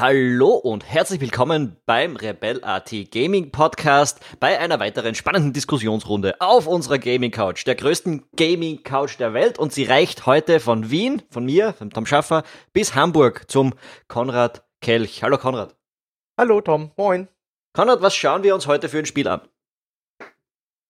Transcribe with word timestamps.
Hallo 0.00 0.54
und 0.54 0.90
herzlich 0.90 1.20
willkommen 1.20 1.76
beim 1.84 2.16
Rebel 2.16 2.64
AT 2.64 2.90
Gaming 3.10 3.52
Podcast 3.52 4.18
bei 4.40 4.58
einer 4.58 4.80
weiteren 4.80 5.14
spannenden 5.14 5.52
Diskussionsrunde 5.52 6.40
auf 6.40 6.66
unserer 6.66 6.98
Gaming 6.98 7.30
Couch, 7.30 7.66
der 7.66 7.74
größten 7.74 8.24
Gaming 8.34 8.82
Couch 8.82 9.18
der 9.18 9.34
Welt 9.34 9.58
und 9.58 9.74
sie 9.74 9.84
reicht 9.84 10.24
heute 10.24 10.58
von 10.58 10.90
Wien, 10.90 11.20
von 11.28 11.44
mir, 11.44 11.74
von 11.74 11.90
Tom 11.90 12.06
Schaffer, 12.06 12.44
bis 12.72 12.94
Hamburg 12.94 13.50
zum 13.50 13.74
Konrad 14.08 14.64
Kelch. 14.80 15.22
Hallo 15.22 15.36
Konrad. 15.36 15.76
Hallo 16.38 16.62
Tom, 16.62 16.92
moin. 16.96 17.28
Konrad, 17.74 18.00
was 18.00 18.16
schauen 18.16 18.42
wir 18.42 18.54
uns 18.54 18.66
heute 18.66 18.88
für 18.88 19.00
ein 19.00 19.06
Spiel 19.06 19.28
an? 19.28 19.42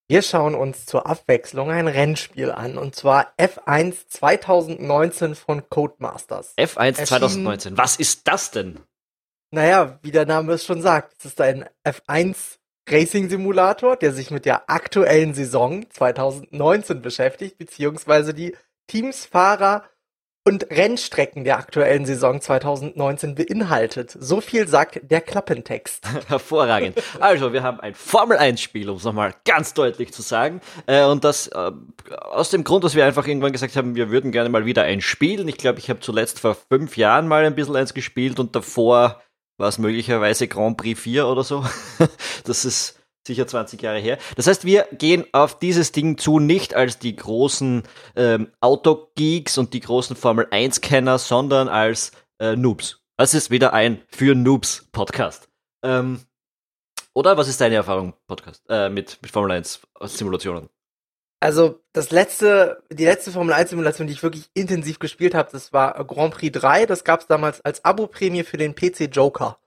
Wir 0.07 0.23
schauen 0.23 0.55
uns 0.55 0.87
zur 0.87 1.09
Abwechslung 1.09 1.73
ein 1.73 1.88
Rennspiel 1.88 2.52
an, 2.52 2.79
und 2.79 2.95
zwar 2.95 3.33
F1 3.38 4.07
2019 4.07 5.35
von 5.35 5.69
Codemasters. 5.69 6.55
F1 6.57 6.79
Erschien, 6.79 7.07
2019, 7.07 7.77
was 7.77 7.97
ist 7.97 8.29
das 8.29 8.52
denn? 8.52 8.79
Naja, 9.53 9.99
wie 10.03 10.13
der 10.13 10.27
Name 10.27 10.53
es 10.53 10.65
schon 10.65 10.81
sagt, 10.81 11.15
es 11.19 11.25
ist 11.25 11.41
ein 11.41 11.65
F1 11.85 12.59
Racing 12.89 13.29
Simulator, 13.29 13.97
der 13.97 14.13
sich 14.13 14.31
mit 14.31 14.45
der 14.45 14.71
aktuellen 14.71 15.35
Saison 15.35 15.89
2019 15.91 17.03
beschäftigt, 17.03 17.59
beziehungsweise 17.59 18.33
die 18.33 18.57
Teams, 18.87 19.27
Fahrer 19.27 19.85
und 20.45 20.71
Rennstrecken 20.71 21.45
der 21.45 21.59
aktuellen 21.59 22.07
Saison 22.07 22.41
2019 22.41 23.35
beinhaltet. 23.35 24.16
So 24.19 24.41
viel 24.41 24.66
sagt 24.69 25.01
der 25.02 25.21
Klappentext. 25.21 26.07
Hervorragend. 26.29 27.02
Also, 27.21 27.52
wir 27.52 27.63
haben 27.63 27.79
ein 27.80 27.95
Formel-1-Spiel, 27.95 28.89
um 28.89 28.96
es 28.96 29.05
nochmal 29.05 29.35
ganz 29.45 29.74
deutlich 29.74 30.13
zu 30.13 30.23
sagen. 30.23 30.61
Äh, 30.87 31.05
und 31.05 31.24
das 31.24 31.49
äh, 31.49 31.73
aus 32.23 32.51
dem 32.51 32.65
Grund, 32.65 32.85
dass 32.85 32.95
wir 32.95 33.05
einfach 33.05 33.27
irgendwann 33.27 33.52
gesagt 33.52 33.77
haben, 33.77 33.96
wir 33.96 34.11
würden 34.11 34.33
gerne 34.33 34.49
mal 34.49 34.65
wieder 34.65 34.85
ein 34.85 35.01
spielen. 35.01 35.46
Ich 35.46 35.59
glaube, 35.59 35.79
ich 35.79 35.91
habe 35.91 36.01
zuletzt 36.01 36.41
vor 36.41 36.55
fünf 36.55 36.96
Jahren 36.96 37.29
mal 37.29 37.45
ein 37.45 37.55
bisschen 37.55 37.77
eins 37.77 37.95
gespielt 37.95 38.41
und 38.41 38.57
davor 38.57 39.21
war 39.61 39.69
es 39.69 39.79
möglicherweise 39.79 40.49
Grand 40.49 40.79
Prix 40.79 40.99
4 41.01 41.29
oder 41.29 41.45
so. 41.45 41.65
das 42.45 42.65
ist 42.65 42.99
sicher 43.27 43.47
20 43.47 43.80
Jahre 43.80 43.99
her. 43.99 44.19
Das 44.35 44.47
heißt, 44.47 44.65
wir 44.65 44.89
gehen 44.93 45.27
auf 45.33 45.59
dieses 45.59 45.93
Ding 45.93 46.17
zu 46.17 46.39
nicht 46.39 46.75
als 46.75 46.99
die 46.99 47.15
großen 47.15 47.83
ähm, 48.17 48.49
Autogeeks 48.61 49.59
und 49.59 49.75
die 49.75 49.80
großen 49.80 50.17
Formel 50.17 50.47
1-Kenner, 50.47 51.19
sondern 51.19 51.69
als 51.69 52.13
äh, 52.41 52.57
Noobs. 52.57 53.02
Das 53.19 53.35
ist 53.35 53.51
wieder 53.51 53.75
ein 53.75 54.01
für 54.09 54.35
Noobs 54.35 54.89
Podcast. 54.93 55.51
Ähm, 55.85 56.21
oder 57.13 57.37
was 57.37 57.49
ist 57.49 57.61
deine 57.61 57.74
Erfahrung 57.74 58.15
Podcast 58.27 58.65
äh, 58.71 58.89
mit, 58.89 59.19
mit 59.21 59.30
Formel 59.30 59.52
1 59.52 59.83
Simulationen? 60.05 60.71
Also 61.41 61.80
das 61.95 62.10
letzte, 62.10 62.83
die 62.91 63.07
letzte 63.07 63.33
Formel 63.33 63.55
1 63.55 63.71
Simulation, 63.71 64.06
die 64.06 64.12
ich 64.12 64.22
wirklich 64.22 64.50
intensiv 64.53 64.99
gespielt 64.99 65.34
habe, 65.34 65.49
das 65.50 65.72
war 65.72 66.05
Grand 66.05 66.34
Prix 66.34 66.59
3. 66.59 66.84
Das 66.84 67.03
gab 67.03 67.21
es 67.21 67.27
damals 67.27 67.62
als 67.62 67.83
Abo-Prämie 67.83 68.44
für 68.44 68.59
den 68.59 68.75
PC 68.75 69.09
Joker. 69.10 69.59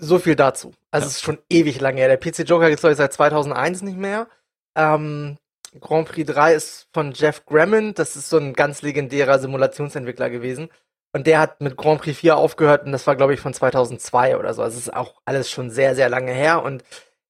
So 0.00 0.18
viel 0.18 0.34
dazu. 0.34 0.72
Also 0.90 1.04
ja. 1.04 1.08
es 1.08 1.16
ist 1.16 1.22
schon 1.22 1.38
ewig 1.50 1.78
lange 1.80 1.98
her. 1.98 2.08
Der 2.08 2.16
PC 2.16 2.48
Joker 2.48 2.70
gibt 2.70 2.82
es 2.82 2.96
seit 2.96 3.12
2001 3.12 3.82
nicht 3.82 3.98
mehr. 3.98 4.28
Ähm, 4.74 5.36
Grand 5.78 6.08
Prix 6.08 6.32
3 6.32 6.54
ist 6.54 6.88
von 6.94 7.12
Jeff 7.12 7.44
Grammond. 7.44 7.98
Das 7.98 8.16
ist 8.16 8.30
so 8.30 8.38
ein 8.38 8.54
ganz 8.54 8.80
legendärer 8.80 9.38
Simulationsentwickler 9.38 10.30
gewesen. 10.30 10.70
Und 11.12 11.26
der 11.26 11.40
hat 11.40 11.60
mit 11.60 11.76
Grand 11.76 12.00
Prix 12.00 12.18
4 12.18 12.36
aufgehört 12.36 12.86
und 12.86 12.92
das 12.92 13.06
war, 13.06 13.16
glaube 13.16 13.34
ich, 13.34 13.40
von 13.40 13.52
2002 13.52 14.38
oder 14.38 14.54
so. 14.54 14.62
Also 14.62 14.78
es 14.78 14.86
ist 14.86 14.94
auch 14.94 15.20
alles 15.26 15.50
schon 15.50 15.70
sehr, 15.70 15.94
sehr 15.94 16.08
lange 16.08 16.32
her. 16.32 16.62
Und 16.62 16.82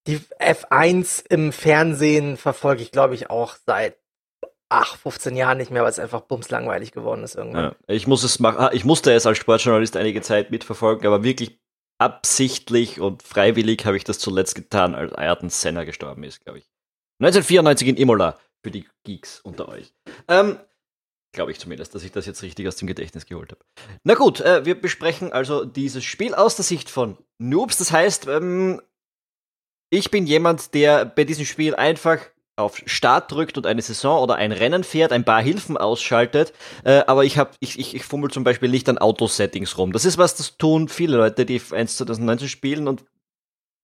die 0.06 0.18
F1 0.40 1.24
im 1.28 1.52
Fernsehen 1.52 2.36
verfolge 2.36 2.82
ich, 2.82 2.90
glaube 2.90 3.14
ich, 3.14 3.30
auch 3.30 3.56
seit 3.66 3.96
ach, 4.72 4.96
15 4.96 5.36
Jahren 5.36 5.58
nicht 5.58 5.70
mehr, 5.70 5.82
weil 5.82 5.90
es 5.90 5.98
einfach 5.98 6.22
bumslangweilig 6.22 6.92
geworden 6.92 7.22
ist 7.22 7.34
irgendwann. 7.34 7.64
Ja, 7.64 7.76
ich 7.88 8.06
muss 8.06 8.24
es 8.24 8.38
machen, 8.38 8.70
ich 8.72 8.84
musste 8.84 9.12
es 9.12 9.26
als 9.26 9.38
Sportjournalist 9.38 9.96
einige 9.96 10.22
Zeit 10.22 10.50
mitverfolgen, 10.50 11.06
aber 11.06 11.22
wirklich 11.22 11.60
absichtlich 11.98 12.98
und 13.00 13.22
freiwillig 13.22 13.84
habe 13.84 13.96
ich 13.96 14.04
das 14.04 14.18
zuletzt 14.18 14.54
getan, 14.54 14.94
als 14.94 15.12
Ayrton 15.12 15.50
Senna 15.50 15.84
gestorben 15.84 16.24
ist, 16.24 16.42
glaube 16.44 16.58
ich. 16.58 16.70
1994 17.20 17.88
in 17.88 17.96
Imola 17.96 18.38
für 18.64 18.70
die 18.70 18.86
Geeks 19.04 19.41
unter 19.41 19.68
euch. 19.68 19.92
Ähm, 20.26 20.58
glaube 21.32 21.52
ich 21.52 21.60
zumindest, 21.60 21.94
dass 21.94 22.02
ich 22.02 22.12
das 22.12 22.26
jetzt 22.26 22.42
richtig 22.42 22.66
aus 22.66 22.76
dem 22.76 22.88
Gedächtnis 22.88 23.26
geholt 23.26 23.52
habe. 23.52 23.60
Na 24.04 24.14
gut, 24.14 24.41
äh, 24.41 24.64
wir 24.64 24.80
besprechen 24.80 25.32
also 25.32 25.64
dieses 25.64 26.02
Spiel 26.02 26.34
aus 26.34 26.56
der 26.56 26.64
Sicht 26.64 26.91
von 26.91 27.18
Noobs. 27.38 27.78
Das 27.78 27.92
heißt, 27.92 28.26
ähm, 28.26 28.80
ich 29.92 30.10
bin 30.10 30.26
jemand, 30.26 30.72
der 30.72 31.04
bei 31.04 31.25
diesem 31.25 31.44
Spiel 31.44 31.75
einfach 31.75 32.19
auf 32.56 32.80
Start 32.86 33.30
drückt 33.30 33.58
und 33.58 33.66
eine 33.66 33.82
Saison 33.82 34.22
oder 34.22 34.36
ein 34.36 34.50
Rennen 34.50 34.84
fährt, 34.84 35.12
ein 35.12 35.25
paar 35.25 35.42
Hilfen 35.42 35.76
ausschaltet, 35.76 36.54
äh, 36.84 37.03
aber 37.06 37.25
ich 37.25 37.36
habe 37.36 37.50
ich, 37.60 37.78
ich, 37.78 37.94
ich 37.94 38.03
fummel 38.03 38.30
zum 38.30 38.42
Beispiel 38.42 38.70
nicht 38.70 38.88
an 38.88 38.97
Autosettings 38.97 39.76
rum. 39.76 39.92
Das 39.92 40.06
ist 40.06 40.16
was, 40.16 40.34
das 40.34 40.56
tun 40.56 40.88
viele 40.88 41.19
Leute, 41.19 41.44
die 41.44 41.60
1 41.70 41.98
2019 41.98 42.48
spielen 42.48 42.88
und 42.88 43.04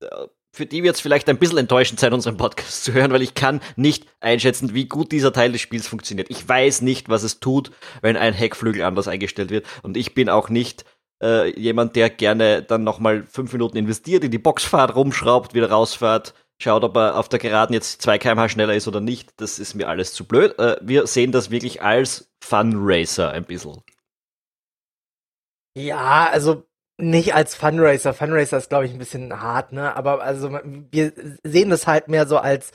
äh, 0.00 0.06
für 0.54 0.64
die 0.64 0.82
wird 0.82 0.94
es 0.96 1.02
vielleicht 1.02 1.28
ein 1.28 1.38
bisschen 1.38 1.58
enttäuschend 1.58 2.00
sein, 2.00 2.14
unseren 2.14 2.38
Podcast 2.38 2.84
zu 2.84 2.94
hören, 2.94 3.12
weil 3.12 3.22
ich 3.22 3.34
kann 3.34 3.60
nicht 3.76 4.06
einschätzen, 4.20 4.72
wie 4.72 4.86
gut 4.86 5.12
dieser 5.12 5.32
Teil 5.32 5.52
des 5.52 5.60
Spiels 5.60 5.86
funktioniert. 5.86 6.30
Ich 6.30 6.48
weiß 6.48 6.80
nicht, 6.80 7.10
was 7.10 7.22
es 7.22 7.38
tut, 7.38 7.70
wenn 8.00 8.16
ein 8.16 8.32
Heckflügel 8.32 8.82
anders 8.82 9.08
eingestellt 9.08 9.50
wird 9.50 9.66
und 9.82 9.98
ich 9.98 10.14
bin 10.14 10.30
auch 10.30 10.48
nicht 10.48 10.86
äh, 11.22 11.58
jemand, 11.58 11.96
der 11.96 12.10
gerne 12.10 12.62
dann 12.62 12.84
nochmal 12.84 13.24
fünf 13.28 13.52
Minuten 13.52 13.76
investiert, 13.76 14.24
in 14.24 14.30
die 14.30 14.38
Boxfahrt 14.38 14.94
rumschraubt, 14.94 15.54
wieder 15.54 15.70
rausfährt, 15.70 16.34
schaut, 16.60 16.84
ob 16.84 16.96
er 16.96 17.18
auf 17.18 17.28
der 17.28 17.38
Geraden 17.38 17.74
jetzt 17.74 18.02
2 18.02 18.18
kmh 18.18 18.48
schneller 18.48 18.74
ist 18.74 18.88
oder 18.88 19.00
nicht. 19.00 19.40
Das 19.40 19.58
ist 19.58 19.74
mir 19.74 19.88
alles 19.88 20.12
zu 20.12 20.24
blöd. 20.24 20.58
Äh, 20.58 20.76
wir 20.80 21.06
sehen 21.06 21.32
das 21.32 21.50
wirklich 21.50 21.82
als 21.82 22.30
Fun 22.40 22.74
Racer 22.76 23.30
ein 23.30 23.44
bisschen. 23.44 23.82
Ja, 25.74 26.28
also 26.30 26.64
nicht 26.98 27.34
als 27.34 27.54
Funracer. 27.54 28.12
Funracer 28.12 28.58
ist, 28.58 28.68
glaube 28.68 28.86
ich, 28.86 28.92
ein 28.92 28.98
bisschen 28.98 29.40
hart, 29.40 29.72
ne? 29.72 29.96
Aber 29.96 30.22
also 30.22 30.58
wir 30.90 31.12
sehen 31.44 31.70
das 31.70 31.86
halt 31.86 32.08
mehr 32.08 32.26
so 32.26 32.38
als 32.38 32.72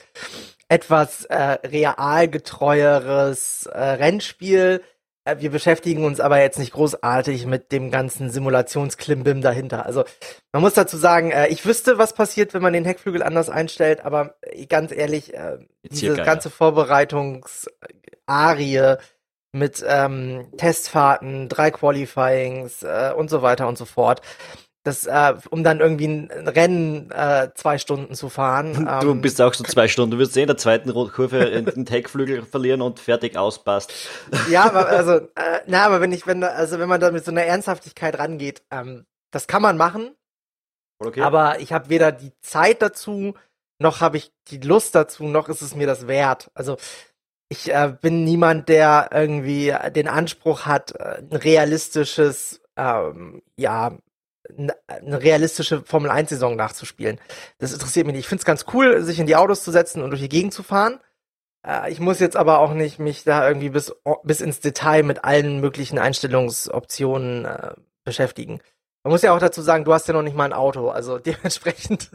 etwas 0.68 1.26
äh, 1.26 1.58
realgetreueres 1.66 3.66
äh, 3.66 3.78
Rennspiel, 3.78 4.82
wir 5.38 5.50
beschäftigen 5.50 6.04
uns 6.04 6.20
aber 6.20 6.40
jetzt 6.40 6.58
nicht 6.58 6.72
großartig 6.72 7.46
mit 7.46 7.72
dem 7.72 7.90
ganzen 7.90 8.30
Simulationsklimbim 8.30 9.40
dahinter. 9.40 9.86
Also 9.86 10.04
man 10.52 10.62
muss 10.62 10.74
dazu 10.74 10.96
sagen, 10.96 11.30
äh, 11.30 11.48
ich 11.48 11.66
wüsste, 11.66 11.98
was 11.98 12.12
passiert, 12.12 12.54
wenn 12.54 12.62
man 12.62 12.72
den 12.72 12.84
Heckflügel 12.84 13.22
anders 13.22 13.50
einstellt, 13.50 14.04
aber 14.04 14.36
äh, 14.42 14.66
ganz 14.66 14.92
ehrlich, 14.92 15.32
diese 15.82 16.16
ganze 16.16 16.50
Vorbereitungsarie 16.50 18.96
mit 19.52 19.84
ähm, 19.86 20.48
Testfahrten, 20.56 21.48
drei 21.48 21.70
Qualifyings 21.70 22.82
äh, 22.82 23.12
und 23.16 23.30
so 23.30 23.40
weiter 23.40 23.68
und 23.68 23.78
so 23.78 23.84
fort 23.84 24.20
das, 24.84 25.06
äh, 25.06 25.34
um 25.48 25.64
dann 25.64 25.80
irgendwie 25.80 26.06
ein 26.06 26.30
Rennen 26.46 27.10
äh, 27.10 27.48
zwei 27.54 27.78
Stunden 27.78 28.14
zu 28.14 28.28
fahren. 28.28 28.88
Du 29.00 29.10
ähm, 29.10 29.20
bist 29.22 29.40
auch 29.40 29.54
so 29.54 29.64
zwei 29.64 29.88
Stunden. 29.88 30.12
Du 30.12 30.18
wirst 30.18 30.34
sehen, 30.34 30.42
in 30.42 30.48
der 30.48 30.56
zweiten 30.58 30.92
Kurve 30.92 31.62
den 31.74 31.86
Heckflügel 31.86 32.44
verlieren 32.44 32.82
und 32.82 33.00
fertig 33.00 33.36
auspasst. 33.36 33.92
Ja, 34.50 34.64
aber 34.64 34.86
also, 34.88 35.12
äh, 35.12 35.60
na, 35.66 35.86
aber 35.86 36.00
wenn 36.00 36.12
ich, 36.12 36.26
wenn 36.26 36.44
also 36.44 36.78
wenn 36.78 36.88
man 36.88 37.00
da 37.00 37.10
mit 37.10 37.24
so 37.24 37.30
einer 37.30 37.44
Ernsthaftigkeit 37.44 38.18
rangeht, 38.18 38.62
ähm, 38.70 39.06
das 39.30 39.46
kann 39.46 39.62
man 39.62 39.76
machen. 39.76 40.14
Okay. 40.98 41.22
Aber 41.22 41.60
ich 41.60 41.72
habe 41.72 41.88
weder 41.88 42.12
die 42.12 42.32
Zeit 42.40 42.82
dazu, 42.82 43.34
noch 43.78 44.00
habe 44.00 44.18
ich 44.18 44.32
die 44.48 44.58
Lust 44.58 44.94
dazu, 44.94 45.24
noch 45.24 45.48
ist 45.48 45.62
es 45.62 45.74
mir 45.74 45.86
das 45.86 46.06
wert. 46.06 46.50
Also 46.54 46.76
ich 47.48 47.72
äh, 47.72 47.94
bin 48.00 48.24
niemand, 48.24 48.68
der 48.68 49.10
irgendwie 49.12 49.74
den 49.94 50.08
Anspruch 50.08 50.66
hat, 50.66 50.92
äh, 50.92 51.18
ein 51.18 51.36
realistisches 51.36 52.60
ähm, 52.76 53.42
ja, 53.56 53.96
eine 54.86 55.22
realistische 55.22 55.82
Formel 55.84 56.10
1 56.10 56.30
Saison 56.30 56.56
nachzuspielen. 56.56 57.18
Das 57.58 57.72
interessiert 57.72 58.06
mich 58.06 58.14
nicht. 58.14 58.24
Ich 58.24 58.28
finde 58.28 58.42
es 58.42 58.46
ganz 58.46 58.66
cool, 58.72 59.02
sich 59.02 59.18
in 59.18 59.26
die 59.26 59.36
Autos 59.36 59.64
zu 59.64 59.70
setzen 59.70 60.02
und 60.02 60.10
durch 60.10 60.22
die 60.22 60.28
Gegend 60.28 60.52
zu 60.52 60.62
fahren. 60.62 61.00
Äh, 61.66 61.90
ich 61.90 62.00
muss 62.00 62.20
jetzt 62.20 62.36
aber 62.36 62.58
auch 62.58 62.74
nicht 62.74 62.98
mich 62.98 63.24
da 63.24 63.46
irgendwie 63.46 63.70
bis, 63.70 63.94
bis 64.22 64.40
ins 64.40 64.60
Detail 64.60 65.02
mit 65.02 65.24
allen 65.24 65.60
möglichen 65.60 65.98
Einstellungsoptionen 65.98 67.44
äh, 67.44 67.74
beschäftigen. 68.04 68.60
Man 69.02 69.12
muss 69.12 69.22
ja 69.22 69.34
auch 69.34 69.38
dazu 69.38 69.62
sagen, 69.62 69.84
du 69.84 69.92
hast 69.92 70.08
ja 70.08 70.14
noch 70.14 70.22
nicht 70.22 70.36
mal 70.36 70.44
ein 70.44 70.52
Auto, 70.52 70.88
also 70.88 71.18
dementsprechend 71.20 72.10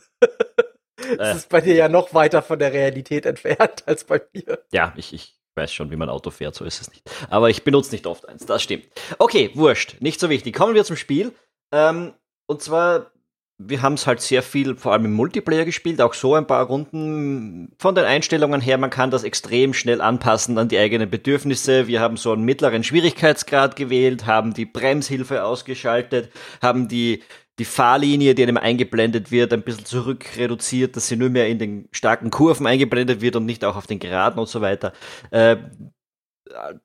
äh. 1.19 1.35
ist 1.35 1.49
bei 1.49 1.61
dir 1.61 1.75
ja 1.75 1.89
noch 1.89 2.13
weiter 2.13 2.41
von 2.41 2.59
der 2.59 2.73
Realität 2.73 3.25
entfernt 3.25 3.83
als 3.85 4.03
bei 4.03 4.21
mir. 4.33 4.59
Ja, 4.71 4.93
ich, 4.95 5.13
ich 5.13 5.39
weiß 5.55 5.73
schon, 5.73 5.91
wie 5.91 5.95
man 5.95 6.09
Auto 6.09 6.31
fährt, 6.31 6.55
so 6.55 6.65
ist 6.65 6.81
es 6.81 6.89
nicht. 6.89 7.09
Aber 7.29 7.49
ich 7.49 7.63
benutze 7.63 7.91
nicht 7.91 8.07
oft 8.07 8.27
eins, 8.27 8.45
das 8.45 8.63
stimmt. 8.63 8.87
Okay, 9.17 9.51
wurscht, 9.55 9.97
nicht 9.99 10.19
so 10.19 10.29
wichtig. 10.29 10.55
Kommen 10.55 10.75
wir 10.75 10.85
zum 10.85 10.95
Spiel. 10.95 11.33
Ähm, 11.71 12.13
und 12.47 12.61
zwar, 12.61 13.11
wir 13.57 13.81
haben 13.81 13.93
es 13.93 14.07
halt 14.07 14.21
sehr 14.21 14.41
viel, 14.41 14.75
vor 14.75 14.93
allem 14.93 15.05
im 15.05 15.13
Multiplayer 15.13 15.65
gespielt, 15.65 16.01
auch 16.01 16.13
so 16.13 16.35
ein 16.35 16.47
paar 16.47 16.65
Runden. 16.65 17.71
Von 17.77 17.95
den 17.95 18.05
Einstellungen 18.05 18.61
her, 18.61 18.77
man 18.77 18.89
kann 18.89 19.11
das 19.11 19.23
extrem 19.23 19.73
schnell 19.73 20.01
anpassen 20.01 20.57
an 20.57 20.69
die 20.69 20.79
eigenen 20.79 21.09
Bedürfnisse. 21.09 21.87
Wir 21.87 21.99
haben 22.01 22.17
so 22.17 22.31
einen 22.31 22.43
mittleren 22.43 22.83
Schwierigkeitsgrad 22.83 23.75
gewählt, 23.75 24.25
haben 24.25 24.53
die 24.53 24.65
Bremshilfe 24.65 25.43
ausgeschaltet, 25.43 26.31
haben 26.61 26.87
die 26.87 27.23
die 27.59 27.65
Fahrlinie, 27.65 28.35
die 28.35 28.43
einem 28.43 28.57
eingeblendet 28.57 29.31
wird, 29.31 29.51
ein 29.51 29.63
bisschen 29.63 29.85
zurück 29.85 30.25
reduziert, 30.37 30.95
dass 30.95 31.09
sie 31.09 31.17
nur 31.17 31.29
mehr 31.29 31.49
in 31.49 31.59
den 31.59 31.89
starken 31.91 32.31
Kurven 32.31 32.65
eingeblendet 32.65 33.21
wird 33.21 33.35
und 33.35 33.45
nicht 33.45 33.65
auch 33.65 33.75
auf 33.75 33.85
den 33.85 33.99
Geraden 33.99 34.39
und 34.39 34.47
so 34.47 34.61
weiter. 34.61 34.93
Äh, 35.31 35.57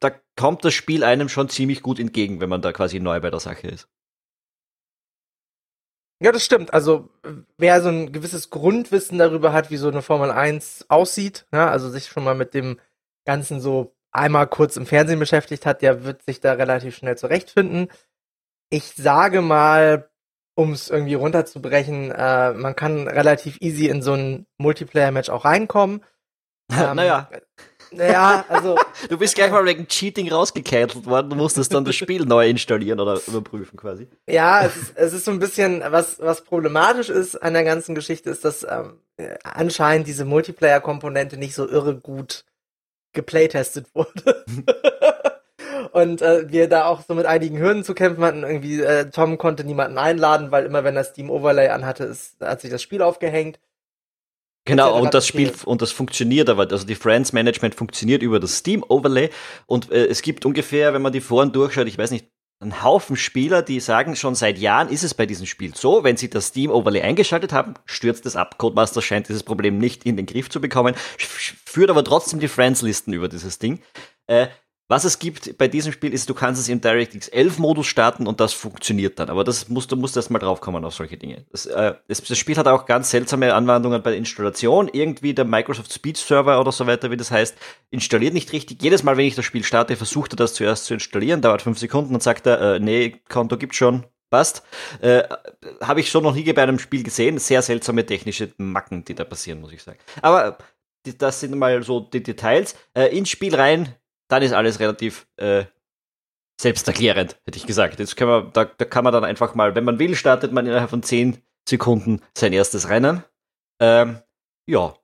da 0.00 0.10
kommt 0.36 0.64
das 0.64 0.74
Spiel 0.74 1.04
einem 1.04 1.28
schon 1.28 1.48
ziemlich 1.48 1.80
gut 1.80 1.98
entgegen, 1.98 2.40
wenn 2.40 2.48
man 2.48 2.60
da 2.60 2.72
quasi 2.72 3.00
neu 3.00 3.20
bei 3.20 3.30
der 3.30 3.40
Sache 3.40 3.68
ist. 3.68 3.88
Ja, 6.24 6.32
das 6.32 6.42
stimmt. 6.42 6.72
Also 6.72 7.10
wer 7.58 7.82
so 7.82 7.90
ein 7.90 8.10
gewisses 8.10 8.48
Grundwissen 8.48 9.18
darüber 9.18 9.52
hat, 9.52 9.70
wie 9.70 9.76
so 9.76 9.88
eine 9.88 10.00
Formel 10.00 10.30
1 10.30 10.86
aussieht, 10.88 11.46
ja, 11.52 11.68
also 11.68 11.90
sich 11.90 12.06
schon 12.06 12.24
mal 12.24 12.34
mit 12.34 12.54
dem 12.54 12.80
Ganzen 13.26 13.60
so 13.60 13.94
einmal 14.10 14.46
kurz 14.46 14.78
im 14.78 14.86
Fernsehen 14.86 15.18
beschäftigt 15.18 15.66
hat, 15.66 15.82
der 15.82 16.04
wird 16.04 16.22
sich 16.22 16.40
da 16.40 16.54
relativ 16.54 16.96
schnell 16.96 17.18
zurechtfinden. 17.18 17.88
Ich 18.70 18.94
sage 18.94 19.42
mal, 19.42 20.08
um 20.54 20.72
es 20.72 20.88
irgendwie 20.88 21.12
runterzubrechen, 21.12 22.10
äh, 22.10 22.54
man 22.54 22.74
kann 22.74 23.06
relativ 23.06 23.60
easy 23.60 23.88
in 23.88 24.00
so 24.00 24.14
ein 24.14 24.46
Multiplayer-Match 24.56 25.28
auch 25.28 25.44
reinkommen. 25.44 26.02
Ähm, 26.72 26.96
naja. 26.96 27.28
Naja, 27.96 28.44
also. 28.48 28.78
du 29.08 29.18
bist 29.18 29.34
gleich 29.34 29.50
mal 29.50 29.64
wegen 29.64 29.86
Cheating 29.88 30.30
rausgecancelt 30.30 31.06
worden, 31.06 31.30
du 31.30 31.36
musstest 31.36 31.72
dann 31.74 31.84
das 31.84 31.94
Spiel 31.94 32.24
neu 32.24 32.48
installieren 32.48 33.00
oder 33.00 33.20
überprüfen 33.26 33.78
quasi. 33.78 34.08
Ja, 34.28 34.64
es 34.64 34.76
ist, 34.76 34.92
es 34.96 35.12
ist 35.12 35.24
so 35.24 35.30
ein 35.30 35.38
bisschen, 35.38 35.82
was, 35.88 36.18
was 36.20 36.42
problematisch 36.42 37.08
ist 37.08 37.36
an 37.36 37.54
der 37.54 37.64
ganzen 37.64 37.94
Geschichte, 37.94 38.30
ist, 38.30 38.44
dass 38.44 38.64
ähm, 38.68 38.98
anscheinend 39.42 40.06
diese 40.06 40.24
Multiplayer-Komponente 40.24 41.36
nicht 41.36 41.54
so 41.54 41.68
irre 41.68 41.96
gut 41.96 42.44
geplaytestet 43.12 43.86
wurde. 43.94 44.44
und 45.92 46.22
äh, 46.22 46.50
wir 46.50 46.68
da 46.68 46.86
auch 46.86 47.02
so 47.02 47.14
mit 47.14 47.26
einigen 47.26 47.58
Hürden 47.58 47.84
zu 47.84 47.94
kämpfen 47.94 48.24
hatten. 48.24 48.42
Irgendwie, 48.42 48.80
äh, 48.80 49.10
Tom 49.10 49.38
konnte 49.38 49.64
niemanden 49.64 49.96
einladen, 49.96 50.50
weil 50.50 50.66
immer 50.66 50.84
wenn 50.84 50.96
er 50.96 51.04
Steam 51.04 51.30
Overlay 51.30 51.68
anhatte, 51.68 52.04
ist, 52.04 52.40
hat 52.40 52.60
sich 52.60 52.70
das 52.70 52.82
Spiel 52.82 53.00
aufgehängt. 53.00 53.58
Genau, 54.66 54.98
und 54.98 55.12
das 55.12 55.26
Spiel, 55.26 55.52
und 55.66 55.82
das 55.82 55.92
funktioniert 55.92 56.48
aber, 56.48 56.70
also 56.70 56.86
die 56.86 56.94
Friends 56.94 57.34
Management 57.34 57.74
funktioniert 57.74 58.22
über 58.22 58.40
das 58.40 58.58
Steam 58.58 58.82
Overlay 58.88 59.28
und 59.66 59.92
äh, 59.92 60.06
es 60.06 60.22
gibt 60.22 60.46
ungefähr, 60.46 60.94
wenn 60.94 61.02
man 61.02 61.12
die 61.12 61.20
Foren 61.20 61.52
durchschaut, 61.52 61.86
ich 61.86 61.98
weiß 61.98 62.10
nicht, 62.10 62.28
einen 62.60 62.82
Haufen 62.82 63.16
Spieler, 63.16 63.62
die 63.62 63.78
sagen, 63.80 64.16
schon 64.16 64.34
seit 64.34 64.58
Jahren 64.58 64.88
ist 64.88 65.02
es 65.02 65.12
bei 65.12 65.26
diesem 65.26 65.44
Spiel 65.44 65.74
so, 65.74 66.02
wenn 66.02 66.16
sie 66.16 66.30
das 66.30 66.46
Steam 66.46 66.70
Overlay 66.70 67.02
eingeschaltet 67.02 67.52
haben, 67.52 67.74
stürzt 67.84 68.24
es 68.26 68.36
ab. 68.36 68.56
Codemaster 68.58 69.02
scheint 69.02 69.28
dieses 69.28 69.42
Problem 69.42 69.76
nicht 69.76 70.06
in 70.06 70.16
den 70.16 70.24
Griff 70.24 70.48
zu 70.48 70.60
bekommen, 70.60 70.94
führt 71.18 71.90
aber 71.90 72.04
trotzdem 72.04 72.40
die 72.40 72.48
Friends-Listen 72.48 73.12
über 73.12 73.28
dieses 73.28 73.58
Ding. 73.58 73.80
Äh, 74.26 74.46
was 74.86 75.04
es 75.04 75.18
gibt 75.18 75.56
bei 75.56 75.66
diesem 75.66 75.92
Spiel 75.92 76.12
ist, 76.12 76.28
du 76.28 76.34
kannst 76.34 76.60
es 76.60 76.68
im 76.68 76.80
DirectX 76.80 77.28
11 77.28 77.58
Modus 77.58 77.86
starten 77.86 78.26
und 78.26 78.38
das 78.40 78.52
funktioniert 78.52 79.18
dann. 79.18 79.30
Aber 79.30 79.42
das 79.42 79.70
musst, 79.70 79.90
du 79.90 79.96
musst 79.96 80.14
erst 80.14 80.30
mal 80.30 80.38
draufkommen 80.38 80.84
auf 80.84 80.94
solche 80.94 81.16
Dinge. 81.16 81.46
Das, 81.50 81.64
äh, 81.64 81.94
das, 82.06 82.38
Spiel 82.38 82.56
hat 82.56 82.66
auch 82.66 82.84
ganz 82.84 83.10
seltsame 83.10 83.54
Anwendungen 83.54 84.02
bei 84.02 84.10
der 84.10 84.18
Installation. 84.18 84.90
Irgendwie 84.92 85.32
der 85.32 85.46
Microsoft 85.46 85.90
Speech 85.90 86.18
Server 86.18 86.60
oder 86.60 86.70
so 86.70 86.86
weiter, 86.86 87.10
wie 87.10 87.16
das 87.16 87.30
heißt, 87.30 87.56
installiert 87.90 88.34
nicht 88.34 88.52
richtig. 88.52 88.82
Jedes 88.82 89.02
Mal, 89.02 89.16
wenn 89.16 89.26
ich 89.26 89.34
das 89.34 89.46
Spiel 89.46 89.64
starte, 89.64 89.96
versucht 89.96 90.34
er 90.34 90.36
das 90.36 90.52
zuerst 90.52 90.84
zu 90.84 90.94
installieren, 90.94 91.40
dauert 91.40 91.62
fünf 91.62 91.78
Sekunden 91.78 92.14
und 92.14 92.22
sagt 92.22 92.46
er, 92.46 92.74
äh, 92.74 92.78
nee, 92.78 93.16
Konto 93.30 93.56
gibt's 93.56 93.76
schon, 93.76 94.04
passt. 94.28 94.64
Äh, 95.00 95.22
Habe 95.80 96.00
ich 96.00 96.10
so 96.10 96.20
noch 96.20 96.34
nie 96.34 96.52
bei 96.52 96.62
einem 96.62 96.78
Spiel 96.78 97.02
gesehen. 97.02 97.38
Sehr 97.38 97.62
seltsame 97.62 98.04
technische 98.04 98.52
Macken, 98.58 99.02
die 99.04 99.14
da 99.14 99.24
passieren, 99.24 99.62
muss 99.62 99.72
ich 99.72 99.82
sagen. 99.82 99.98
Aber 100.20 100.58
das 101.18 101.40
sind 101.40 101.56
mal 101.56 101.82
so 101.82 102.00
die 102.00 102.22
Details. 102.22 102.76
Äh, 102.92 103.16
ins 103.16 103.30
Spiel 103.30 103.54
rein, 103.54 103.94
dann 104.28 104.42
ist 104.42 104.52
alles 104.52 104.80
relativ 104.80 105.26
äh, 105.36 105.64
selbsterklärend, 106.60 107.40
hätte 107.44 107.58
ich 107.58 107.66
gesagt. 107.66 107.98
Jetzt 107.98 108.16
kann 108.16 108.28
man, 108.28 108.52
da, 108.52 108.64
da 108.64 108.84
kann 108.84 109.04
man 109.04 109.12
dann 109.12 109.24
einfach 109.24 109.54
mal, 109.54 109.74
wenn 109.74 109.84
man 109.84 109.98
will, 109.98 110.14
startet 110.14 110.52
man 110.52 110.66
innerhalb 110.66 110.90
von 110.90 111.02
10 111.02 111.38
Sekunden 111.68 112.20
sein 112.36 112.52
erstes 112.52 112.88
Rennen. 112.88 113.24
Ähm, 113.80 114.18
ja, 114.66 114.94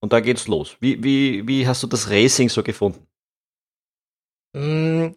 und 0.00 0.12
da 0.12 0.20
geht's 0.20 0.48
los. 0.48 0.76
Wie, 0.80 1.02
wie, 1.02 1.46
wie 1.46 1.66
hast 1.66 1.82
du 1.82 1.86
das 1.86 2.10
Racing 2.10 2.48
so 2.48 2.62
gefunden? 2.62 3.06
Mm, 4.56 5.08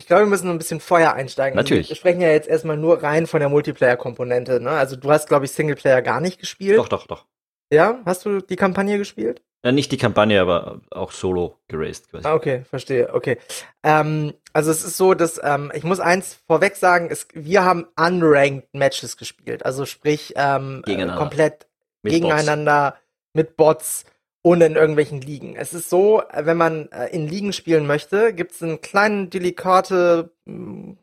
ich 0.00 0.06
glaube, 0.06 0.22
wir 0.22 0.28
müssen 0.28 0.50
ein 0.50 0.58
bisschen 0.58 0.80
Feuer 0.80 1.12
einsteigen. 1.12 1.58
Also, 1.58 1.66
Natürlich. 1.66 1.88
wir 1.88 1.96
sprechen 1.96 2.20
ja 2.20 2.30
jetzt 2.30 2.48
erstmal 2.48 2.76
nur 2.76 3.02
rein 3.02 3.26
von 3.26 3.40
der 3.40 3.48
Multiplayer-Komponente. 3.48 4.60
Ne? 4.60 4.70
Also 4.70 4.96
du 4.96 5.10
hast, 5.10 5.28
glaube 5.28 5.44
ich, 5.44 5.52
Singleplayer 5.52 6.02
gar 6.02 6.20
nicht 6.20 6.38
gespielt. 6.38 6.78
Doch, 6.78 6.88
doch, 6.88 7.06
doch. 7.06 7.26
Ja, 7.72 8.00
hast 8.04 8.26
du 8.26 8.40
die 8.40 8.56
Kampagne 8.56 8.98
gespielt? 8.98 9.42
Ja, 9.64 9.70
nicht 9.70 9.92
die 9.92 9.96
Kampagne, 9.96 10.40
aber 10.40 10.80
auch 10.90 11.12
solo 11.12 11.58
geraced 11.68 12.10
quasi. 12.10 12.26
Ah, 12.26 12.34
okay, 12.34 12.64
verstehe, 12.68 13.14
okay. 13.14 13.38
Ähm, 13.84 14.34
also 14.52 14.72
es 14.72 14.82
ist 14.84 14.96
so, 14.96 15.14
dass 15.14 15.40
ähm, 15.42 15.70
ich 15.74 15.84
muss 15.84 16.00
eins 16.00 16.36
vorweg 16.46 16.74
sagen, 16.74 17.08
es, 17.10 17.28
wir 17.32 17.64
haben 17.64 17.86
unranked 17.96 18.74
Matches 18.74 19.16
gespielt. 19.16 19.64
Also 19.64 19.86
sprich 19.86 20.34
ähm, 20.36 20.82
äh, 20.86 21.06
komplett 21.16 21.68
mit 22.02 22.12
gegeneinander 22.12 22.90
Bots. 22.90 23.00
mit 23.34 23.56
Bots 23.56 24.04
ohne 24.42 24.66
in 24.66 24.74
irgendwelchen 24.74 25.20
Ligen. 25.20 25.54
Es 25.54 25.72
ist 25.72 25.88
so, 25.88 26.22
wenn 26.34 26.56
man 26.56 26.90
äh, 26.90 27.06
in 27.08 27.28
Ligen 27.28 27.52
spielen 27.52 27.86
möchte, 27.86 28.34
gibt 28.34 28.52
es 28.52 28.62
eine 28.62 28.78
kleine 28.78 29.28
delikate 29.28 30.32
mh, 30.44 30.56
hm, 30.56 30.98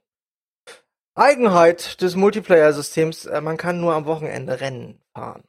Eigenheit 1.16 2.02
des 2.02 2.18
Multiplayer-Systems. 2.18 3.26
Äh, 3.26 3.40
man 3.40 3.56
kann 3.56 3.80
nur 3.80 3.94
am 3.94 4.06
Wochenende 4.06 4.60
Rennen 4.60 5.02
fahren. 5.14 5.44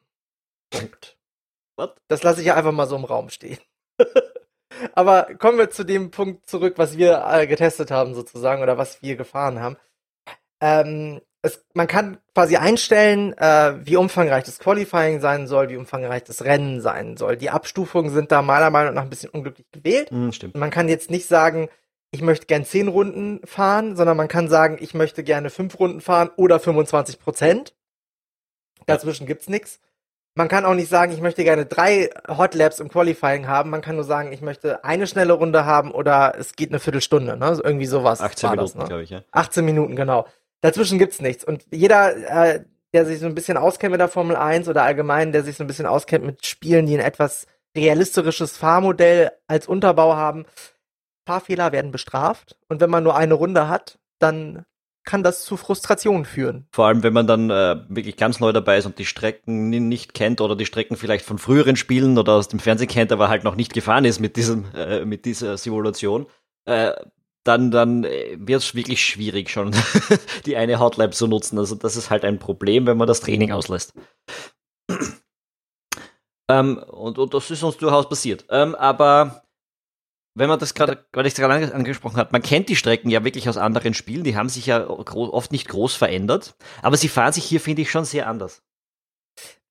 Punkt. 0.70 1.19
What? 1.81 1.97
Das 2.09 2.23
lasse 2.23 2.41
ich 2.41 2.49
ja 2.49 2.56
einfach 2.56 2.73
mal 2.73 2.87
so 2.87 2.97
im 2.97 3.05
Raum 3.05 3.31
stehen. 3.31 3.59
Aber 4.94 5.29
kommen 5.38 5.56
wir 5.56 5.71
zu 5.71 5.82
dem 5.85 6.11
Punkt 6.11 6.47
zurück, 6.47 6.75
was 6.77 6.99
wir 6.99 7.25
äh, 7.27 7.47
getestet 7.47 7.91
haben 7.91 8.15
sozusagen 8.15 8.62
oder 8.62 8.77
was 8.77 9.03
wir 9.03 9.17
gefahren 9.17 9.61
haben. 9.61 9.79
Ähm, 10.61 11.23
es, 11.41 11.65
man 11.73 11.87
kann 11.87 12.19
quasi 12.35 12.56
einstellen, 12.56 13.32
äh, 13.38 13.75
wie 13.87 13.97
umfangreich 13.97 14.44
das 14.44 14.59
Qualifying 14.59 15.21
sein 15.21 15.47
soll, 15.47 15.71
wie 15.71 15.79
umfangreich 15.79 16.25
das 16.25 16.44
Rennen 16.44 16.82
sein 16.82 17.17
soll. 17.17 17.38
Die 17.38 17.49
Abstufungen 17.49 18.11
sind 18.11 18.31
da 18.31 18.43
meiner 18.43 18.69
Meinung 18.69 18.93
nach 18.93 19.03
ein 19.03 19.11
bisschen 19.11 19.31
unglücklich 19.31 19.67
gewählt. 19.71 20.12
Mm, 20.12 20.32
stimmt. 20.32 20.56
Man 20.56 20.71
kann 20.71 20.88
jetzt 20.88 21.11
nicht 21.11 21.27
sagen, 21.27 21.71
ich 22.11 22.21
möchte 22.21 22.44
gern 22.44 22.67
zehn 22.67 22.88
Runden 22.88 23.41
fahren, 23.47 23.97
sondern 23.97 24.19
man 24.19 24.29
kann 24.29 24.49
sagen, 24.49 24.77
ich 24.81 24.93
möchte 24.93 25.25
gerne 25.25 25.49
fünf 25.49 25.79
Runden 25.79 26.03
fahren 26.03 26.31
oder 26.37 26.61
25 26.61 27.19
Prozent. 27.19 27.75
Dazwischen 28.85 29.27
gibt's 29.27 29.49
nichts. 29.49 29.81
Man 30.35 30.49
kann 30.49 30.65
auch 30.65 30.75
nicht 30.75 30.88
sagen, 30.88 31.12
ich 31.12 31.21
möchte 31.21 31.43
gerne 31.43 31.67
drei 31.67 32.11
Hot 32.29 32.55
Labs 32.55 32.79
im 32.79 32.88
Qualifying 32.88 33.49
haben. 33.49 33.71
Man 33.71 33.82
kann 33.82 33.97
nur 33.97 34.05
sagen, 34.05 34.32
ich 34.32 34.43
möchte 34.43 34.85
eine 34.85 35.06
schnelle 35.06 35.32
Runde 35.32 35.65
haben 35.65 35.91
oder 35.91 36.35
es 36.38 36.55
geht 36.55 36.71
eine 36.71 36.79
Viertelstunde, 36.79 37.37
ne? 37.37 37.55
So 37.56 37.65
irgendwie 37.65 37.87
sowas. 37.87 38.21
18 38.21 38.50
Minuten, 38.50 38.79
ne? 38.79 38.85
glaube 38.85 39.03
ich, 39.03 39.11
ja. 39.11 39.23
18 39.32 39.65
Minuten, 39.65 39.97
genau. 39.97 40.27
Dazwischen 40.60 40.99
gibt's 40.99 41.20
nichts. 41.20 41.44
Und 41.44 41.65
jeder, 41.70 42.17
äh, 42.55 42.65
der 42.93 43.06
sich 43.06 43.19
so 43.19 43.27
ein 43.27 43.34
bisschen 43.34 43.56
auskennt 43.56 43.93
mit 43.93 44.01
der 44.01 44.08
Formel 44.08 44.37
1 44.37 44.69
oder 44.69 44.82
allgemein, 44.84 45.32
der 45.32 45.43
sich 45.43 45.56
so 45.56 45.65
ein 45.65 45.67
bisschen 45.67 45.87
auskennt 45.87 46.25
mit 46.25 46.46
Spielen, 46.46 46.87
die 46.87 46.94
ein 46.94 47.05
etwas 47.05 47.46
realistisches 47.77 48.56
Fahrmodell 48.56 49.32
als 49.46 49.67
Unterbau 49.69 50.17
haben, 50.17 50.44
Fahrfehler 51.27 51.72
werden 51.72 51.93
bestraft. 51.93 52.56
Und 52.69 52.81
wenn 52.81 52.91
man 52.91 53.05
nur 53.05 53.17
eine 53.17 53.34
Runde 53.34 53.69
hat, 53.69 53.99
dann 54.19 54.65
kann 55.10 55.24
das 55.24 55.44
zu 55.44 55.56
Frustration 55.56 56.24
führen. 56.24 56.69
Vor 56.70 56.86
allem, 56.86 57.02
wenn 57.02 57.12
man 57.12 57.26
dann 57.26 57.50
äh, 57.50 57.82
wirklich 57.88 58.17
ganz 58.17 58.38
neu 58.38 58.52
dabei 58.52 58.79
ist 58.79 58.86
und 58.86 58.96
die 59.00 59.06
Strecken 59.06 59.69
nicht 59.69 60.14
kennt 60.14 60.40
oder 60.40 60.55
die 60.55 60.67
Strecken 60.67 60.96
vielleicht 60.96 61.24
von 61.24 61.38
früheren 61.38 61.74
Spielen 61.74 62.17
oder 62.17 62.34
aus 62.34 62.46
dem 62.46 62.60
Fernsehen 62.60 62.86
kennt, 62.86 63.10
aber 63.10 63.29
halt 63.29 63.43
noch 63.43 63.56
nicht 63.56 63.72
gefahren 63.72 64.05
ist 64.05 64.20
mit 64.20 64.36
diesem, 64.36 64.67
äh, 64.72 65.05
mit 65.05 65.24
dieser 65.24 65.58
Simulation, 65.58 66.26
äh, 66.64 66.93
dann, 67.43 67.72
dann 67.72 68.05
äh, 68.05 68.36
wird 68.38 68.62
es 68.62 68.76
wirklich 68.76 69.05
schwierig 69.05 69.50
schon, 69.50 69.74
die 70.46 70.56
eine 70.56 70.79
Hotlab 70.79 71.12
zu 71.12 71.26
nutzen. 71.26 71.58
Also 71.58 71.74
das 71.74 71.96
ist 71.96 72.10
halt 72.10 72.24
ein 72.24 72.38
Problem, 72.38 72.86
wenn 72.86 72.96
man 72.96 73.08
das 73.08 73.20
Training 73.20 73.50
auslässt. 73.50 73.93
ähm, 76.48 76.79
und, 76.79 77.19
und 77.19 77.34
das 77.34 77.50
ist 77.50 77.64
uns 77.64 77.79
durchaus 77.79 78.08
passiert. 78.08 78.44
Ähm, 78.48 78.76
aber 78.76 79.43
wenn 80.34 80.49
man 80.49 80.58
das 80.58 80.75
gerade, 80.75 81.05
weil 81.13 81.27
ich 81.27 81.32
es 81.32 81.39
gerade 81.39 81.75
angesprochen 81.75 82.17
habe, 82.17 82.31
man 82.32 82.43
kennt 82.43 82.69
die 82.69 82.77
Strecken 82.77 83.10
ja 83.10 83.25
wirklich 83.25 83.49
aus 83.49 83.56
anderen 83.56 83.94
Spielen, 83.94 84.25
die 84.25 84.37
haben 84.37 84.49
sich 84.49 84.67
ja 84.67 84.89
oft 84.89 85.53
nicht 85.53 85.69
groß 85.69 85.94
verändert, 85.94 86.55
aber 86.82 86.96
sie 86.96 87.08
fahren 87.08 87.32
sich 87.32 87.44
hier, 87.44 87.60
finde 87.60 87.82
ich, 87.82 87.91
schon 87.91 88.05
sehr 88.05 88.27
anders. 88.27 88.63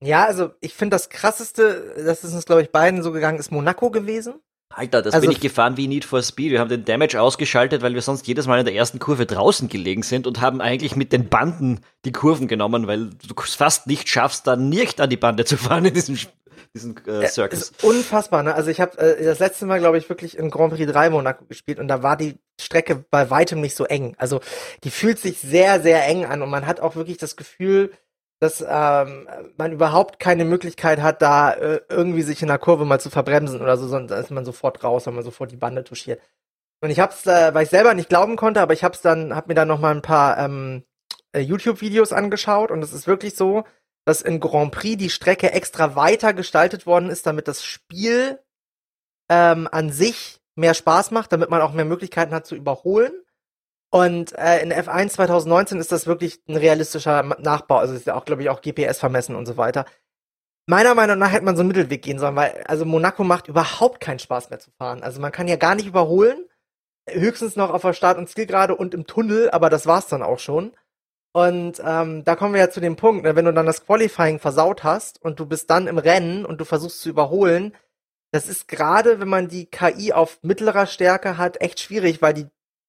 Ja, 0.01 0.25
also 0.25 0.51
ich 0.61 0.73
finde 0.73 0.95
das 0.95 1.09
krasseste, 1.09 1.93
das 2.05 2.23
ist 2.23 2.33
uns, 2.33 2.45
glaube 2.45 2.61
ich, 2.61 2.71
beiden 2.71 3.03
so 3.03 3.11
gegangen, 3.11 3.39
ist 3.39 3.51
Monaco 3.51 3.89
gewesen. 3.89 4.35
Alter, 4.71 5.01
das 5.01 5.15
also, 5.15 5.25
bin 5.25 5.35
ich 5.35 5.41
gefahren 5.41 5.77
wie 5.77 5.87
Need 5.87 6.05
for 6.05 6.21
Speed. 6.21 6.51
Wir 6.51 6.59
haben 6.59 6.69
den 6.69 6.85
Damage 6.85 7.19
ausgeschaltet, 7.19 7.81
weil 7.81 7.95
wir 7.95 8.03
sonst 8.03 8.27
jedes 8.27 8.45
Mal 8.45 8.59
in 8.59 8.65
der 8.65 8.75
ersten 8.75 8.99
Kurve 8.99 9.25
draußen 9.25 9.67
gelegen 9.67 10.03
sind 10.03 10.27
und 10.27 10.41
haben 10.41 10.61
eigentlich 10.61 10.95
mit 10.95 11.11
den 11.11 11.27
Banden 11.27 11.81
die 12.05 12.11
Kurven 12.11 12.47
genommen, 12.47 12.85
weil 12.85 13.09
du 13.09 13.33
fast 13.35 13.87
nicht 13.87 14.07
schaffst, 14.07 14.45
da 14.45 14.55
nicht 14.55 15.01
an 15.01 15.09
die 15.09 15.17
Bande 15.17 15.43
zu 15.43 15.57
fahren 15.57 15.85
in 15.85 15.93
diesem 15.95 16.17
diesen 16.73 16.95
äh, 17.05 17.27
Circus. 17.27 17.59
Ist 17.59 17.83
unfassbar, 17.83 18.43
ne? 18.43 18.55
Also 18.55 18.69
ich 18.69 18.81
habe 18.81 18.97
äh, 18.97 19.23
das 19.23 19.39
letzte 19.39 19.65
Mal, 19.65 19.79
glaube 19.79 19.97
ich, 19.97 20.09
wirklich 20.09 20.37
in 20.37 20.49
Grand 20.49 20.73
Prix 20.73 20.91
3 20.91 21.09
Monaco 21.09 21.45
gespielt 21.45 21.79
und 21.79 21.87
da 21.87 22.03
war 22.03 22.17
die 22.17 22.37
Strecke 22.59 23.03
bei 23.09 23.29
weitem 23.29 23.61
nicht 23.61 23.75
so 23.75 23.85
eng. 23.85 24.15
Also 24.17 24.41
die 24.83 24.91
fühlt 24.91 25.19
sich 25.19 25.39
sehr, 25.39 25.81
sehr 25.81 26.05
eng 26.05 26.25
an 26.25 26.41
und 26.41 26.49
man 26.49 26.67
hat 26.67 26.79
auch 26.79 26.95
wirklich 26.95 27.17
das 27.17 27.35
Gefühl, 27.35 27.91
dass 28.39 28.63
ähm, 28.67 29.27
man 29.57 29.71
überhaupt 29.73 30.19
keine 30.19 30.45
Möglichkeit 30.45 31.01
hat, 31.01 31.21
da 31.21 31.51
äh, 31.51 31.81
irgendwie 31.89 32.21
sich 32.21 32.41
in 32.41 32.47
der 32.47 32.57
Kurve 32.57 32.85
mal 32.85 32.99
zu 32.99 33.09
verbremsen 33.09 33.61
oder 33.61 33.77
so, 33.77 33.99
da 33.99 34.17
ist 34.17 34.31
man 34.31 34.45
sofort 34.45 34.83
raus, 34.83 35.05
wenn 35.05 35.15
man 35.15 35.25
sofort 35.25 35.51
die 35.51 35.57
Bande 35.57 35.83
touchiert. 35.83 36.21
Und 36.81 36.89
ich 36.89 36.99
hab's, 36.99 37.25
äh, 37.25 37.53
weil 37.53 37.63
ich 37.63 37.69
selber 37.69 37.93
nicht 37.93 38.07
glauben 38.07 38.37
konnte, 38.37 38.61
aber 38.61 38.73
ich 38.73 38.83
hab's 38.83 39.01
dann, 39.01 39.35
hab 39.35 39.47
mir 39.47 39.55
dann 39.55 39.67
noch 39.67 39.79
mal 39.79 39.93
ein 39.93 40.01
paar 40.01 40.37
ähm, 40.37 40.83
äh, 41.33 41.41
YouTube-Videos 41.41 42.13
angeschaut 42.13 42.71
und 42.71 42.81
es 42.81 42.93
ist 42.93 43.07
wirklich 43.07 43.35
so, 43.35 43.65
dass 44.09 44.23
in 44.23 44.39
Grand 44.39 44.71
Prix 44.71 44.97
die 44.97 45.11
Strecke 45.11 45.51
extra 45.51 45.95
weiter 45.95 46.33
gestaltet 46.33 46.87
worden 46.87 47.11
ist, 47.11 47.27
damit 47.27 47.47
das 47.47 47.63
Spiel 47.63 48.39
ähm, 49.29 49.69
an 49.71 49.91
sich 49.91 50.41
mehr 50.55 50.73
Spaß 50.73 51.11
macht, 51.11 51.31
damit 51.31 51.51
man 51.51 51.61
auch 51.61 51.73
mehr 51.73 51.85
Möglichkeiten 51.85 52.33
hat 52.33 52.47
zu 52.47 52.55
überholen. 52.55 53.13
Und 53.91 54.35
äh, 54.35 54.61
in 54.63 54.73
F1 54.73 55.09
2019 55.09 55.79
ist 55.79 55.91
das 55.91 56.07
wirklich 56.07 56.41
ein 56.47 56.55
realistischer 56.55 57.21
Nachbau. 57.21 57.77
Also 57.77 57.93
ist 57.93 58.07
ja 58.07 58.15
auch, 58.15 58.25
glaube 58.25 58.41
ich, 58.41 58.49
auch 58.49 58.61
GPS 58.61 58.97
vermessen 58.97 59.35
und 59.35 59.45
so 59.45 59.57
weiter. 59.57 59.85
Meiner 60.65 60.95
Meinung 60.95 61.19
nach 61.19 61.31
hätte 61.31 61.45
man 61.45 61.55
so 61.55 61.61
einen 61.61 61.67
Mittelweg 61.67 62.01
gehen 62.01 62.17
sollen, 62.17 62.35
weil 62.35 62.63
also 62.67 62.85
Monaco 62.85 63.23
macht 63.23 63.47
überhaupt 63.47 63.99
keinen 63.99 64.19
Spaß 64.19 64.49
mehr 64.49 64.59
zu 64.59 64.71
fahren. 64.71 65.03
Also 65.03 65.21
man 65.21 65.31
kann 65.31 65.47
ja 65.47 65.55
gar 65.55 65.75
nicht 65.75 65.87
überholen. 65.87 66.45
Höchstens 67.07 67.55
noch 67.55 67.69
auf 67.71 67.83
der 67.83 67.93
Start- 67.93 68.17
und 68.17 68.27
Zielgerade 68.27 68.75
und 68.75 68.95
im 68.95 69.05
Tunnel, 69.05 69.51
aber 69.51 69.69
das 69.69 69.85
war's 69.85 70.07
dann 70.07 70.23
auch 70.23 70.39
schon. 70.39 70.73
Und 71.31 71.81
ähm, 71.85 72.23
da 72.23 72.35
kommen 72.35 72.53
wir 72.53 72.61
ja 72.61 72.69
zu 72.69 72.79
dem 72.81 72.95
Punkt, 72.95 73.23
ne, 73.23 73.35
wenn 73.35 73.45
du 73.45 73.53
dann 73.53 73.67
das 73.67 73.85
Qualifying 73.85 74.39
versaut 74.39 74.83
hast 74.83 75.21
und 75.21 75.39
du 75.39 75.45
bist 75.45 75.69
dann 75.69 75.87
im 75.87 75.99
Rennen 75.99 76.45
und 76.45 76.59
du 76.59 76.65
versuchst 76.65 77.01
zu 77.01 77.09
überholen, 77.09 77.75
das 78.31 78.47
ist 78.47 78.67
gerade, 78.67 79.19
wenn 79.19 79.29
man 79.29 79.47
die 79.47 79.65
KI 79.67 80.13
auf 80.13 80.39
mittlerer 80.41 80.85
Stärke 80.85 81.37
hat, 81.37 81.61
echt 81.61 81.79
schwierig, 81.79 82.21
weil 82.21 82.33
die 82.33 82.47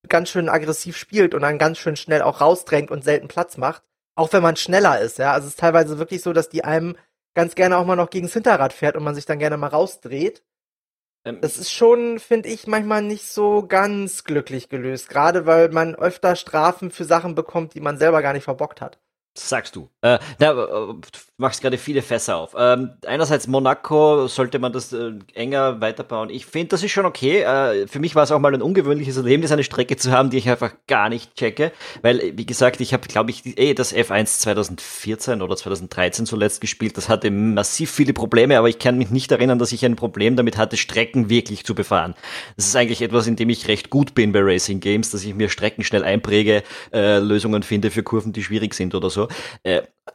ganz 0.09 0.31
schön 0.31 0.49
aggressiv 0.49 0.97
spielt 0.97 1.35
und 1.35 1.43
dann 1.43 1.59
ganz 1.59 1.79
schön 1.79 1.97
schnell 1.97 2.23
auch 2.23 2.41
rausdrängt 2.41 2.91
und 2.91 3.05
selten 3.05 3.29
Platz 3.29 3.57
macht. 3.57 3.83
Auch 4.15 4.33
wenn 4.33 4.43
man 4.43 4.57
schneller 4.57 5.01
ist, 5.01 5.19
ja. 5.19 5.33
Also 5.33 5.47
es 5.47 5.55
ist 5.55 5.61
teilweise 5.61 5.99
wirklich 5.99 6.23
so, 6.23 6.33
dass 6.33 6.49
die 6.49 6.65
einem 6.65 6.97
ganz 7.35 7.55
gerne 7.55 7.77
auch 7.79 7.87
mal 7.87 7.97
noch 7.97 8.11
gegens 8.11 8.33
Hinterrad 8.33 8.73
fährt 8.73 8.97
und 8.97 9.05
man 9.05 9.15
sich 9.15 9.27
dann 9.27 9.39
gerne 9.39 9.57
mal 9.57 9.69
rausdreht. 9.69 10.43
Ähm, 11.25 11.41
das 11.41 11.59
ist 11.59 11.73
schon, 11.73 12.19
finde 12.19 12.49
ich, 12.49 12.67
manchmal 12.67 13.03
nicht 13.03 13.29
so 13.29 13.67
ganz 13.67 14.25
glücklich 14.25 14.69
gelöst. 14.69 15.09
Gerade 15.09 15.47
weil 15.47 15.69
man 15.71 15.95
öfter 15.95 16.37
Strafen 16.37 16.91
für 16.91 17.05
Sachen 17.05 17.35
bekommt, 17.35 17.75
die 17.75 17.81
man 17.81 17.99
selber 17.99 18.23
gar 18.23 18.33
nicht 18.33 18.45
verbockt 18.45 18.81
hat 18.81 18.99
sagst 19.35 19.77
du. 19.77 19.89
Äh, 20.03 20.19
du 20.39 21.03
machst 21.41 21.63
gerade 21.63 21.79
viele 21.79 22.03
Fässer 22.03 22.37
auf. 22.37 22.55
Ähm, 22.57 22.91
einerseits 23.07 23.47
Monaco 23.47 24.29
sollte 24.29 24.59
man 24.59 24.73
das 24.73 24.93
äh, 24.93 25.13
enger 25.35 25.81
weiterbauen. 25.81 26.31
Ich 26.31 26.47
finde, 26.47 26.69
das 26.69 26.83
ist 26.83 26.93
schon 26.93 27.07
okay. 27.07 27.41
Äh, 27.41 27.89
für 27.89 27.99
mich 27.99 28.15
war 28.15 28.23
es 28.23 28.31
auch 28.31 28.39
mal 28.39 28.55
ein 28.55 28.63
ungewöhnliches 28.63 29.17
Erlebnis, 29.17 29.51
eine 29.51 29.65
Strecke 29.65 29.97
zu 29.97 30.13
haben, 30.13 30.31
die 30.31 30.37
ich 30.37 30.49
einfach 30.49 30.73
gar 30.87 31.09
nicht 31.09 31.35
checke. 31.35 31.73
Weil, 32.03 32.37
wie 32.37 32.47
gesagt, 32.47 32.81
ich 32.81 32.93
habe, 32.93 33.09
glaube 33.09 33.31
ich, 33.31 33.59
eh 33.59 33.75
das 33.75 33.95
F1 33.95 34.41
2014 34.41 35.43
oder 35.43 35.57
2013 35.57 36.27
zuletzt 36.27 36.61
gespielt. 36.61 36.97
Das 36.97 37.09
hatte 37.09 37.31
massiv 37.31 37.91
viele 37.91 38.13
Probleme, 38.13 38.59
aber 38.59 38.69
ich 38.69 38.79
kann 38.79 38.99
mich 38.99 39.11
nicht 39.11 39.33
erinnern, 39.33 39.59
dass 39.59 39.73
ich 39.73 39.85
ein 39.85 39.97
Problem 39.97 40.37
damit 40.37 40.59
hatte, 40.59 40.77
Strecken 40.77 41.31
wirklich 41.31 41.65
zu 41.65 41.75
befahren. 41.75 42.15
Das 42.57 42.67
ist 42.67 42.77
eigentlich 42.77 43.03
etwas, 43.03 43.27
in 43.27 43.37
dem 43.37 43.49
ich 43.49 43.67
recht 43.67 43.91
gut 43.91 44.15
bin 44.15 44.33
bei 44.33 44.41
Racing 44.43 44.81
Games, 44.81 45.11
dass 45.11 45.25
ich 45.25 45.35
mir 45.35 45.49
Strecken 45.49 45.85
schnell 45.85 46.05
einpräge, 46.05 46.63
äh, 46.93 47.19
Lösungen 47.19 47.63
finde 47.63 47.91
für 47.91 48.03
Kurven, 48.03 48.33
die 48.33 48.45
schwierig 48.45 48.75
sind 48.75 48.95
oder 48.95 49.09
so. 49.09 49.29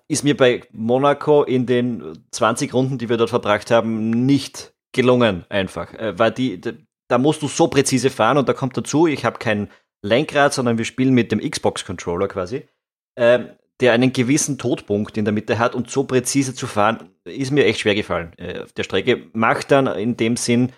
Ist 0.08 0.24
mir 0.24 0.38
bei 0.38 0.62
Monaco 0.72 1.44
in 1.44 1.66
den 1.66 2.18
20 2.32 2.74
Runden, 2.74 2.98
die 2.98 3.10
wir 3.10 3.18
dort 3.18 3.30
verbracht 3.30 3.72
haben, 3.72 4.26
nicht 4.26 4.74
gelungen 4.92 5.46
einfach. 5.50 5.94
Äh, 5.94 6.18
weil 6.18 6.32
die, 6.32 6.62
da 7.08 7.18
musst 7.18 7.42
du 7.42 7.48
so 7.48 7.68
präzise 7.68 8.10
fahren 8.10 8.38
und 8.38 8.50
da 8.50 8.54
kommt 8.54 8.78
dazu, 8.78 9.08
ich 9.08 9.26
habe 9.26 9.40
kein 9.40 9.70
Lenkrad, 10.02 10.54
sondern 10.54 10.78
wir 10.78 10.86
spielen 10.86 11.14
mit 11.14 11.32
dem 11.32 11.40
Xbox-Controller 11.40 12.28
quasi, 12.28 12.68
äh, 13.16 13.40
der 13.82 13.94
einen 13.94 14.14
gewissen 14.14 14.58
Todpunkt 14.58 15.18
in 15.18 15.26
der 15.26 15.34
Mitte 15.34 15.60
hat 15.60 15.76
und 15.76 15.90
so 15.90 16.06
präzise 16.06 16.54
zu 16.54 16.66
fahren, 16.66 17.10
ist 17.26 17.52
mir 17.52 17.66
echt 17.66 17.82
schwer 17.82 17.96
gefallen 17.96 18.32
äh, 18.38 18.62
auf 18.62 18.72
der 18.72 18.84
Strecke. 18.84 19.28
Macht 19.34 19.72
dann 19.72 19.88
in 19.88 20.16
dem 20.16 20.38
Sinn 20.38 20.72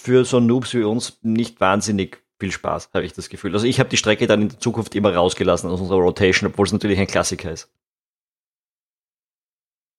für 0.00 0.24
so 0.24 0.38
Noobs 0.38 0.74
wie 0.74 0.84
uns 0.84 1.18
nicht 1.22 1.60
wahnsinnig 1.60 2.22
viel 2.38 2.52
Spaß, 2.52 2.90
habe 2.92 3.04
ich 3.04 3.12
das 3.12 3.28
Gefühl. 3.28 3.54
Also 3.54 3.66
ich 3.66 3.80
habe 3.80 3.88
die 3.88 3.96
Strecke 3.96 4.26
dann 4.26 4.42
in 4.42 4.48
der 4.50 4.60
Zukunft 4.60 4.94
immer 4.94 5.14
rausgelassen 5.14 5.70
aus 5.70 5.80
unserer 5.80 5.98
Rotation, 5.98 6.50
obwohl 6.50 6.66
es 6.66 6.72
natürlich 6.72 6.98
ein 6.98 7.06
Klassiker 7.06 7.50
ist. 7.50 7.70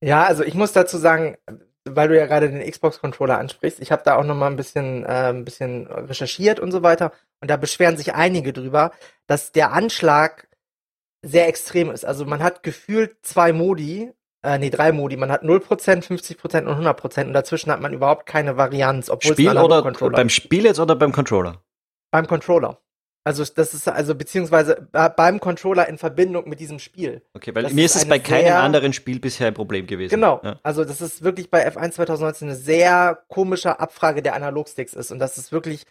Ja, 0.05 0.23
also 0.23 0.43
ich 0.43 0.53
muss 0.53 0.71
dazu 0.71 0.97
sagen, 0.97 1.35
weil 1.83 2.07
du 2.09 2.15
ja 2.15 2.27
gerade 2.27 2.47
den 2.47 2.69
Xbox-Controller 2.69 3.39
ansprichst, 3.39 3.79
ich 3.79 3.91
habe 3.91 4.03
da 4.05 4.17
auch 4.17 4.23
noch 4.23 4.35
mal 4.35 4.47
ein 4.47 4.55
bisschen, 4.55 5.03
äh, 5.03 5.29
ein 5.29 5.45
bisschen 5.45 5.87
recherchiert 5.87 6.59
und 6.59 6.71
so 6.71 6.83
weiter. 6.83 7.11
Und 7.41 7.49
da 7.49 7.57
beschweren 7.57 7.97
sich 7.97 8.13
einige 8.13 8.53
drüber, 8.53 8.91
dass 9.25 9.51
der 9.51 9.73
Anschlag 9.73 10.47
sehr 11.23 11.47
extrem 11.47 11.89
ist. 11.89 12.05
Also 12.05 12.23
man 12.25 12.43
hat 12.43 12.61
gefühlt 12.61 13.17
zwei 13.23 13.51
Modi, 13.51 14.11
äh, 14.43 14.59
nee, 14.59 14.69
drei 14.69 14.91
Modi. 14.91 15.17
Man 15.17 15.31
hat 15.31 15.41
0%, 15.41 16.03
50% 16.03 16.67
und 16.67 16.85
100% 16.85 17.25
und 17.25 17.33
dazwischen 17.33 17.71
hat 17.71 17.81
man 17.81 17.91
überhaupt 17.91 18.27
keine 18.27 18.57
Varianz, 18.57 19.09
obwohl 19.09 19.33
Spiel 19.33 19.57
oder 19.57 19.81
beim 19.81 20.29
Spiel 20.29 20.65
jetzt 20.65 20.79
oder 20.79 20.95
beim 20.95 21.13
Controller? 21.13 21.63
Beim 22.11 22.27
Controller. 22.27 22.79
Also 23.27 23.43
das 23.43 23.73
ist 23.73 23.87
also 23.87 24.13
beziehungsweise 24.13 24.87
beim 24.91 25.39
Controller 25.39 25.89
in 25.89 25.97
Verbindung 25.97 26.47
mit 26.47 26.59
diesem 26.59 26.77
Spiel. 26.77 27.23
Okay, 27.33 27.55
weil 27.55 27.63
das 27.63 27.73
mir 27.73 27.83
ist 27.83 27.95
es 27.95 28.07
bei 28.07 28.19
keinem 28.19 28.53
anderen 28.53 28.93
Spiel 28.93 29.19
bisher 29.19 29.47
ein 29.47 29.55
Problem 29.55 29.87
gewesen. 29.87 30.11
Genau. 30.11 30.39
Ja. 30.43 30.59
Also 30.61 30.85
das 30.85 31.01
ist 31.01 31.23
wirklich 31.23 31.49
bei 31.49 31.67
F1 31.67 31.93
2019 31.93 32.49
eine 32.49 32.55
sehr 32.55 33.19
komische 33.27 33.79
Abfrage 33.79 34.21
der 34.21 34.35
Analogsticks 34.35 34.93
ist 34.93 35.11
und 35.11 35.17
das 35.17 35.39
ist 35.39 35.51
wirklich 35.51 35.85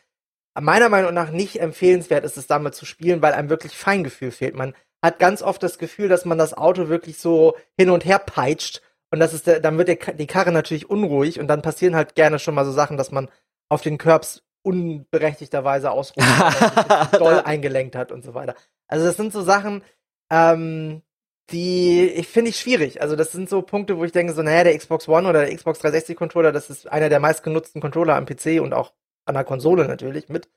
meiner 0.59 0.89
Meinung 0.89 1.13
nach 1.13 1.33
nicht 1.33 1.61
empfehlenswert 1.61 2.25
ist 2.25 2.37
es 2.37 2.47
damit 2.47 2.77
zu 2.77 2.87
spielen, 2.87 3.21
weil 3.21 3.33
einem 3.33 3.51
wirklich 3.51 3.77
Feingefühl 3.77 4.31
fehlt. 4.31 4.55
Man 4.55 4.73
hat 5.03 5.19
ganz 5.19 5.43
oft 5.43 5.61
das 5.61 5.79
Gefühl, 5.79 6.09
dass 6.09 6.25
man 6.25 6.39
das 6.39 6.55
Auto 6.55 6.89
wirklich 6.89 7.19
so 7.19 7.57
hin 7.77 7.91
und 7.91 8.05
her 8.05 8.21
peitscht 8.21 8.81
und 9.11 9.19
das 9.19 9.35
ist 9.35 9.49
der, 9.49 9.59
dann 9.59 9.77
wird 9.77 9.89
der, 9.89 9.97
die 9.97 10.27
Karre 10.29 10.53
natürlich 10.53 10.89
unruhig 10.89 11.41
und 11.41 11.49
dann 11.49 11.63
passieren 11.63 11.97
halt 11.97 12.15
gerne 12.15 12.39
schon 12.39 12.55
mal 12.55 12.65
so 12.65 12.73
Sachen, 12.73 12.97
dass 12.97 13.11
man 13.11 13.29
auf 13.69 13.81
den 13.81 13.99
Curbs 13.99 14.43
unberechtigterweise 14.65 15.91
ausrufen, 15.91 16.29
doll 17.19 17.41
eingelenkt 17.45 17.97
hat 17.97 18.11
und 18.11 18.25
so 18.25 18.35
weiter. 18.35 18.55
Also 18.89 19.05
das 19.05 19.17
sind 19.17 19.33
so 19.33 19.43
Sachen, 19.43 19.83
ähm, 20.31 21.03
die 21.51 22.09
ich 22.09 22.27
finde 22.27 22.51
ich 22.51 22.59
schwierig. 22.59 23.03
Also 23.03 23.15
das 23.15 23.33
sind 23.33 23.49
so 23.49 23.63
Punkte, 23.63 23.99
wo 23.99 24.05
ich 24.05 24.13
denke 24.13 24.33
so, 24.33 24.43
naja, 24.43 24.65
der 24.65 24.77
Xbox 24.77 25.09
One 25.09 25.29
oder 25.29 25.45
der 25.45 25.55
Xbox 25.55 25.79
360 25.81 26.17
Controller, 26.17 26.53
das 26.53 26.71
ist 26.71 26.91
einer 26.91 27.09
der 27.09 27.21
meistgenutzten 27.21 27.81
Controller 27.81 28.17
am 28.17 28.27
PC 28.27 28.61
und 28.61 28.73
auch 28.73 28.93
an 29.27 29.35
der 29.35 29.45
Konsole 29.45 29.87
natürlich 29.87 30.29
mit. 30.29 30.49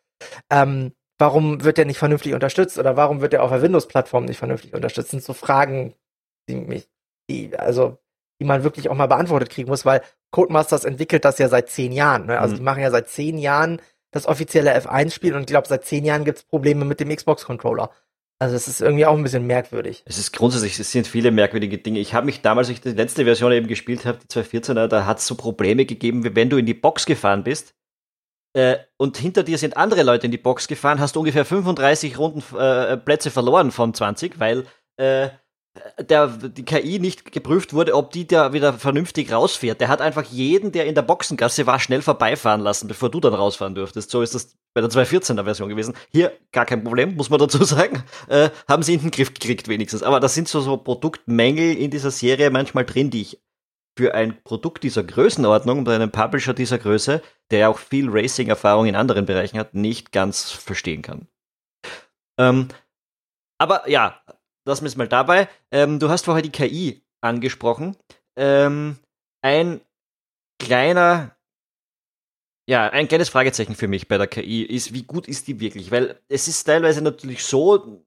Ähm, 0.50 0.94
warum 1.18 1.64
wird 1.64 1.78
der 1.78 1.86
nicht 1.86 2.00
vernünftig 2.00 2.34
unterstützt 2.34 2.78
oder 2.78 2.96
warum 2.96 3.22
wird 3.22 3.34
der 3.34 3.44
auf 3.44 3.52
der 3.52 3.62
Windows-Plattform 3.62 4.26
nicht 4.26 4.38
vernünftig 4.38 4.74
unterstützt? 4.74 5.08
Das 5.08 5.12
sind 5.12 5.24
so 5.24 5.34
Fragen, 5.34 5.94
die 6.48 6.56
mich, 6.56 6.90
die, 7.30 7.58
also, 7.58 7.98
die 8.40 8.46
man 8.46 8.64
wirklich 8.64 8.90
auch 8.90 8.96
mal 8.96 9.08
beantwortet 9.08 9.50
kriegen 9.50 9.70
muss, 9.70 9.86
weil 9.86 10.02
Codemasters 10.32 10.86
entwickelt 10.86 11.26
das 11.26 11.40
ja 11.40 11.50
seit 11.50 11.70
zehn 11.70 11.92
Jahren. 11.92 12.28
Ne? 12.28 12.40
Also 12.40 12.54
mhm. 12.54 12.58
die 12.58 12.64
machen 12.64 12.82
ja 12.82 12.92
seit 12.92 13.10
zehn 13.10 13.38
Jahren 13.38 13.82
das 14.12 14.26
offizielle 14.26 14.78
F1-Spiel 14.78 15.34
und 15.34 15.42
ich 15.42 15.48
glaube, 15.48 15.68
seit 15.68 15.86
zehn 15.86 16.06
Jahren 16.06 16.26
gibt 16.26 16.40
es 16.40 16.44
Probleme 16.44 16.86
mit 16.86 17.00
dem 17.00 17.16
Xbox-Controller. 17.16 17.92
Also 18.40 18.56
es 18.56 18.68
ist 18.68 18.82
irgendwie 18.82 19.06
auch 19.06 19.18
ein 19.18 19.24
bisschen 19.24 19.48
merkwürdig. 19.48 20.04
Es 20.06 20.20
ist 20.20 20.32
grundsätzlich, 20.32 20.80
es 20.80 20.92
sind 20.92 21.08
viele 21.08 21.32
merkwürdige 21.32 21.80
Dinge. 21.80 22.00
Ich 22.00 22.14
habe 22.14 22.28
mich 22.28 22.42
damals, 22.42 22.68
als 22.68 22.78
ich 22.78 22.82
die 22.82 22.92
letzte 22.92 23.24
Version 23.24 23.52
eben 23.52 23.68
gespielt 23.68 24.06
habe, 24.06 24.20
die 24.20 24.28
214er, 24.28 24.88
da 24.88 25.06
hat 25.06 25.18
es 25.18 25.28
so 25.28 25.36
Probleme 25.36 25.86
gegeben, 25.86 26.24
wie 26.24 26.36
wenn 26.36 26.50
du 26.50 26.58
in 26.58 26.68
die 26.68 26.76
Box 26.76 27.08
gefahren 27.08 27.44
bist 27.44 27.74
äh, 28.58 28.78
und 28.98 29.18
hinter 29.18 29.44
dir 29.44 29.60
sind 29.60 29.78
andere 29.78 30.02
Leute 30.02 30.26
in 30.26 30.32
die 30.32 30.40
Box 30.40 30.68
gefahren, 30.68 31.00
hast 31.00 31.16
du 31.16 31.20
ungefähr 31.20 31.46
35 31.46 32.18
Runden 32.18 32.44
äh, 32.58 32.98
Plätze 32.98 33.30
verloren 33.30 33.72
von 33.72 33.94
20, 33.94 34.40
weil 34.40 34.66
äh, 34.98 35.30
der, 36.00 36.28
die 36.28 36.66
KI 36.66 37.00
nicht 37.00 37.32
geprüft 37.32 37.74
wurde, 37.74 37.96
ob 37.96 38.12
die 38.12 38.28
da 38.28 38.54
wieder 38.54 38.74
vernünftig 38.74 39.32
rausfährt. 39.32 39.82
Der 39.82 39.88
hat 39.88 40.02
einfach 40.02 40.24
jeden, 40.24 40.72
der 40.72 40.86
in 40.86 40.96
der 40.96 41.02
Boxengasse 41.02 41.68
war, 41.68 41.80
schnell 41.80 42.02
vorbeifahren 42.02 42.62
lassen, 42.62 42.88
bevor 42.88 43.10
du 43.10 43.20
dann 43.20 43.34
rausfahren 43.34 43.76
dürftest. 43.76 44.10
So 44.10 44.22
ist 44.22 44.36
das 44.36 44.56
bei 44.74 44.82
der 44.82 44.90
214er 44.90 45.44
Version 45.44 45.70
gewesen. 45.70 45.96
Hier 46.12 46.34
gar 46.52 46.66
kein 46.66 46.84
Problem, 46.84 47.16
muss 47.16 47.30
man 47.30 47.40
dazu 47.40 47.64
sagen. 47.64 48.04
Äh, 48.28 48.50
haben 48.68 48.84
sie 48.84 48.94
in 48.94 49.02
den 49.02 49.12
Griff 49.12 49.34
gekriegt 49.34 49.68
wenigstens. 49.68 50.04
Aber 50.04 50.20
da 50.20 50.28
sind 50.28 50.48
so, 50.48 50.62
so 50.62 50.78
Produktmängel 50.78 51.78
in 51.78 51.92
dieser 51.92 52.12
Serie 52.12 52.50
manchmal 52.50 52.86
drin, 52.86 53.10
die 53.10 53.22
ich 53.22 53.40
für 53.98 54.14
ein 54.14 54.42
Produkt 54.44 54.84
dieser 54.84 55.04
Größenordnung, 55.04 55.84
bei 55.84 55.96
einem 55.96 56.12
Publisher 56.12 56.54
dieser 56.54 56.78
Größe, 56.78 57.22
der 57.50 57.60
ja 57.60 57.68
auch 57.70 57.80
viel 57.80 58.10
Racing-Erfahrung 58.10 58.86
in 58.86 58.96
anderen 58.96 59.26
Bereichen 59.26 59.58
hat, 59.58 59.74
nicht 59.74 60.12
ganz 60.12 60.52
verstehen 60.52 61.02
kann. 61.02 61.28
Ähm, 62.38 62.68
aber 63.58 63.90
ja, 63.90 64.22
lassen 64.68 64.84
wir 64.84 64.90
es 64.90 64.98
mal 64.98 65.08
dabei. 65.08 65.50
Ähm, 65.72 66.00
du 66.00 66.10
hast 66.10 66.26
vorher 66.26 66.44
die 66.44 66.52
KI 66.52 67.02
angesprochen. 67.22 67.96
Ähm, 68.38 68.98
ein 69.42 69.82
kleiner, 70.62 71.36
ja, 72.70 72.90
ein 72.90 73.08
kleines 73.08 73.30
Fragezeichen 73.30 73.76
für 73.76 73.88
mich 73.88 74.08
bei 74.08 74.18
der 74.18 74.28
KI 74.28 74.64
ist, 74.64 74.94
wie 74.94 75.04
gut 75.04 75.28
ist 75.28 75.48
die 75.48 75.60
wirklich? 75.60 75.92
Weil 75.92 76.20
es 76.28 76.48
ist 76.48 76.64
teilweise 76.64 77.02
natürlich 77.02 77.44
so, 77.44 78.06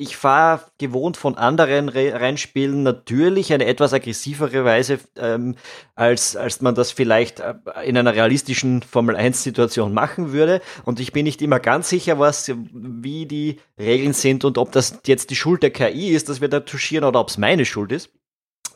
ich 0.00 0.16
fahre 0.16 0.62
gewohnt 0.78 1.18
von 1.18 1.36
anderen 1.36 1.90
Re 1.90 2.18
Rennspielen 2.18 2.82
natürlich 2.82 3.52
eine 3.52 3.66
etwas 3.66 3.92
aggressivere 3.92 4.64
Weise, 4.64 4.98
ähm, 5.16 5.56
als, 5.94 6.36
als 6.36 6.62
man 6.62 6.74
das 6.74 6.90
vielleicht 6.90 7.40
äh, 7.40 7.54
in 7.84 7.98
einer 7.98 8.14
realistischen 8.14 8.80
Formel-1-Situation 8.80 9.92
machen 9.92 10.32
würde. 10.32 10.62
Und 10.86 11.00
ich 11.00 11.12
bin 11.12 11.24
nicht 11.24 11.42
immer 11.42 11.60
ganz 11.60 11.90
sicher, 11.90 12.18
was, 12.18 12.50
wie 12.72 13.26
die 13.26 13.60
Regeln 13.78 14.14
sind 14.14 14.46
und 14.46 14.56
ob 14.56 14.72
das 14.72 15.00
jetzt 15.04 15.28
die 15.28 15.36
Schuld 15.36 15.62
der 15.62 15.70
KI 15.70 16.08
ist, 16.08 16.30
dass 16.30 16.40
wir 16.40 16.48
da 16.48 16.60
touchieren 16.60 17.04
oder 17.04 17.20
ob 17.20 17.28
es 17.28 17.36
meine 17.36 17.66
Schuld 17.66 17.92
ist. 17.92 18.08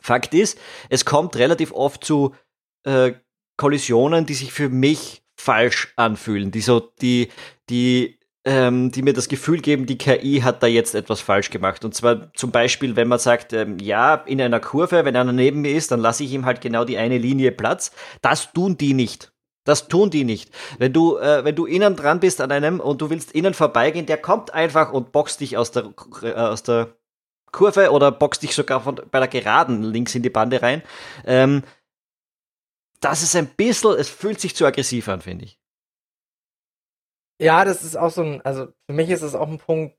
Fakt 0.01 0.35
ist, 0.35 0.59
es 0.89 1.05
kommt 1.05 1.37
relativ 1.37 1.71
oft 1.71 2.03
zu 2.03 2.35
äh, 2.83 3.13
Kollisionen, 3.57 4.27
die 4.27 4.35
sich 4.35 4.53
für 4.53 4.69
mich 4.69 5.23
falsch 5.35 5.91
anfühlen, 5.95 6.51
die 6.51 6.61
so, 6.61 6.81
die, 7.01 7.29
die 7.71 8.19
ähm, 8.45 8.91
die 8.91 9.01
mir 9.01 9.13
das 9.13 9.27
Gefühl 9.27 9.59
geben, 9.59 9.87
die 9.87 9.97
KI 9.97 10.41
hat 10.43 10.61
da 10.61 10.67
jetzt 10.67 10.93
etwas 10.93 11.19
falsch 11.19 11.49
gemacht. 11.49 11.83
Und 11.83 11.95
zwar 11.95 12.31
zum 12.33 12.51
Beispiel, 12.51 12.95
wenn 12.95 13.07
man 13.07 13.17
sagt, 13.17 13.53
ähm, 13.53 13.79
ja, 13.79 14.13
in 14.13 14.39
einer 14.39 14.59
Kurve, 14.59 15.03
wenn 15.03 15.15
einer 15.15 15.33
neben 15.33 15.61
mir 15.61 15.75
ist, 15.75 15.91
dann 15.91 15.99
lasse 15.99 16.23
ich 16.23 16.31
ihm 16.31 16.45
halt 16.45 16.61
genau 16.61 16.85
die 16.85 16.97
eine 16.97 17.17
Linie 17.17 17.51
Platz. 17.51 17.91
Das 18.21 18.53
tun 18.53 18.77
die 18.77 18.93
nicht. 18.93 19.33
Das 19.63 19.87
tun 19.87 20.11
die 20.11 20.23
nicht. 20.23 20.51
Wenn 20.77 20.93
du, 20.93 21.17
äh, 21.17 21.43
wenn 21.43 21.55
du 21.55 21.65
innen 21.65 21.95
dran 21.95 22.19
bist 22.19 22.39
an 22.39 22.51
einem 22.51 22.79
und 22.79 23.01
du 23.01 23.09
willst 23.09 23.31
innen 23.31 23.55
vorbeigehen, 23.55 24.05
der 24.05 24.17
kommt 24.17 24.53
einfach 24.53 24.93
und 24.93 25.11
boxt 25.11 25.41
dich 25.41 25.57
aus 25.57 25.71
der, 25.71 25.91
äh, 26.21 26.33
aus 26.33 26.61
der 26.61 26.95
Kurve 27.51 27.89
oder 27.89 28.11
boxt 28.11 28.43
dich 28.43 28.53
sogar 28.53 28.81
von, 28.81 29.01
bei 29.09 29.19
der 29.19 29.27
Geraden 29.27 29.81
links 29.81 30.13
in 30.13 30.21
die 30.21 30.29
Bande 30.29 30.61
rein. 30.61 30.83
Ähm, 31.25 31.63
das 33.01 33.23
ist 33.23 33.35
ein 33.35 33.47
bisschen, 33.47 33.95
es 33.97 34.07
fühlt 34.07 34.39
sich 34.39 34.55
zu 34.55 34.67
aggressiv 34.67 35.09
an, 35.09 35.21
finde 35.21 35.45
ich. 35.45 35.57
Ja, 37.39 37.65
das 37.65 37.83
ist 37.83 37.97
auch 37.97 38.11
so 38.11 38.21
ein, 38.21 38.41
also 38.41 38.67
für 38.87 38.93
mich 38.93 39.09
ist 39.09 39.21
es 39.21 39.35
auch 39.35 39.47
ein 39.47 39.57
Punkt, 39.57 39.97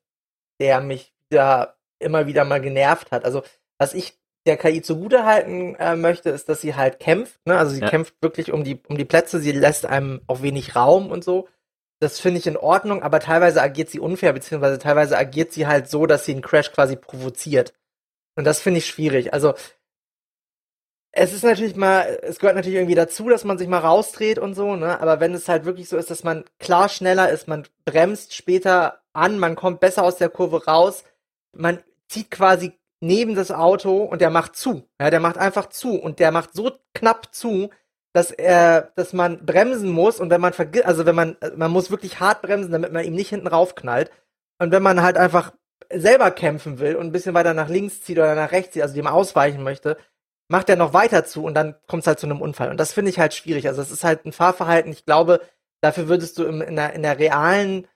der 0.60 0.80
mich 0.80 1.14
da 1.30 1.76
immer 1.98 2.26
wieder 2.26 2.44
mal 2.44 2.60
genervt 2.60 3.10
hat. 3.10 3.24
Also, 3.24 3.42
was 3.78 3.94
ich 3.94 4.18
der 4.46 4.56
KI 4.56 4.80
zugutehalten 4.80 5.74
äh, 5.74 5.96
möchte, 5.96 6.30
ist, 6.30 6.48
dass 6.48 6.60
sie 6.60 6.76
halt 6.76 7.00
kämpft. 7.00 7.40
Ne? 7.46 7.58
Also 7.58 7.74
sie 7.74 7.80
ja. 7.80 7.88
kämpft 7.88 8.14
wirklich 8.22 8.52
um 8.52 8.64
die, 8.64 8.80
um 8.88 8.96
die 8.96 9.04
Plätze, 9.04 9.40
sie 9.40 9.52
lässt 9.52 9.86
einem 9.86 10.22
auch 10.28 10.40
wenig 10.40 10.76
Raum 10.76 11.10
und 11.10 11.24
so. 11.24 11.48
Das 12.00 12.20
finde 12.20 12.38
ich 12.38 12.46
in 12.46 12.56
Ordnung, 12.56 13.02
aber 13.02 13.20
teilweise 13.20 13.60
agiert 13.60 13.88
sie 13.88 14.00
unfair, 14.00 14.32
beziehungsweise 14.32 14.78
teilweise 14.78 15.18
agiert 15.18 15.52
sie 15.52 15.66
halt 15.66 15.88
so, 15.88 16.06
dass 16.06 16.24
sie 16.24 16.32
einen 16.32 16.42
Crash 16.42 16.70
quasi 16.72 16.94
provoziert. 16.94 17.72
Und 18.36 18.44
das 18.44 18.60
finde 18.60 18.78
ich 18.78 18.86
schwierig. 18.86 19.32
Also 19.32 19.54
es 21.18 21.32
ist 21.32 21.44
natürlich 21.44 21.76
mal, 21.76 22.18
es 22.22 22.38
gehört 22.38 22.56
natürlich 22.56 22.76
irgendwie 22.76 22.94
dazu, 22.94 23.30
dass 23.30 23.44
man 23.44 23.56
sich 23.56 23.68
mal 23.68 23.78
rausdreht 23.78 24.38
und 24.38 24.54
so, 24.54 24.76
ne? 24.76 25.00
Aber 25.00 25.18
wenn 25.18 25.32
es 25.32 25.48
halt 25.48 25.64
wirklich 25.64 25.88
so 25.88 25.96
ist, 25.96 26.10
dass 26.10 26.24
man 26.24 26.44
klar 26.58 26.90
schneller 26.90 27.30
ist, 27.30 27.48
man 27.48 27.66
bremst 27.86 28.34
später 28.34 29.00
an, 29.14 29.38
man 29.38 29.56
kommt 29.56 29.80
besser 29.80 30.02
aus 30.02 30.16
der 30.16 30.28
Kurve 30.28 30.66
raus, 30.66 31.04
man 31.52 31.82
zieht 32.08 32.30
quasi 32.30 32.72
neben 33.00 33.34
das 33.34 33.50
Auto 33.50 34.02
und 34.02 34.20
der 34.20 34.28
macht 34.28 34.56
zu. 34.56 34.86
Ja, 35.00 35.08
der 35.08 35.20
macht 35.20 35.38
einfach 35.38 35.70
zu 35.70 35.94
und 35.98 36.18
der 36.18 36.32
macht 36.32 36.52
so 36.52 36.70
knapp 36.94 37.34
zu, 37.34 37.70
dass 38.12 38.30
er, 38.30 38.92
dass 38.96 39.14
man 39.14 39.46
bremsen 39.46 39.90
muss 39.90 40.20
und 40.20 40.28
wenn 40.28 40.40
man 40.42 40.52
vergisst, 40.52 40.84
also 40.84 41.06
wenn 41.06 41.14
man, 41.14 41.36
man 41.56 41.70
muss 41.70 41.90
wirklich 41.90 42.20
hart 42.20 42.42
bremsen, 42.42 42.72
damit 42.72 42.92
man 42.92 43.04
ihm 43.04 43.14
nicht 43.14 43.30
hinten 43.30 43.46
raufknallt. 43.46 44.10
Und 44.58 44.70
wenn 44.70 44.82
man 44.82 45.02
halt 45.02 45.16
einfach 45.16 45.52
selber 45.90 46.30
kämpfen 46.30 46.78
will 46.78 46.96
und 46.96 47.06
ein 47.06 47.12
bisschen 47.12 47.34
weiter 47.34 47.54
nach 47.54 47.68
links 47.70 48.02
zieht 48.02 48.18
oder 48.18 48.34
nach 48.34 48.52
rechts 48.52 48.72
zieht, 48.72 48.82
also 48.82 48.94
dem 48.94 49.06
ausweichen 49.06 49.62
möchte, 49.62 49.96
macht 50.48 50.68
er 50.68 50.76
noch 50.76 50.92
weiter 50.92 51.24
zu 51.24 51.44
und 51.44 51.54
dann 51.54 51.74
kommt 51.86 52.02
es 52.02 52.06
halt 52.06 52.20
zu 52.20 52.26
einem 52.26 52.40
Unfall. 52.40 52.70
Und 52.70 52.78
das 52.78 52.92
finde 52.92 53.10
ich 53.10 53.18
halt 53.18 53.34
schwierig. 53.34 53.68
Also 53.68 53.82
es 53.82 53.90
ist 53.90 54.04
halt 54.04 54.24
ein 54.24 54.32
Fahrverhalten. 54.32 54.92
Ich 54.92 55.04
glaube, 55.04 55.40
dafür 55.80 56.08
würdest 56.08 56.38
du 56.38 56.44
im, 56.44 56.60
in, 56.62 56.76
der, 56.76 56.92
in 56.92 57.02
der 57.02 57.18
realen 57.18 57.86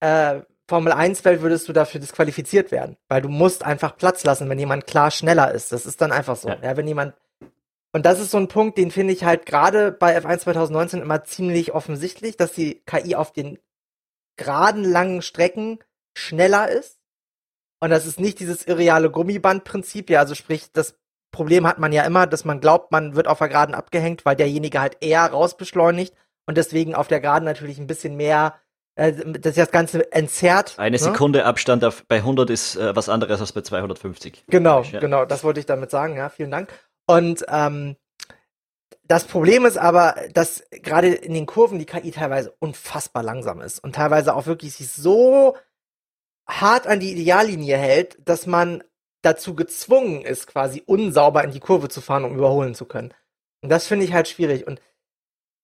äh, 0.00 0.40
Formel 0.68 0.92
1 0.92 1.24
Welt 1.24 1.40
würdest 1.40 1.68
du 1.68 1.72
dafür 1.72 2.00
disqualifiziert 2.00 2.72
werden, 2.72 2.96
weil 3.08 3.22
du 3.22 3.28
musst 3.28 3.64
einfach 3.64 3.96
Platz 3.96 4.24
lassen, 4.24 4.48
wenn 4.48 4.58
jemand 4.58 4.86
klar 4.86 5.10
schneller 5.10 5.52
ist. 5.52 5.72
Das 5.72 5.86
ist 5.86 6.00
dann 6.00 6.12
einfach 6.12 6.36
so. 6.36 6.48
Ja, 6.48 6.58
ja 6.62 6.76
wenn 6.76 6.86
jemand 6.86 7.14
und 7.92 8.04
das 8.04 8.20
ist 8.20 8.30
so 8.30 8.38
ein 8.38 8.48
Punkt, 8.48 8.76
den 8.76 8.90
finde 8.90 9.14
ich 9.14 9.24
halt 9.24 9.46
gerade 9.46 9.92
bei 9.92 10.18
F1 10.18 10.40
2019 10.40 11.00
immer 11.00 11.24
ziemlich 11.24 11.72
offensichtlich, 11.72 12.36
dass 12.36 12.52
die 12.52 12.82
KI 12.84 13.14
auf 13.14 13.32
den 13.32 13.58
geraden 14.36 14.84
langen 14.84 15.22
Strecken 15.22 15.78
schneller 16.14 16.68
ist. 16.68 16.98
Und 17.80 17.90
das 17.90 18.06
ist 18.06 18.20
nicht 18.20 18.40
dieses 18.40 18.66
irreale 18.66 19.10
Gummibandprinzip, 19.10 20.10
ja, 20.10 20.20
also 20.20 20.34
sprich, 20.34 20.70
das 20.72 20.97
Problem 21.30 21.66
hat 21.66 21.78
man 21.78 21.92
ja 21.92 22.04
immer, 22.04 22.26
dass 22.26 22.44
man 22.44 22.60
glaubt, 22.60 22.90
man 22.92 23.14
wird 23.14 23.28
auf 23.28 23.38
der 23.38 23.48
Geraden 23.48 23.74
abgehängt, 23.74 24.24
weil 24.24 24.36
derjenige 24.36 24.80
halt 24.80 24.96
eher 25.00 25.26
rausbeschleunigt 25.26 26.14
und 26.46 26.56
deswegen 26.56 26.94
auf 26.94 27.08
der 27.08 27.20
Geraden 27.20 27.44
natürlich 27.44 27.78
ein 27.78 27.86
bisschen 27.86 28.16
mehr 28.16 28.54
äh, 28.98 29.12
dass 29.12 29.54
das 29.54 29.70
Ganze 29.70 30.10
entzerrt. 30.10 30.74
Eine 30.76 30.96
ne? 30.96 30.98
Sekunde 30.98 31.44
Abstand 31.44 31.84
auf, 31.84 32.04
bei 32.08 32.16
100 32.16 32.50
ist 32.50 32.74
äh, 32.74 32.96
was 32.96 33.08
anderes 33.08 33.40
als 33.40 33.52
bei 33.52 33.60
250. 33.60 34.46
Genau, 34.48 34.82
ja. 34.82 34.98
genau, 34.98 35.24
das 35.24 35.44
wollte 35.44 35.60
ich 35.60 35.66
damit 35.66 35.92
sagen, 35.92 36.16
ja, 36.16 36.28
vielen 36.28 36.50
Dank. 36.50 36.72
Und 37.06 37.46
ähm, 37.48 37.94
das 39.04 39.24
Problem 39.24 39.64
ist 39.66 39.78
aber, 39.78 40.16
dass 40.34 40.64
gerade 40.70 41.08
in 41.08 41.32
den 41.32 41.46
Kurven 41.46 41.78
die 41.78 41.86
KI 41.86 42.10
teilweise 42.10 42.52
unfassbar 42.58 43.22
langsam 43.22 43.60
ist 43.60 43.78
und 43.78 43.94
teilweise 43.94 44.34
auch 44.34 44.46
wirklich 44.46 44.74
sich 44.74 44.90
so 44.92 45.56
hart 46.48 46.88
an 46.88 46.98
die 46.98 47.12
Ideallinie 47.12 47.76
hält, 47.76 48.18
dass 48.28 48.46
man 48.46 48.82
dazu 49.22 49.54
gezwungen 49.54 50.22
ist, 50.22 50.46
quasi 50.46 50.82
unsauber 50.86 51.42
in 51.44 51.50
die 51.50 51.60
Kurve 51.60 51.88
zu 51.88 52.00
fahren, 52.00 52.24
um 52.24 52.36
überholen 52.36 52.74
zu 52.74 52.86
können. 52.86 53.14
Und 53.62 53.70
das 53.70 53.86
finde 53.86 54.04
ich 54.04 54.12
halt 54.12 54.28
schwierig. 54.28 54.66
Und 54.66 54.80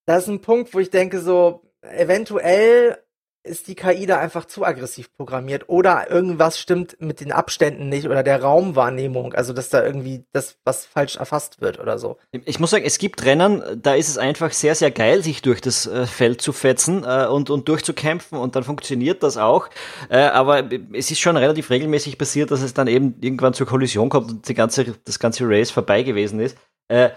das 0.07 0.25
ist 0.25 0.29
ein 0.29 0.41
Punkt, 0.41 0.75
wo 0.75 0.81
ich 0.81 0.91
denke, 0.91 1.21
so, 1.21 1.63
eventuell 1.83 3.04
ist 3.45 3.69
die 3.69 3.75
KI 3.75 4.07
da 4.07 4.19
einfach 4.19 4.47
zu 4.47 4.65
aggressiv 4.65 5.13
programmiert 5.15 5.69
oder 5.69 6.11
irgendwas 6.11 6.59
stimmt 6.59 6.97
mit 6.99 7.21
den 7.21 7.31
Abständen 7.31 7.91
nicht 7.91 8.07
oder 8.07 8.23
der 8.23 8.43
Raumwahrnehmung, 8.43 9.35
also 9.35 9.53
dass 9.53 9.69
da 9.69 9.85
irgendwie 9.85 10.25
das 10.33 10.57
was 10.65 10.87
falsch 10.87 11.17
erfasst 11.17 11.61
wird 11.61 11.79
oder 11.79 11.99
so. 11.99 12.17
Ich 12.33 12.59
muss 12.59 12.71
sagen, 12.71 12.85
es 12.87 12.99
gibt 12.99 13.25
Rennen, 13.25 13.63
da 13.83 13.95
ist 13.95 14.09
es 14.09 14.17
einfach 14.17 14.53
sehr, 14.53 14.75
sehr 14.75 14.91
geil, 14.91 15.23
sich 15.23 15.43
durch 15.43 15.61
das 15.61 15.87
äh, 15.87 16.07
Feld 16.07 16.41
zu 16.41 16.53
fetzen 16.53 17.05
äh, 17.05 17.27
und, 17.27 17.51
und 17.51 17.69
durchzukämpfen 17.69 18.39
und 18.39 18.57
dann 18.57 18.65
funktioniert 18.65 19.23
das 19.23 19.37
auch. 19.37 19.69
Äh, 20.09 20.19
aber 20.19 20.65
es 20.93 21.11
ist 21.11 21.21
schon 21.21 21.37
relativ 21.37 21.69
regelmäßig 21.69 22.17
passiert, 22.17 22.51
dass 22.51 22.63
es 22.63 22.73
dann 22.73 22.87
eben 22.87 23.17
irgendwann 23.21 23.53
zur 23.53 23.67
Kollision 23.67 24.09
kommt 24.09 24.31
und 24.31 24.49
die 24.49 24.55
ganze, 24.55 24.95
das 25.05 25.19
ganze 25.19 25.45
Race 25.47 25.71
vorbei 25.71 26.03
gewesen 26.03 26.41
ist. 26.41 26.57
Äh, 26.89 27.11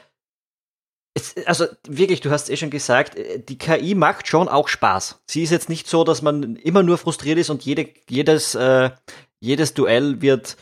es, 1.18 1.36
also 1.48 1.66
wirklich, 1.88 2.22
du 2.22 2.30
hast 2.30 2.50
eh 2.50 2.58
schon 2.58 2.70
gesagt, 2.70 3.16
äh, 3.16 3.40
die 3.40 3.58
KI 3.58 3.96
macht 3.96 4.28
schon 4.28 4.48
auch 4.48 4.68
Spaß. 4.68 5.22
Sie 5.28 5.44
ist 5.44 5.52
jetzt 5.52 5.70
nicht 5.70 5.88
so, 5.88 6.04
dass 6.04 6.22
man 6.22 6.56
immer 6.58 6.84
nur 6.84 6.98
frustriert 6.98 7.40
ist 7.40 7.50
und 7.50 7.64
jede, 7.64 7.90
jedes, 8.10 8.56
äh, 8.56 8.92
jedes 9.40 9.74
Duell 9.74 10.22
wird 10.22 10.58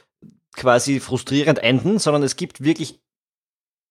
quasi 0.56 1.00
frustrierend 1.00 1.60
enden, 1.60 2.00
sondern 2.00 2.24
es 2.24 2.36
gibt 2.38 2.64
wirklich 2.64 3.02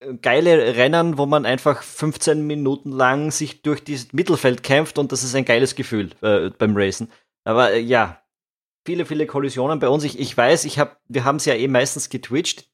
äh, 0.01 0.15
geile 0.15 0.77
Rennen, 0.77 1.19
wo 1.19 1.27
man 1.27 1.47
einfach 1.47 1.83
15 1.83 2.47
Minuten 2.47 2.91
lang 2.91 3.31
sich 3.31 3.63
durch 3.63 3.85
dieses 3.85 4.13
Mittelfeld 4.13 4.63
kämpft 4.63 4.99
und 4.99 5.13
das 5.13 5.23
ist 5.23 5.35
ein 5.35 5.45
geiles 5.45 5.75
Gefühl 5.75 6.11
äh, 6.23 6.51
beim 6.51 6.77
Racen. 6.77 7.11
Aber 7.45 7.73
äh, 7.73 7.81
ja, 7.81 8.23
viele, 8.87 9.05
viele 9.05 9.27
Kollisionen 9.27 9.79
bei 9.79 9.89
uns. 9.89 10.05
Ich, 10.05 10.19
ich 10.19 10.37
weiß, 10.37 10.65
ich 10.65 10.79
hab, 10.79 11.01
wir 11.09 11.25
haben 11.25 11.37
es 11.37 11.45
ja 11.45 11.55
eh 11.55 11.69
meistens 11.69 12.09
getwitcht. 12.09 12.71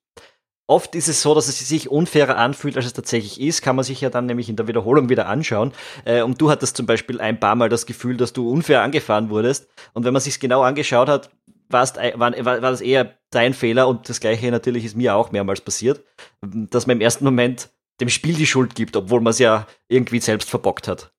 Oft 0.70 0.94
ist 0.94 1.08
es 1.08 1.20
so, 1.20 1.34
dass 1.34 1.48
es 1.48 1.58
sich 1.58 1.90
unfairer 1.90 2.36
anfühlt, 2.36 2.76
als 2.76 2.86
es 2.86 2.92
tatsächlich 2.92 3.40
ist. 3.40 3.60
Kann 3.60 3.74
man 3.74 3.84
sich 3.84 4.00
ja 4.02 4.08
dann 4.08 4.26
nämlich 4.26 4.48
in 4.48 4.54
der 4.54 4.68
Wiederholung 4.68 5.08
wieder 5.08 5.26
anschauen. 5.26 5.72
Äh, 6.04 6.22
und 6.22 6.40
du 6.40 6.48
hattest 6.48 6.76
zum 6.76 6.86
Beispiel 6.86 7.20
ein 7.20 7.40
paar 7.40 7.56
Mal 7.56 7.68
das 7.68 7.86
Gefühl, 7.86 8.16
dass 8.16 8.32
du 8.32 8.48
unfair 8.48 8.80
angefahren 8.82 9.30
wurdest. 9.30 9.68
Und 9.94 10.04
wenn 10.04 10.12
man 10.12 10.22
sich 10.22 10.38
genau 10.38 10.62
angeschaut 10.62 11.08
hat, 11.08 11.30
war, 11.68 11.88
war 11.96 12.60
das 12.60 12.82
eher 12.82 13.18
dein 13.30 13.52
Fehler. 13.52 13.88
Und 13.88 14.08
das 14.08 14.20
Gleiche 14.20 14.48
natürlich 14.52 14.84
ist 14.84 14.96
mir 14.96 15.16
auch 15.16 15.32
mehrmals 15.32 15.60
passiert, 15.60 16.04
dass 16.40 16.86
man 16.86 16.98
im 16.98 17.00
ersten 17.00 17.24
Moment 17.24 17.70
dem 18.00 18.08
Spiel 18.08 18.34
die 18.34 18.46
Schuld 18.46 18.76
gibt, 18.76 18.94
obwohl 18.94 19.20
man 19.20 19.32
es 19.32 19.40
ja 19.40 19.66
irgendwie 19.88 20.20
selbst 20.20 20.48
verbockt 20.48 20.86
hat. 20.86 21.12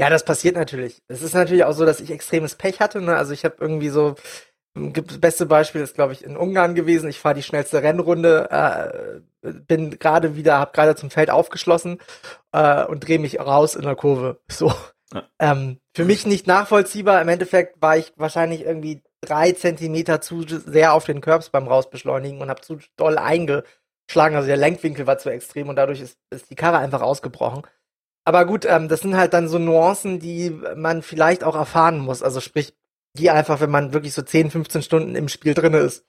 Ja, 0.00 0.10
das 0.10 0.24
passiert 0.24 0.54
natürlich. 0.54 1.02
Es 1.08 1.22
ist 1.22 1.34
natürlich 1.34 1.64
auch 1.64 1.72
so, 1.72 1.84
dass 1.84 1.98
ich 1.98 2.12
extremes 2.12 2.54
Pech 2.54 2.78
hatte. 2.78 3.00
Ne? 3.00 3.16
Also 3.16 3.32
ich 3.32 3.44
habe 3.44 3.56
irgendwie 3.58 3.88
so 3.88 4.14
das 4.74 5.18
beste 5.18 5.46
Beispiel 5.46 5.80
ist, 5.80 5.94
glaube 5.94 6.12
ich, 6.12 6.24
in 6.24 6.36
Ungarn 6.36 6.74
gewesen. 6.74 7.08
Ich 7.08 7.18
fahre 7.18 7.34
die 7.34 7.42
schnellste 7.42 7.82
Rennrunde, 7.82 8.48
äh, 8.50 9.50
bin 9.66 9.98
gerade 9.98 10.36
wieder, 10.36 10.58
habe 10.58 10.72
gerade 10.72 10.96
zum 10.96 11.10
Feld 11.10 11.30
aufgeschlossen 11.30 11.98
äh, 12.52 12.84
und 12.84 13.06
drehe 13.06 13.18
mich 13.18 13.40
raus 13.40 13.74
in 13.74 13.82
der 13.82 13.96
Kurve. 13.96 14.40
So. 14.48 14.72
Ja. 15.12 15.24
Ähm, 15.38 15.80
für 15.94 16.04
mich 16.04 16.26
nicht 16.26 16.46
nachvollziehbar. 16.46 17.20
Im 17.22 17.28
Endeffekt 17.28 17.80
war 17.80 17.96
ich 17.96 18.12
wahrscheinlich 18.16 18.64
irgendwie 18.64 19.02
drei 19.20 19.52
Zentimeter 19.52 20.20
zu 20.20 20.44
sehr 20.46 20.92
auf 20.92 21.04
den 21.04 21.20
Curbs 21.20 21.50
beim 21.50 21.66
Rausbeschleunigen 21.66 22.40
und 22.40 22.50
habe 22.50 22.60
zu 22.60 22.78
doll 22.96 23.18
eingeschlagen. 23.18 24.36
Also 24.36 24.46
der 24.46 24.56
Lenkwinkel 24.56 25.06
war 25.06 25.18
zu 25.18 25.30
extrem 25.30 25.68
und 25.68 25.76
dadurch 25.76 26.00
ist, 26.00 26.18
ist 26.30 26.50
die 26.50 26.56
Karre 26.56 26.78
einfach 26.78 27.00
ausgebrochen. 27.00 27.62
Aber 28.24 28.44
gut, 28.44 28.66
ähm, 28.66 28.88
das 28.88 29.00
sind 29.00 29.16
halt 29.16 29.32
dann 29.32 29.48
so 29.48 29.58
Nuancen, 29.58 30.20
die 30.20 30.50
man 30.76 31.00
vielleicht 31.00 31.42
auch 31.42 31.56
erfahren 31.56 31.98
muss. 31.98 32.22
Also 32.22 32.40
sprich, 32.40 32.74
die 33.18 33.30
einfach, 33.30 33.60
wenn 33.60 33.70
man 33.70 33.92
wirklich 33.92 34.14
so 34.14 34.22
10, 34.22 34.50
15 34.50 34.82
Stunden 34.82 35.14
im 35.14 35.28
Spiel 35.28 35.54
drin 35.54 35.74
ist, 35.74 36.04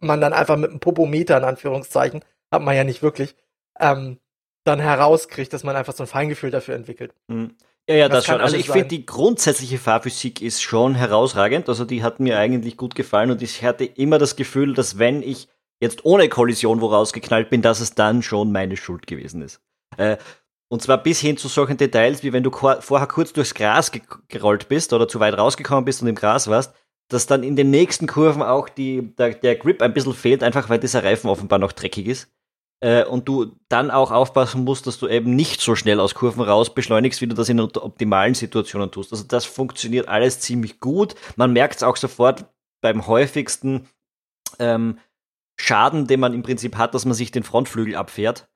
man 0.00 0.20
dann 0.20 0.32
einfach 0.32 0.56
mit 0.56 0.70
einem 0.70 0.80
Popometer, 0.80 1.36
in 1.36 1.44
Anführungszeichen, 1.44 2.24
hat 2.52 2.62
man 2.62 2.76
ja 2.76 2.84
nicht 2.84 3.02
wirklich, 3.02 3.36
ähm, 3.80 4.18
dann 4.64 4.80
herauskriegt, 4.80 5.52
dass 5.52 5.64
man 5.64 5.76
einfach 5.76 5.94
so 5.94 6.04
ein 6.04 6.08
Feingefühl 6.08 6.50
dafür 6.50 6.74
entwickelt. 6.74 7.14
Mhm. 7.28 7.54
Ja, 7.88 7.94
ja, 7.94 8.08
das, 8.08 8.18
das 8.18 8.26
schon. 8.26 8.40
Also 8.42 8.56
ich 8.56 8.68
finde, 8.68 8.88
die 8.88 9.06
grundsätzliche 9.06 9.78
Fahrphysik 9.78 10.42
ist 10.42 10.62
schon 10.62 10.94
herausragend. 10.94 11.70
Also 11.70 11.86
die 11.86 12.02
hat 12.02 12.20
mir 12.20 12.38
eigentlich 12.38 12.76
gut 12.76 12.94
gefallen 12.94 13.30
und 13.30 13.40
ich 13.40 13.62
hatte 13.64 13.84
immer 13.84 14.18
das 14.18 14.36
Gefühl, 14.36 14.74
dass 14.74 14.98
wenn 14.98 15.22
ich 15.22 15.48
jetzt 15.80 16.04
ohne 16.04 16.28
Kollision 16.28 16.82
wo 16.82 16.86
rausgeknallt 16.86 17.48
bin, 17.48 17.62
dass 17.62 17.80
es 17.80 17.94
dann 17.94 18.22
schon 18.22 18.52
meine 18.52 18.76
Schuld 18.76 19.06
gewesen 19.06 19.40
ist. 19.40 19.60
Äh, 19.96 20.18
und 20.68 20.82
zwar 20.82 21.02
bis 21.02 21.20
hin 21.20 21.36
zu 21.36 21.48
solchen 21.48 21.76
Details, 21.76 22.22
wie 22.22 22.32
wenn 22.32 22.42
du 22.42 22.50
vorher 22.50 23.06
kurz 23.06 23.32
durchs 23.32 23.54
Gras 23.54 23.90
ge 23.90 24.02
gerollt 24.28 24.68
bist 24.68 24.92
oder 24.92 25.08
zu 25.08 25.18
weit 25.18 25.36
rausgekommen 25.36 25.84
bist 25.84 26.02
und 26.02 26.08
im 26.08 26.14
Gras 26.14 26.48
warst, 26.48 26.74
dass 27.08 27.26
dann 27.26 27.42
in 27.42 27.56
den 27.56 27.70
nächsten 27.70 28.06
Kurven 28.06 28.42
auch 28.42 28.68
die, 28.68 29.14
der, 29.16 29.34
der 29.34 29.56
Grip 29.56 29.80
ein 29.80 29.94
bisschen 29.94 30.12
fehlt, 30.12 30.42
einfach 30.42 30.68
weil 30.68 30.78
dieser 30.78 31.02
Reifen 31.02 31.30
offenbar 31.30 31.58
noch 31.58 31.72
dreckig 31.72 32.06
ist. 32.06 32.30
Äh, 32.80 33.04
und 33.04 33.26
du 33.26 33.56
dann 33.68 33.90
auch 33.90 34.12
aufpassen 34.12 34.62
musst, 34.62 34.86
dass 34.86 34.98
du 34.98 35.08
eben 35.08 35.34
nicht 35.34 35.60
so 35.60 35.74
schnell 35.74 35.98
aus 36.00 36.14
Kurven 36.14 36.42
raus 36.42 36.74
beschleunigst, 36.74 37.20
wie 37.22 37.26
du 37.26 37.34
das 37.34 37.48
in 37.48 37.58
optimalen 37.58 38.34
Situationen 38.34 38.90
tust. 38.90 39.10
Also 39.10 39.24
das 39.24 39.46
funktioniert 39.46 40.06
alles 40.06 40.40
ziemlich 40.40 40.80
gut. 40.80 41.14
Man 41.36 41.52
merkt 41.54 41.76
es 41.76 41.82
auch 41.82 41.96
sofort 41.96 42.44
beim 42.82 43.06
häufigsten 43.06 43.88
ähm, 44.58 44.98
Schaden, 45.58 46.06
den 46.06 46.20
man 46.20 46.34
im 46.34 46.42
Prinzip 46.42 46.76
hat, 46.76 46.94
dass 46.94 47.04
man 47.04 47.14
sich 47.14 47.32
den 47.32 47.42
Frontflügel 47.42 47.96
abfährt 47.96 48.48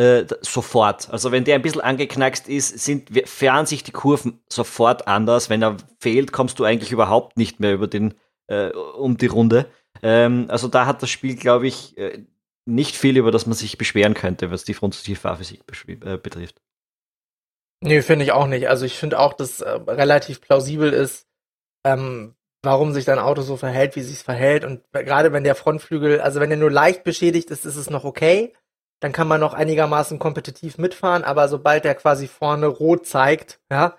äh, 0.00 0.26
sofort. 0.40 1.10
Also 1.10 1.30
wenn 1.30 1.44
der 1.44 1.56
ein 1.56 1.62
bisschen 1.62 1.82
angeknackst 1.82 2.48
ist, 2.48 2.78
sind, 2.78 3.10
fahren 3.28 3.66
sich 3.66 3.82
die 3.84 3.92
Kurven 3.92 4.40
sofort 4.48 5.06
anders. 5.06 5.50
Wenn 5.50 5.62
er 5.62 5.76
fehlt, 5.98 6.32
kommst 6.32 6.58
du 6.58 6.64
eigentlich 6.64 6.90
überhaupt 6.90 7.36
nicht 7.36 7.60
mehr 7.60 7.74
über 7.74 7.86
den, 7.86 8.14
äh, 8.46 8.70
um 8.70 9.18
die 9.18 9.26
Runde. 9.26 9.66
Ähm, 10.02 10.46
also 10.48 10.68
da 10.68 10.86
hat 10.86 11.02
das 11.02 11.10
Spiel, 11.10 11.36
glaube 11.36 11.66
ich, 11.66 11.98
äh, 11.98 12.24
nicht 12.64 12.96
viel, 12.96 13.18
über 13.18 13.30
das 13.30 13.44
man 13.44 13.54
sich 13.54 13.76
beschweren 13.76 14.14
könnte, 14.14 14.50
was 14.50 14.64
die 14.64 14.72
Frontativ-Fahrphysik 14.72 15.64
äh, 15.86 16.16
betrifft. 16.16 16.62
Nee, 17.82 18.00
finde 18.00 18.24
ich 18.24 18.32
auch 18.32 18.46
nicht. 18.46 18.70
Also 18.70 18.86
ich 18.86 18.94
finde 18.94 19.18
auch, 19.18 19.34
dass 19.34 19.62
relativ 19.62 20.40
plausibel 20.40 20.94
ist, 20.94 21.26
ähm, 21.84 22.36
warum 22.62 22.94
sich 22.94 23.04
dein 23.04 23.18
Auto 23.18 23.42
so 23.42 23.58
verhält, 23.58 23.96
wie 23.96 24.00
es 24.00 24.08
sich 24.08 24.20
verhält. 24.20 24.64
Und 24.64 24.82
gerade 24.92 25.32
wenn 25.34 25.44
der 25.44 25.54
Frontflügel, 25.54 26.22
also 26.22 26.40
wenn 26.40 26.50
er 26.50 26.56
nur 26.56 26.70
leicht 26.70 27.04
beschädigt 27.04 27.50
ist, 27.50 27.66
ist 27.66 27.76
es 27.76 27.90
noch 27.90 28.04
okay. 28.04 28.54
Dann 29.00 29.12
kann 29.12 29.28
man 29.28 29.40
noch 29.40 29.54
einigermaßen 29.54 30.18
kompetitiv 30.18 30.78
mitfahren, 30.78 31.24
aber 31.24 31.48
sobald 31.48 31.84
er 31.84 31.94
quasi 31.94 32.28
vorne 32.28 32.66
rot 32.66 33.06
zeigt, 33.06 33.60
ja, 33.70 33.96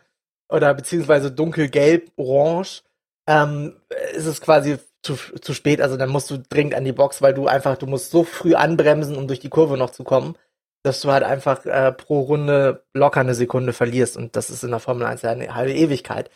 oder 0.49 0.73
beziehungsweise 0.73 1.31
dunkelgelb, 1.31 2.11
orange, 2.17 2.83
ähm, 3.27 3.77
ist 4.13 4.25
es 4.25 4.41
quasi 4.41 4.77
zu, 5.01 5.15
zu 5.15 5.53
spät. 5.53 5.81
Also 5.81 5.97
dann 5.97 6.09
musst 6.09 6.29
du 6.29 6.37
dringend 6.37 6.75
an 6.75 6.85
die 6.85 6.91
Box, 6.91 7.21
weil 7.21 7.33
du 7.33 7.47
einfach, 7.47 7.77
du 7.77 7.87
musst 7.87 8.11
so 8.11 8.23
früh 8.23 8.53
anbremsen, 8.55 9.15
um 9.15 9.27
durch 9.27 9.39
die 9.39 9.49
Kurve 9.49 9.77
noch 9.77 9.91
zu 9.91 10.03
kommen, 10.03 10.35
dass 10.83 11.01
du 11.01 11.11
halt 11.11 11.23
einfach 11.23 11.65
äh, 11.65 11.91
pro 11.91 12.21
Runde 12.21 12.83
locker 12.93 13.21
eine 13.21 13.33
Sekunde 13.33 13.73
verlierst. 13.73 14.17
Und 14.17 14.35
das 14.35 14.49
ist 14.49 14.63
in 14.63 14.71
der 14.71 14.79
Formel 14.79 15.05
1 15.05 15.21
ja 15.21 15.31
eine 15.31 15.55
halbe 15.55 15.73
Ewigkeit. 15.73 16.29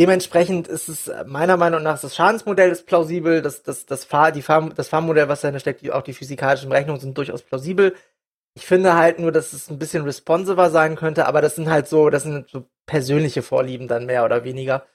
Dementsprechend 0.00 0.66
ist 0.66 0.88
es 0.88 1.08
äh, 1.08 1.24
meiner 1.26 1.58
Meinung 1.58 1.82
nach, 1.82 2.00
das 2.00 2.16
Schadensmodell 2.16 2.70
ist 2.70 2.86
plausibel, 2.86 3.42
das, 3.42 3.62
das, 3.62 3.84
das, 3.84 4.06
Fahr, 4.06 4.32
die 4.32 4.40
Fahr, 4.40 4.70
das 4.70 4.88
Fahrmodell, 4.88 5.28
was 5.28 5.42
dahinter 5.42 5.60
steckt, 5.60 5.90
auch 5.90 6.00
die 6.00 6.14
physikalischen 6.14 6.72
Rechnungen 6.72 7.02
sind 7.02 7.18
durchaus 7.18 7.42
plausibel. 7.42 7.94
Ich 8.54 8.64
finde 8.64 8.94
halt 8.94 9.18
nur, 9.18 9.30
dass 9.30 9.52
es 9.52 9.68
ein 9.68 9.78
bisschen 9.78 10.04
responsiver 10.04 10.70
sein 10.70 10.96
könnte, 10.96 11.26
aber 11.26 11.42
das 11.42 11.54
sind 11.54 11.68
halt 11.68 11.86
so, 11.86 12.08
das 12.08 12.22
sind 12.22 12.48
so 12.48 12.66
persönliche 12.86 13.42
Vorlieben 13.42 13.88
dann 13.88 14.06
mehr 14.06 14.24
oder 14.24 14.42
weniger. 14.42 14.86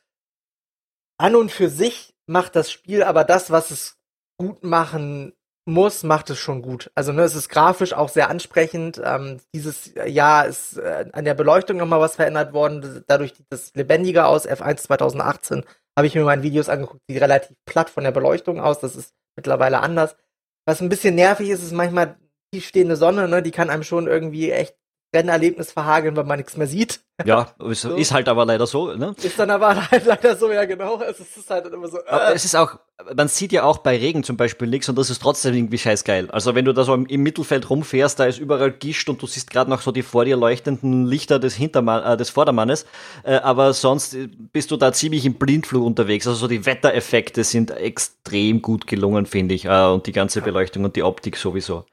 An 1.19 1.35
und 1.35 1.51
für 1.51 1.69
sich 1.69 2.15
macht 2.25 2.55
das 2.55 2.71
Spiel 2.71 3.03
aber 3.03 3.25
das, 3.25 3.51
was 3.51 3.69
es 3.69 3.99
gut 4.39 4.63
machen 4.63 5.33
muss, 5.65 6.03
macht 6.03 6.29
es 6.29 6.37
schon 6.37 6.61
gut. 6.61 6.91
Also 6.95 7.11
ne, 7.11 7.23
es 7.23 7.35
ist 7.35 7.49
grafisch 7.49 7.93
auch 7.93 8.09
sehr 8.09 8.29
ansprechend. 8.29 9.01
Ähm, 9.03 9.39
dieses 9.53 9.93
Jahr 10.05 10.45
ist 10.45 10.77
äh, 10.77 11.05
an 11.11 11.25
der 11.25 11.33
Beleuchtung 11.33 11.77
nochmal 11.77 11.99
was 11.99 12.15
verändert 12.15 12.53
worden. 12.53 13.03
Dadurch 13.07 13.33
sieht 13.35 13.47
es 13.49 13.73
lebendiger 13.73 14.27
aus. 14.27 14.47
F1 14.47 14.77
2018 14.77 15.63
habe 15.97 16.07
ich 16.07 16.15
mir 16.15 16.31
in 16.31 16.43
Videos 16.43 16.69
angeguckt, 16.69 17.01
sieht 17.07 17.21
relativ 17.21 17.57
platt 17.65 17.89
von 17.89 18.03
der 18.03 18.11
Beleuchtung 18.11 18.59
aus. 18.59 18.79
Das 18.79 18.95
ist 18.95 19.13
mittlerweile 19.35 19.79
anders. 19.79 20.15
Was 20.65 20.81
ein 20.81 20.89
bisschen 20.89 21.15
nervig 21.15 21.49
ist, 21.49 21.63
ist 21.63 21.73
manchmal 21.73 22.17
die 22.53 22.61
stehende 22.61 22.95
Sonne, 22.95 23.27
ne? 23.27 23.41
Die 23.41 23.51
kann 23.51 23.69
einem 23.69 23.83
schon 23.83 24.07
irgendwie 24.07 24.51
echt 24.51 24.75
Rennerlebnis 25.15 25.71
verhageln, 25.71 26.15
weil 26.15 26.25
man 26.25 26.37
nichts 26.37 26.57
mehr 26.57 26.67
sieht. 26.67 26.99
Ja, 27.23 27.47
ist, 27.69 27.81
so. 27.81 27.95
ist, 27.95 28.11
halt 28.11 28.27
aber 28.27 28.45
leider 28.45 28.67
so. 28.67 28.93
Ne? 28.93 29.15
Ist 29.23 29.39
dann 29.39 29.49
aber 29.49 29.89
halt 29.91 30.05
leider 30.05 30.35
so, 30.35 30.51
ja 30.51 30.65
genau. 30.65 31.01
Es 31.01 31.19
ist 31.19 31.49
halt 31.49 31.65
immer 31.67 31.87
so. 31.87 31.97
Äh. 31.99 32.33
es 32.33 32.43
ist 32.43 32.55
auch, 32.55 32.77
man 33.15 33.29
sieht 33.29 33.53
ja 33.53 33.63
auch 33.63 33.77
bei 33.77 33.97
Regen 33.97 34.23
zum 34.23 34.35
Beispiel 34.35 34.67
nichts 34.67 34.89
und 34.89 34.97
das 34.97 35.09
ist 35.09 35.21
trotzdem 35.21 35.53
irgendwie 35.53 35.77
scheißgeil. 35.77 36.29
Also 36.31 36.55
wenn 36.55 36.65
du 36.65 36.73
da 36.73 36.83
so 36.83 36.93
im, 36.93 37.05
im 37.05 37.23
Mittelfeld 37.23 37.69
rumfährst, 37.69 38.19
da 38.19 38.25
ist 38.25 38.39
überall 38.39 38.71
Gischt 38.71 39.07
und 39.07 39.21
du 39.21 39.27
siehst 39.27 39.49
gerade 39.49 39.69
noch 39.69 39.81
so 39.81 39.91
die 39.93 40.03
vor 40.03 40.25
dir 40.25 40.35
leuchtenden 40.35 41.05
Lichter 41.05 41.39
des 41.39 41.55
Hintermann, 41.55 42.03
äh, 42.03 42.17
des 42.17 42.29
Vordermannes, 42.29 42.85
äh, 43.23 43.35
aber 43.35 43.73
sonst 43.73 44.17
bist 44.51 44.71
du 44.71 44.77
da 44.77 44.91
ziemlich 44.91 45.25
im 45.25 45.35
Blindflug 45.35 45.85
unterwegs. 45.85 46.27
Also 46.27 46.39
so 46.39 46.47
die 46.47 46.65
Wettereffekte 46.65 47.45
sind 47.45 47.71
extrem 47.71 48.61
gut 48.61 48.87
gelungen, 48.87 49.25
finde 49.25 49.55
ich, 49.55 49.65
äh, 49.65 49.85
und 49.85 50.05
die 50.05 50.11
ganze 50.11 50.41
Beleuchtung 50.41 50.83
und 50.83 50.97
die 50.97 51.03
Optik 51.03 51.37
sowieso. 51.37 51.85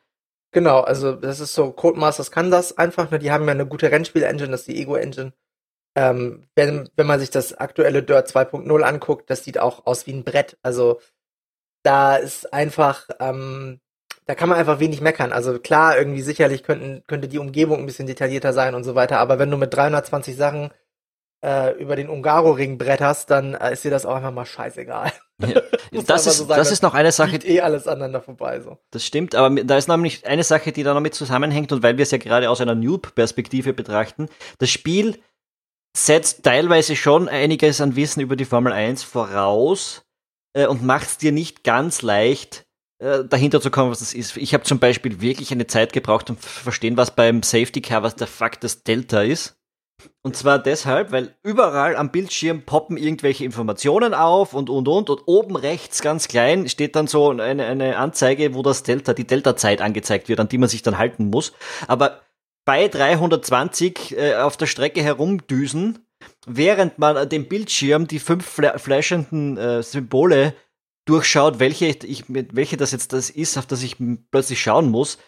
Genau, 0.53 0.81
also 0.81 1.13
das 1.15 1.41
ist 1.41 1.55
so, 1.55 1.73
Codemasters 1.73 2.31
kann 2.31 2.51
das 2.51 2.77
einfach, 2.77 3.11
ne? 3.11 3.19
die 3.19 3.31
haben 3.33 3.47
ja 3.47 3.53
eine 3.53 3.67
gute 3.67 3.91
Rennspiel-Engine, 3.91 4.51
das 4.51 4.61
ist 4.61 4.69
die 4.69 4.81
Ego-Engine. 4.83 5.33
Ähm, 5.97 6.49
wenn, 6.55 6.91
wenn 6.97 7.07
man 7.07 7.21
sich 7.21 7.31
das 7.31 7.55
aktuelle 7.55 8.03
Dirt 8.03 8.29
2.0 8.29 8.83
anguckt, 8.83 9.31
das 9.31 9.45
sieht 9.45 9.59
auch 9.59 9.87
aus 9.87 10.07
wie 10.07 10.13
ein 10.13 10.25
Brett. 10.25 10.59
Also 10.63 11.01
da 11.85 12.17
ist 12.17 12.53
einfach, 12.53 13.09
ähm, 13.21 13.81
da 14.27 14.35
kann 14.35 14.49
man 14.51 14.59
einfach 14.59 14.81
wenig 14.81 15.01
meckern. 15.01 15.33
Also 15.33 15.59
klar, 15.61 15.99
irgendwie 15.99 16.23
sicherlich 16.23 16.63
könnten, 16.65 17.03
könnte 17.07 17.29
die 17.29 17.39
Umgebung 17.39 17.81
ein 17.81 17.87
bisschen 17.87 18.07
detaillierter 18.07 18.53
sein 18.53 18.75
und 18.75 18.85
so 18.85 18.95
weiter, 18.95 19.19
aber 19.19 19.39
wenn 19.39 19.51
du 19.51 19.57
mit 19.59 19.75
320 19.75 20.37
Sachen 20.37 20.71
äh, 21.45 21.77
über 21.81 21.97
den 21.97 22.09
Ungaro-Ring 22.09 22.79
bretterst, 22.79 23.31
dann 23.31 23.55
äh, 23.55 23.73
ist 23.73 23.85
dir 23.85 23.91
das 23.91 24.07
auch 24.07 24.15
einfach 24.15 24.33
mal 24.33 24.47
scheißegal. 24.47 25.13
Ja. 25.41 25.61
das 26.07 26.27
ist, 26.27 26.39
so 26.39 26.45
sagen, 26.45 26.59
das 26.59 26.71
ist 26.71 26.83
noch 26.83 26.95
eine 26.95 27.13
Sache. 27.13 27.37
eh 27.37 27.61
alles 27.61 27.87
aneinander 27.87 28.21
vorbei, 28.21 28.61
so. 28.61 28.79
Das 28.91 29.05
stimmt, 29.05 29.35
aber 29.35 29.63
da 29.65 29.77
ist 29.77 29.89
nämlich 29.89 30.27
eine 30.27 30.45
Sache, 30.45 30.73
die 30.73 30.83
da 30.83 30.95
noch 30.95 31.01
mit 31.01 31.15
zusammenhängt 31.15 31.73
und 31.73 31.83
weil 31.83 31.99
wir 31.99 32.05
es 32.05 32.11
ja 32.13 32.19
gerade 32.19 32.49
aus 32.49 32.61
einer 32.61 32.75
Noob-Perspektive 32.75 33.73
betrachten. 33.73 34.29
Das 34.59 34.71
Spiel 34.71 35.19
setzt 35.97 36.45
teilweise 36.45 36.97
schon 36.97 37.29
einiges 37.29 37.81
an 37.81 37.97
Wissen 37.97 38.21
über 38.21 38.37
die 38.37 38.45
Formel 38.45 38.73
1 38.73 39.03
voraus 39.03 40.05
äh, 40.55 40.67
und 40.67 40.85
macht 40.85 41.09
es 41.09 41.19
dir 41.19 41.33
nicht 41.33 41.65
ganz 41.65 42.03
leicht, 42.03 42.67
äh, 42.99 43.25
dahinter 43.25 43.61
zu 43.61 43.71
kommen, 43.71 43.91
was 43.91 43.99
das 43.99 44.15
ist. 44.15 44.37
Ich 44.37 44.55
habe 44.55 44.65
zum 44.65 44.79
Beispiel 44.79 45.21
wirklich 45.21 45.51
eine 45.51 45.67
Zeit 45.67 45.93
gebraucht, 45.93 46.31
um 46.31 46.41
zu 46.41 46.49
verstehen, 46.49 46.97
was 46.97 47.15
beim 47.15 47.43
Safety 47.43 47.83
Car, 47.83 48.03
was 48.03 48.17
der 48.17 48.29
Fuck 48.29 48.61
das 48.61 48.85
Delta 48.85 49.23
ist. 49.23 49.57
Und 50.23 50.37
zwar 50.37 50.59
deshalb, 50.59 51.13
weil 51.13 51.35
überall 51.43 51.97
am 51.97 52.11
Bildschirm 52.11 52.63
poppen 52.63 52.97
irgendwelche 52.97 53.45
Informationen 53.45 54.15
auf 54.15 54.55
und 54.55 54.71
und 54.71 54.89
und 54.89 55.11
und 55.11 55.23
oben 55.27 55.57
rechts 55.57 56.01
ganz 56.03 56.29
klein 56.29 56.69
steht 56.69 56.97
dann 56.97 57.07
so 57.07 57.31
eine, 57.31 57.65
eine 57.65 57.97
Anzeige, 57.97 58.55
wo 58.55 58.63
das 58.63 58.83
Delta, 58.83 59.15
die 59.15 59.27
Delta-Zeit 59.27 59.81
angezeigt 59.81 60.29
wird, 60.29 60.41
an 60.41 60.49
die 60.49 60.59
man 60.59 60.69
sich 60.69 60.83
dann 60.83 60.99
halten 60.99 61.27
muss. 61.27 61.53
Aber 61.89 62.21
bei 62.65 62.89
320 62.89 64.17
äh, 64.17 64.35
auf 64.37 64.57
der 64.57 64.67
Strecke 64.67 65.03
herumdüsen, 65.03 66.07
während 66.47 66.99
man 66.99 67.29
den 67.29 67.49
Bildschirm 67.49 68.07
die 68.07 68.21
fünf 68.21 68.47
fla 68.47 68.79
flashenden 68.79 69.57
äh, 69.57 69.83
Symbole 69.83 70.55
durchschaut, 71.05 71.59
welche 71.59 71.87
ich, 71.87 72.25
welche 72.29 72.77
das 72.77 72.93
jetzt 72.93 73.13
das 73.13 73.31
ist, 73.31 73.59
auf 73.59 73.67
das 73.67 73.83
ich 73.83 73.97
plötzlich 74.31 74.61
schauen 74.61 74.89
muss, 74.89 75.19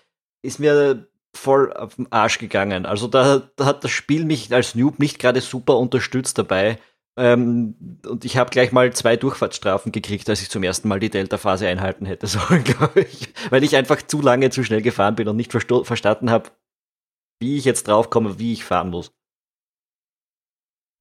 ist 0.43 0.61
mir 0.61 1.09
voll 1.37 1.73
auf 1.73 1.97
den 1.97 2.11
Arsch 2.13 2.39
gegangen. 2.39 2.87
Also 2.87 3.09
da, 3.09 3.49
da 3.57 3.65
hat 3.67 3.85
das 3.85 3.91
Spiel 3.91 4.25
mich 4.25 4.53
als 4.53 4.75
Noob 4.75 4.99
nicht 4.99 5.19
gerade 5.19 5.41
super 5.41 5.79
unterstützt 5.79 6.39
dabei. 6.39 6.79
Ähm, 7.17 8.01
und 8.07 8.25
ich 8.25 8.37
habe 8.37 8.51
gleich 8.51 8.73
mal 8.73 8.93
zwei 8.93 9.17
Durchfahrtsstrafen 9.17 9.93
gekriegt, 9.93 10.29
als 10.29 10.43
ich 10.43 10.51
zum 10.51 10.63
ersten 10.63 10.89
Mal 10.89 11.01
die 11.01 11.11
Delta-Phase 11.11 11.69
einhalten 11.69 12.07
hätte 12.07 12.27
sollen, 12.29 12.65
glaube 12.65 13.03
ich. 13.03 13.33
Weil 13.51 13.65
ich 13.65 13.77
einfach 13.77 14.03
zu 14.03 14.21
lange 14.21 14.51
zu 14.51 14.65
schnell 14.65 14.83
gefahren 14.83 15.15
bin 15.15 15.29
und 15.29 15.37
nicht 15.37 15.53
verstanden 15.53 16.31
habe, 16.31 16.51
wie 17.41 17.57
ich 17.57 17.65
jetzt 17.65 17.89
draufkomme, 17.89 18.39
wie 18.39 18.53
ich 18.53 18.65
fahren 18.65 18.91
muss. 18.91 19.13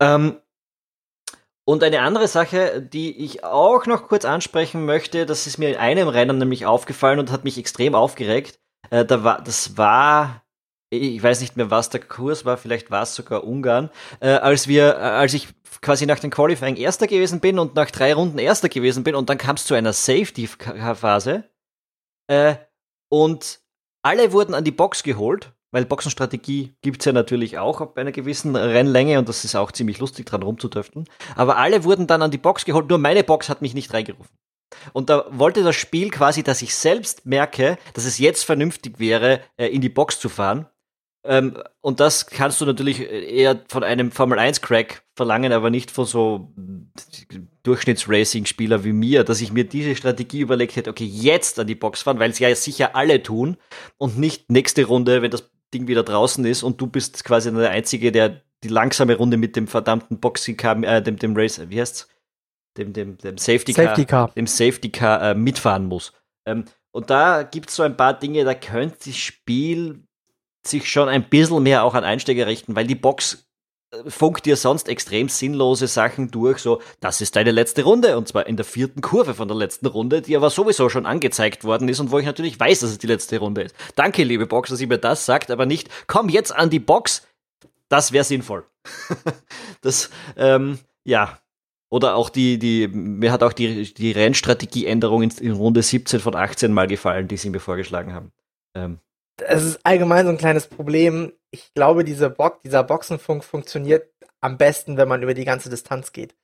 Ähm, 0.01 0.37
und 1.65 1.83
eine 1.83 2.01
andere 2.01 2.27
Sache, 2.27 2.81
die 2.81 3.23
ich 3.23 3.43
auch 3.43 3.85
noch 3.85 4.07
kurz 4.07 4.25
ansprechen 4.25 4.85
möchte, 4.85 5.25
das 5.25 5.47
ist 5.47 5.57
mir 5.57 5.69
in 5.69 5.77
einem 5.77 6.09
Rennen 6.09 6.37
nämlich 6.37 6.65
aufgefallen 6.65 7.19
und 7.19 7.31
hat 7.31 7.45
mich 7.45 7.57
extrem 7.57 7.95
aufgeregt. 7.95 8.59
Äh, 8.93 9.05
da 9.05 9.23
war, 9.23 9.41
das 9.41 9.75
war, 9.75 10.43
ich 10.91 11.21
weiß 11.21 11.41
nicht 11.41 11.57
mehr, 11.57 11.71
was 11.71 11.89
der 11.89 11.99
Kurs 11.99 12.45
war, 12.45 12.57
vielleicht 12.57 12.91
war 12.91 13.01
es 13.01 13.15
sogar 13.15 13.43
Ungarn, 13.43 13.89
äh, 14.19 14.29
als 14.29 14.67
wir, 14.67 14.97
äh, 14.97 14.99
als 14.99 15.33
ich 15.33 15.47
quasi 15.81 16.05
nach 16.05 16.19
dem 16.19 16.29
Qualifying 16.29 16.75
Erster 16.75 17.07
gewesen 17.07 17.39
bin 17.39 17.57
und 17.57 17.73
nach 17.73 17.89
drei 17.89 18.13
Runden 18.13 18.37
Erster 18.37 18.69
gewesen 18.69 19.03
bin 19.03 19.15
und 19.15 19.31
dann 19.31 19.39
kam 19.39 19.55
es 19.55 19.65
zu 19.65 19.73
einer 19.73 19.93
Safety-Phase 19.93 21.43
äh, 22.27 22.55
und 23.09 23.61
alle 24.03 24.31
wurden 24.31 24.53
an 24.53 24.63
die 24.63 24.71
Box 24.71 25.01
geholt, 25.01 25.53
weil 25.71 25.85
Boxenstrategie 25.85 26.75
gibt's 26.83 27.05
ja 27.05 27.13
natürlich 27.13 27.57
auch 27.57 27.81
ab 27.81 27.97
einer 27.97 28.11
gewissen 28.11 28.55
Rennlänge 28.55 29.17
und 29.17 29.27
das 29.27 29.43
ist 29.43 29.55
auch 29.55 29.71
ziemlich 29.71 29.97
lustig 29.97 30.27
dran 30.27 30.43
rumzudöfteln. 30.43 31.09
Aber 31.35 31.57
alle 31.57 31.83
wurden 31.83 32.05
dann 32.05 32.21
an 32.21 32.29
die 32.29 32.37
Box 32.37 32.63
geholt, 32.63 32.89
nur 32.89 32.99
meine 32.99 33.23
Box 33.23 33.49
hat 33.49 33.63
mich 33.63 33.73
nicht 33.73 33.91
reingerufen. 33.91 34.37
Und 34.93 35.09
da 35.09 35.25
wollte 35.29 35.63
das 35.63 35.75
Spiel 35.75 36.09
quasi, 36.09 36.43
dass 36.43 36.61
ich 36.61 36.75
selbst 36.75 37.25
merke, 37.25 37.77
dass 37.93 38.05
es 38.05 38.19
jetzt 38.19 38.43
vernünftig 38.43 38.99
wäre, 38.99 39.41
äh, 39.57 39.67
in 39.67 39.81
die 39.81 39.89
Box 39.89 40.19
zu 40.19 40.29
fahren. 40.29 40.67
Ähm, 41.25 41.57
und 41.81 41.99
das 41.99 42.27
kannst 42.27 42.59
du 42.59 42.65
natürlich 42.65 42.99
eher 42.99 43.61
von 43.67 43.83
einem 43.83 44.11
Formel 44.11 44.39
1 44.39 44.61
Crack 44.61 45.03
verlangen, 45.15 45.53
aber 45.53 45.69
nicht 45.69 45.89
von 45.91 46.05
so 46.05 46.53
Durchschnittsracing-Spieler 47.63 48.83
wie 48.83 48.91
mir, 48.91 49.23
dass 49.23 49.39
ich 49.39 49.53
mir 49.53 49.63
diese 49.63 49.95
Strategie 49.95 50.41
überlegt 50.41 50.75
hätte, 50.75 50.89
okay, 50.89 51.05
jetzt 51.05 51.59
an 51.59 51.67
die 51.67 51.75
Box 51.75 52.01
fahren, 52.01 52.19
weil 52.19 52.31
es 52.31 52.39
ja 52.39 52.53
sicher 52.55 52.95
alle 52.95 53.23
tun 53.23 53.57
und 53.97 54.17
nicht 54.17 54.51
nächste 54.51 54.83
Runde, 54.85 55.21
wenn 55.21 55.31
das 55.31 55.49
Ding 55.73 55.87
wieder 55.87 56.03
draußen 56.03 56.43
ist 56.45 56.61
und 56.61 56.81
du 56.81 56.87
bist 56.87 57.23
quasi 57.23 57.51
der 57.53 57.71
Einzige, 57.71 58.11
der 58.11 58.41
die 58.63 58.67
langsame 58.67 59.15
Runde 59.15 59.37
mit 59.37 59.55
dem 59.55 59.67
verdammten 59.67 60.19
Boxing 60.19 60.57
äh, 60.83 61.01
dem, 61.01 61.17
dem 61.17 61.35
Race, 61.35 61.61
wie 61.69 61.79
heißt's? 61.79 62.07
Dem, 62.77 62.93
dem, 62.93 63.17
dem 63.17 63.37
Safety, 63.37 63.73
Safety 63.73 64.05
Car, 64.05 64.27
Car, 64.27 64.35
dem 64.35 64.47
Safety 64.47 64.89
Car 64.89 65.21
äh, 65.21 65.35
mitfahren 65.35 65.85
muss. 65.85 66.13
Ähm, 66.45 66.65
und 66.91 67.09
da 67.09 67.43
gibt 67.43 67.69
es 67.69 67.75
so 67.75 67.83
ein 67.83 67.97
paar 67.97 68.13
Dinge, 68.13 68.43
da 68.43 68.53
könnte 68.53 68.97
das 69.05 69.15
Spiel 69.15 70.03
sich 70.65 70.89
schon 70.89 71.09
ein 71.09 71.29
bisschen 71.29 71.63
mehr 71.63 71.83
auch 71.83 71.93
an 71.93 72.03
Einsteiger 72.03 72.47
richten, 72.47 72.75
weil 72.75 72.87
die 72.87 72.95
Box 72.95 73.49
funkt 74.07 74.45
dir 74.45 74.57
sonst 74.57 74.89
extrem 74.89 75.29
sinnlose 75.29 75.87
Sachen 75.87 76.31
durch, 76.31 76.59
so, 76.59 76.81
das 76.99 77.21
ist 77.21 77.35
deine 77.35 77.51
letzte 77.51 77.83
Runde, 77.83 78.17
und 78.17 78.27
zwar 78.27 78.47
in 78.47 78.55
der 78.55 78.65
vierten 78.65 79.01
Kurve 79.01 79.33
von 79.33 79.47
der 79.47 79.57
letzten 79.57 79.85
Runde, 79.85 80.21
die 80.21 80.35
aber 80.35 80.49
sowieso 80.49 80.89
schon 80.89 81.05
angezeigt 81.05 81.63
worden 81.63 81.87
ist 81.89 81.99
und 81.99 82.11
wo 82.11 82.19
ich 82.19 82.25
natürlich 82.25 82.59
weiß, 82.59 82.79
dass 82.79 82.91
es 82.91 82.97
die 82.97 83.07
letzte 83.07 83.37
Runde 83.39 83.61
ist. 83.61 83.75
Danke, 83.95 84.23
liebe 84.23 84.47
Box, 84.47 84.69
dass 84.69 84.81
ihr 84.81 84.87
mir 84.87 84.97
das 84.97 85.25
sagt, 85.25 85.51
aber 85.51 85.65
nicht, 85.65 85.89
komm 86.07 86.29
jetzt 86.29 86.51
an 86.55 86.69
die 86.69 86.79
Box, 86.79 87.27
das 87.89 88.11
wäre 88.11 88.23
sinnvoll. 88.23 88.65
das, 89.81 90.09
ähm, 90.37 90.79
ja. 91.03 91.37
Oder 91.93 92.15
auch 92.15 92.31
die, 92.31 92.57
die, 92.57 92.87
mir 92.87 93.31
hat 93.31 93.43
auch 93.43 93.53
die, 93.53 93.93
die 93.93 94.13
Rennstrategieänderung 94.13 95.21
in, 95.21 95.29
in 95.29 95.51
Runde 95.51 95.83
17 95.83 96.19
von 96.19 96.35
18 96.35 96.73
mal 96.73 96.87
gefallen, 96.87 97.27
die 97.27 97.37
sie 97.37 97.51
mir 97.51 97.59
vorgeschlagen 97.59 98.15
haben. 98.15 98.31
Ähm, 98.75 98.97
es 99.39 99.63
ist 99.63 99.79
allgemein 99.83 100.25
so 100.25 100.31
ein 100.31 100.39
kleines 100.39 100.65
Problem. 100.65 101.33
Ich 101.51 101.71
glaube, 101.75 102.03
diese 102.03 102.31
Bo 102.31 102.49
dieser 102.63 102.83
Boxenfunk 102.83 103.43
funktioniert 103.43 104.11
am 104.41 104.57
besten, 104.57 104.97
wenn 104.97 105.07
man 105.07 105.21
über 105.21 105.35
die 105.35 105.45
ganze 105.45 105.69
Distanz 105.69 106.13
geht. 106.13 106.35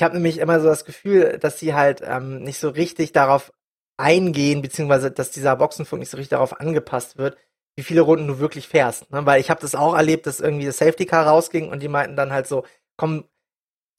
Ich 0.00 0.02
habe 0.02 0.14
nämlich 0.14 0.38
immer 0.38 0.58
so 0.58 0.66
das 0.66 0.84
Gefühl, 0.84 1.38
dass 1.38 1.60
sie 1.60 1.74
halt 1.74 2.02
ähm, 2.04 2.42
nicht 2.42 2.58
so 2.58 2.68
richtig 2.68 3.12
darauf 3.12 3.52
eingehen, 3.98 4.62
beziehungsweise 4.62 5.12
dass 5.12 5.30
dieser 5.30 5.54
Boxenfunk 5.54 6.00
nicht 6.00 6.10
so 6.10 6.16
richtig 6.16 6.30
darauf 6.30 6.58
angepasst 6.58 7.18
wird, 7.18 7.36
wie 7.76 7.84
viele 7.84 8.00
Runden 8.00 8.26
du 8.26 8.40
wirklich 8.40 8.66
fährst. 8.66 9.12
Ne? 9.12 9.24
Weil 9.26 9.40
ich 9.40 9.48
habe 9.48 9.60
das 9.60 9.76
auch 9.76 9.94
erlebt, 9.94 10.26
dass 10.26 10.40
irgendwie 10.40 10.66
das 10.66 10.78
Safety 10.78 11.06
Car 11.06 11.28
rausging 11.28 11.70
und 11.70 11.84
die 11.84 11.88
meinten 11.88 12.16
dann 12.16 12.32
halt 12.32 12.48
so, 12.48 12.64
komm, 12.96 13.28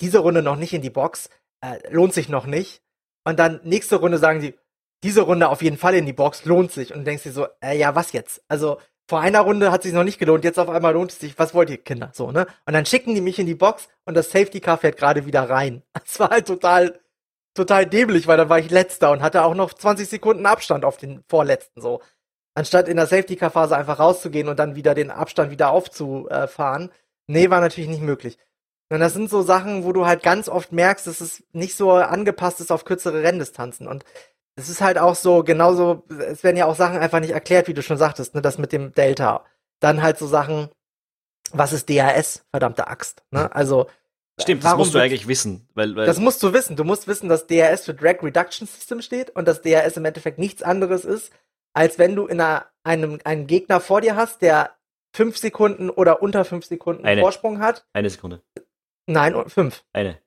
diese 0.01 0.19
Runde 0.19 0.41
noch 0.41 0.56
nicht 0.56 0.73
in 0.73 0.82
die 0.82 0.89
Box, 0.89 1.29
äh, 1.62 1.77
lohnt 1.89 2.13
sich 2.13 2.29
noch 2.29 2.45
nicht. 2.45 2.82
Und 3.23 3.39
dann 3.39 3.62
nächste 3.63 3.97
Runde 3.97 4.17
sagen 4.17 4.41
sie, 4.41 4.56
diese 5.03 5.21
Runde 5.21 5.49
auf 5.49 5.62
jeden 5.62 5.77
Fall 5.77 5.95
in 5.95 6.06
die 6.06 6.13
Box, 6.13 6.45
lohnt 6.45 6.71
sich. 6.71 6.93
Und 6.93 6.99
du 6.99 7.06
denkst 7.06 7.23
dir 7.23 7.32
so, 7.32 7.47
äh, 7.62 7.77
ja, 7.77 7.95
was 7.95 8.13
jetzt? 8.13 8.41
Also, 8.47 8.77
vor 9.10 9.19
einer 9.19 9.41
Runde 9.41 9.71
hat 9.71 9.82
es 9.82 9.84
sich 9.84 9.93
noch 9.93 10.06
nicht 10.06 10.17
gelohnt, 10.17 10.45
jetzt 10.45 10.58
auf 10.58 10.69
einmal 10.69 10.93
lohnt 10.93 11.12
es 11.12 11.19
sich, 11.19 11.38
was 11.38 11.53
wollt 11.53 11.69
ihr, 11.69 11.77
Kinder? 11.77 12.12
So, 12.13 12.32
ne? 12.32 12.47
Und 12.65 12.73
dann 12.73 12.86
schicken 12.86 13.13
die 13.13 13.21
mich 13.21 13.38
in 13.38 13.45
die 13.45 13.56
Box 13.56 13.89
und 14.06 14.15
das 14.15 14.32
Safety 14.32 14.62
Car 14.62 14.77
fährt 14.77 14.97
gerade 14.97 15.25
wieder 15.25 15.49
rein. 15.49 15.84
Das 15.93 16.19
war 16.19 16.29
halt 16.29 16.47
total, 16.47 16.99
total 17.53 17.86
dämlich, 17.86 18.27
weil 18.27 18.38
dann 18.38 18.49
war 18.49 18.60
ich 18.60 18.71
letzter 18.71 19.12
und 19.12 19.21
hatte 19.21 19.43
auch 19.43 19.56
noch 19.56 19.73
20 19.73 20.08
Sekunden 20.08 20.45
Abstand 20.45 20.86
auf 20.86 20.97
den 20.97 21.23
vorletzten, 21.27 21.82
so. 21.82 22.01
Anstatt 22.56 22.88
in 22.88 22.97
der 22.97 23.08
Safety 23.08 23.36
Car 23.36 23.49
Phase 23.49 23.75
einfach 23.75 23.99
rauszugehen 23.99 24.47
und 24.47 24.60
dann 24.60 24.75
wieder 24.75 24.93
den 24.93 25.10
Abstand 25.12 25.51
wieder 25.51 25.71
aufzufahren. 25.71 26.91
Nee, 27.27 27.49
war 27.49 27.62
natürlich 27.62 27.89
nicht 27.89 28.03
möglich. 28.03 28.38
Und 28.89 29.00
das 29.00 29.13
sind 29.13 29.30
so 29.30 29.41
Sachen, 29.41 29.86
wo 29.86 29.93
du 29.93 30.06
halt 30.06 30.24
ganz 30.24 30.50
oft 30.50 30.72
merkst, 30.72 31.08
dass 31.08 31.22
es 31.22 31.43
nicht 31.52 31.76
so 31.76 31.91
angepasst 31.91 32.60
ist 32.60 32.72
auf 32.72 32.86
kürzere 32.86 33.24
Renndistanzen. 33.24 33.88
Und 33.88 34.04
es 34.56 34.69
ist 34.69 34.82
halt 34.82 34.98
auch 34.98 35.15
so, 35.15 35.43
genauso, 35.43 36.04
es 36.10 36.43
werden 36.43 36.58
ja 36.58 36.65
auch 36.65 36.76
Sachen 36.76 36.98
einfach 36.98 37.19
nicht 37.19 37.32
erklärt, 37.32 37.67
wie 37.67 37.74
du 37.74 37.82
schon 37.82 37.98
sagtest, 37.98 38.36
ne, 38.36 38.41
das 38.41 38.58
mit 38.58 38.72
dem 38.72 38.93
Delta. 38.93 39.46
Dann 39.80 40.04
halt 40.04 40.17
so 40.17 40.28
Sachen, 40.28 40.69
was 41.52 41.74
ist 41.74 41.89
DRS, 41.89 42.46
verdammte 42.52 42.88
Axt, 42.88 43.24
ne? 43.32 43.54
Also. 43.54 43.88
Stimmt, 44.41 44.63
das 44.63 44.76
musst 44.76 44.96
du 44.96 45.00
eigentlich 45.00 45.28
wissen, 45.28 45.67
weil, 45.76 45.96
weil 45.96 46.08
Das 46.08 46.19
musst 46.19 46.41
du 46.41 46.54
wissen. 46.54 46.76
Du 46.76 46.84
musst 46.84 47.08
wissen, 47.08 47.30
dass 47.30 47.46
DRS 47.46 47.86
für 47.86 47.93
Drag 47.93 48.24
Reduction 48.24 48.67
System 48.67 49.04
steht 49.04 49.30
und 49.30 49.48
dass 49.48 49.62
DRS 49.62 49.96
im 49.96 50.06
Endeffekt 50.06 50.39
nichts 50.39 50.63
anderes 50.63 51.06
ist, 51.06 51.32
als 51.74 52.00
wenn 52.00 52.15
du 52.15 52.26
in 52.26 52.41
einer, 52.41 52.65
einem, 52.84 53.19
einen 53.26 53.46
Gegner 53.46 53.80
vor 53.80 54.02
dir 54.02 54.15
hast, 54.15 54.41
der 54.41 54.76
fünf 55.15 55.38
Sekunden 55.38 55.91
oder 55.91 56.24
unter 56.24 56.46
fünf 56.46 56.65
Sekunden 56.65 57.06
Eine. 57.06 57.22
Vorsprung 57.22 57.60
hat. 57.60 57.86
eine 57.93 58.10
Sekunde. 58.10 58.41
Nein, 59.08 59.50
fünf. 59.50 59.84
Eine. 59.94 60.20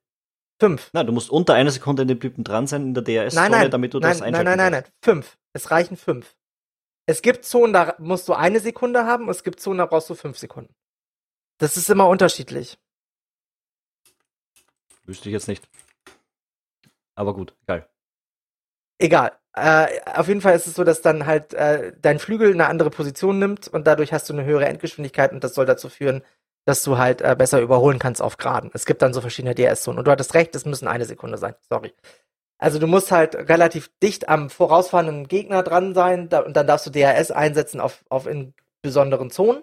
Fünf. 0.59 0.91
Na, 0.93 1.05
du 1.05 1.13
musst 1.13 1.31
unter 1.31 1.55
einer 1.55 1.71
Sekunde 1.71 2.03
in 2.03 2.09
den 2.09 2.21
Typen 2.21 2.43
dran 2.43 2.67
sein 2.67 2.83
in 2.83 2.95
der 2.95 3.03
Nein, 3.03 3.27
DRS-Zone, 3.27 3.51
nein, 3.51 3.71
damit 3.71 3.93
du 3.93 3.99
nein, 3.99 4.11
das 4.11 4.21
nein, 4.21 4.29
einschalten 4.29 4.59
nein, 4.59 4.73
nein, 4.73 4.83
nein, 4.85 4.93
fünf. 5.03 5.37
Es 5.53 5.71
reichen 5.71 5.97
fünf. 5.97 6.35
Es 7.07 7.23
gibt 7.23 7.45
Zonen, 7.45 7.73
da 7.73 7.95
musst 7.99 8.29
du 8.29 8.33
eine 8.33 8.61
Sekunde 8.61 9.05
haben, 9.05 9.25
und 9.25 9.31
es 9.31 9.45
gibt 9.45 9.61
Zonen, 9.61 9.79
da 9.79 9.87
brauchst 9.87 10.11
du 10.11 10.15
fünf 10.15 10.39
Sekunden. 10.39 10.75
Das 11.59 11.77
ist 11.77 11.89
immer 11.91 12.09
unterschiedlich. 12.09 12.79
Wüsste 15.05 15.29
ich 15.29 15.33
jetzt 15.33 15.49
nicht. 15.49 15.69
Aber 17.15 17.33
gut, 17.35 17.55
egal. 17.63 17.89
Egal. 18.99 19.39
Äh, 19.53 20.01
auf 20.05 20.29
jeden 20.29 20.41
Fall 20.41 20.55
ist 20.55 20.67
es 20.67 20.75
so, 20.75 20.85
dass 20.85 21.01
dann 21.01 21.27
halt 21.27 21.55
äh, 21.55 21.93
dein 21.99 22.19
Flügel 22.19 22.53
eine 22.53 22.67
andere 22.67 22.91
Position 22.91 23.39
nimmt 23.39 23.69
und 23.69 23.87
dadurch 23.87 24.13
hast 24.13 24.29
du 24.29 24.35
eine 24.35 24.45
höhere 24.45 24.67
Endgeschwindigkeit 24.67 25.33
und 25.33 25.45
das 25.45 25.55
soll 25.55 25.65
dazu 25.65 25.89
führen, 25.89 26.23
dass 26.67 26.83
du 26.83 26.99
halt 26.99 27.23
äh, 27.23 27.35
besser 27.39 27.61
überholen 27.61 27.99
kannst 27.99 28.21
auf 28.21 28.37
Geraden. 28.37 28.71
Es 28.75 28.85
gibt 28.87 29.01
dann 29.01 29.15
so 29.15 29.21
verschiedene 29.21 29.55
DRS-Zonen. 29.55 29.99
Und 29.99 30.07
du 30.07 30.11
hattest 30.11 30.35
recht, 30.35 30.55
es 30.55 30.67
müssen 30.67 30.89
eine 30.89 31.05
Sekunde 31.05 31.39
sein. 31.39 31.55
Sorry. 31.71 31.95
Also 32.59 32.79
du 32.79 32.87
musst 32.87 33.13
halt 33.13 33.35
relativ 33.35 33.91
dicht 34.03 34.29
am 34.29 34.51
vorausfahrenden 34.51 35.29
Gegner 35.29 35.63
dran 35.63 35.95
sein 35.95 36.29
da, 36.29 36.41
und 36.41 36.57
dann 36.57 36.67
darfst 36.67 36.87
du 36.87 36.91
DRS 36.91 37.31
einsetzen 37.31 37.81
auf, 37.81 38.05
auf 38.09 38.27
in 38.27 38.53
besonderen 38.83 39.31
Zonen. 39.31 39.63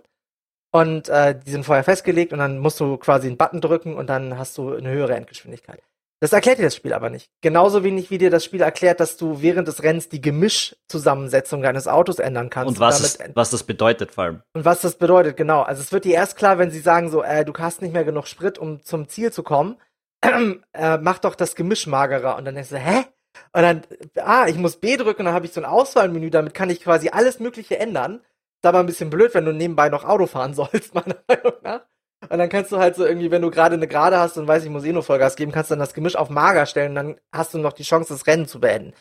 Und 0.72 1.10
äh, 1.10 1.38
die 1.38 1.52
sind 1.52 1.66
vorher 1.66 1.84
festgelegt 1.84 2.34
und 2.34 2.40
dann 2.40 2.60
musst 2.60 2.80
du 2.80 2.98
quasi 2.98 3.28
einen 3.28 3.38
Button 3.38 3.62
drücken 3.62 3.96
und 3.96 4.08
dann 4.08 4.38
hast 4.38 4.58
du 4.58 4.74
eine 4.74 4.90
höhere 4.90 5.16
Endgeschwindigkeit. 5.16 5.84
Das 6.24 6.32
erklärt 6.32 6.58
dir 6.58 6.64
das 6.64 6.76
Spiel 6.78 6.94
aber 6.94 7.10
nicht. 7.10 7.30
Genauso 7.42 7.84
wenig 7.84 8.10
wie 8.10 8.18
dir 8.18 8.30
das 8.30 8.46
Spiel 8.46 8.62
erklärt, 8.62 9.02
dass 9.02 9.18
du 9.18 9.42
während 9.42 9.68
des 9.68 9.84
Rennens 9.84 10.08
die 10.08 10.22
Gemischzusammensetzung 10.22 11.62
deines 11.62 11.86
Autos 11.86 12.18
ändern 12.18 12.50
kannst. 12.50 12.70
Und 12.70 12.80
was, 12.80 13.02
es, 13.02 13.20
was 13.34 13.50
das 13.50 13.64
bedeutet 13.64 14.14
vor 14.14 14.24
allem. 14.24 14.42
Und 14.54 14.64
was 14.64 14.80
das 14.80 14.96
bedeutet, 14.96 15.36
genau. 15.36 15.64
Also 15.64 15.82
es 15.82 15.92
wird 15.92 16.06
dir 16.06 16.14
erst 16.14 16.38
klar, 16.38 16.58
wenn 16.60 16.72
sie 16.72 16.80
sagen 16.80 17.12
so, 17.12 17.24
äh, 17.24 17.44
du 17.44 17.52
hast 17.60 17.82
nicht 17.82 17.92
mehr 17.92 18.06
genug 18.06 18.28
Sprit, 18.28 18.58
um 18.58 18.82
zum 18.86 19.10
Ziel 19.10 19.34
zu 19.34 19.44
kommen. 19.44 19.76
äh, 20.22 20.98
mach 20.98 21.20
doch 21.20 21.36
das 21.36 21.56
Gemisch 21.56 21.88
magerer. 21.88 22.38
Und 22.38 22.46
dann 22.46 22.56
denkst 22.56 22.70
du, 22.70 22.78
hä? 22.78 23.04
Und 23.52 23.62
dann, 23.62 23.82
ah, 24.24 24.48
ich 24.48 24.56
muss 24.56 24.78
B 24.78 24.96
drücken, 24.96 25.26
dann 25.26 25.34
habe 25.34 25.46
ich 25.46 25.52
so 25.52 25.60
ein 25.60 25.66
Auswahlmenü, 25.66 26.30
damit 26.30 26.54
kann 26.54 26.70
ich 26.70 26.82
quasi 26.82 27.10
alles 27.10 27.42
Mögliche 27.42 27.80
ändern. 27.80 28.22
Ist 28.62 28.66
aber 28.66 28.80
ein 28.80 28.86
bisschen 28.86 29.10
blöd, 29.10 29.34
wenn 29.34 29.44
du 29.44 29.52
nebenbei 29.52 29.90
noch 29.90 30.06
Auto 30.06 30.28
fahren 30.28 30.54
sollst, 30.54 30.96
meiner 30.96 31.18
Meinung 31.28 31.54
nach. 31.64 31.82
Und 32.30 32.38
dann 32.38 32.50
kannst 32.50 32.72
du 32.72 32.78
halt 32.78 32.96
so 32.96 33.06
irgendwie, 33.06 33.32
wenn 33.32 33.42
du 33.42 33.52
gerade 33.52 33.76
eine 33.76 33.88
Gerade 33.88 34.20
hast 34.20 34.38
und 34.38 34.48
weiß, 34.48 34.64
ich 34.64 34.70
muss 34.70 34.84
eh 34.84 34.94
nur 34.94 35.04
Vollgas 35.04 35.36
geben, 35.36 35.52
kannst 35.52 35.72
du 35.72 35.74
dann 35.74 35.80
das 35.80 35.94
Gemisch 35.94 36.16
auf 36.16 36.30
mager 36.30 36.66
stellen, 36.66 36.96
dann 36.96 37.20
hast 37.32 37.54
du 37.54 37.58
noch 37.58 37.74
die 37.74 37.84
Chance, 37.84 38.14
das 38.14 38.28
Rennen 38.28 38.48
zu 38.48 38.60
beenden. 38.60 38.94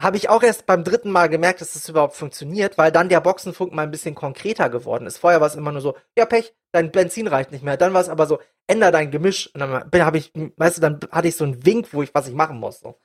Habe 0.00 0.16
ich 0.16 0.30
auch 0.30 0.42
erst 0.42 0.64
beim 0.64 0.82
dritten 0.82 1.10
Mal 1.10 1.28
gemerkt, 1.28 1.60
dass 1.60 1.74
das 1.74 1.88
überhaupt 1.88 2.14
funktioniert, 2.14 2.78
weil 2.78 2.90
dann 2.90 3.10
der 3.10 3.20
Boxenfunk 3.20 3.72
mal 3.74 3.82
ein 3.82 3.90
bisschen 3.90 4.14
konkreter 4.14 4.70
geworden 4.70 5.06
ist. 5.06 5.18
Vorher 5.18 5.40
war 5.40 5.48
es 5.48 5.56
immer 5.56 5.72
nur 5.72 5.82
so, 5.82 5.94
ja 6.16 6.24
Pech, 6.24 6.54
dein 6.72 6.90
Benzin 6.90 7.26
reicht 7.26 7.52
nicht 7.52 7.62
mehr. 7.62 7.76
Dann 7.76 7.92
war 7.92 8.00
es 8.00 8.08
aber 8.08 8.26
so, 8.26 8.38
änder 8.66 8.92
dein 8.92 9.10
Gemisch. 9.10 9.50
Und 9.52 9.60
dann 9.60 10.04
habe 10.04 10.16
ich, 10.16 10.32
weißt 10.56 10.78
du, 10.78 10.80
dann 10.80 11.00
hatte 11.10 11.28
ich 11.28 11.36
so 11.36 11.44
einen 11.44 11.66
Wink, 11.66 11.88
wo 11.92 12.02
ich, 12.02 12.14
was 12.14 12.28
ich 12.28 12.34
machen 12.34 12.58
muss. 12.58 12.80
So. 12.80 12.98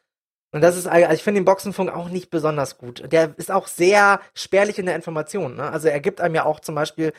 Und 0.55 0.61
das 0.61 0.77
ist, 0.77 0.87
also 0.87 1.13
ich 1.13 1.21
finde 1.21 1.41
den 1.41 1.45
Boxenfunk 1.45 1.93
auch 1.93 2.07
nicht 2.07 2.29
besonders 2.29 2.77
gut. 2.77 3.11
Der 3.11 3.37
ist 3.37 3.51
auch 3.51 3.67
sehr 3.67 4.21
spärlich 4.33 4.79
in 4.79 4.85
der 4.85 4.95
Information. 4.95 5.57
Ne? 5.57 5.69
Also 5.69 5.89
er 5.89 5.99
gibt 5.99 6.21
einem 6.21 6.35
ja 6.35 6.45
auch 6.45 6.61
zum 6.61 6.75
Beispiel 6.75 7.11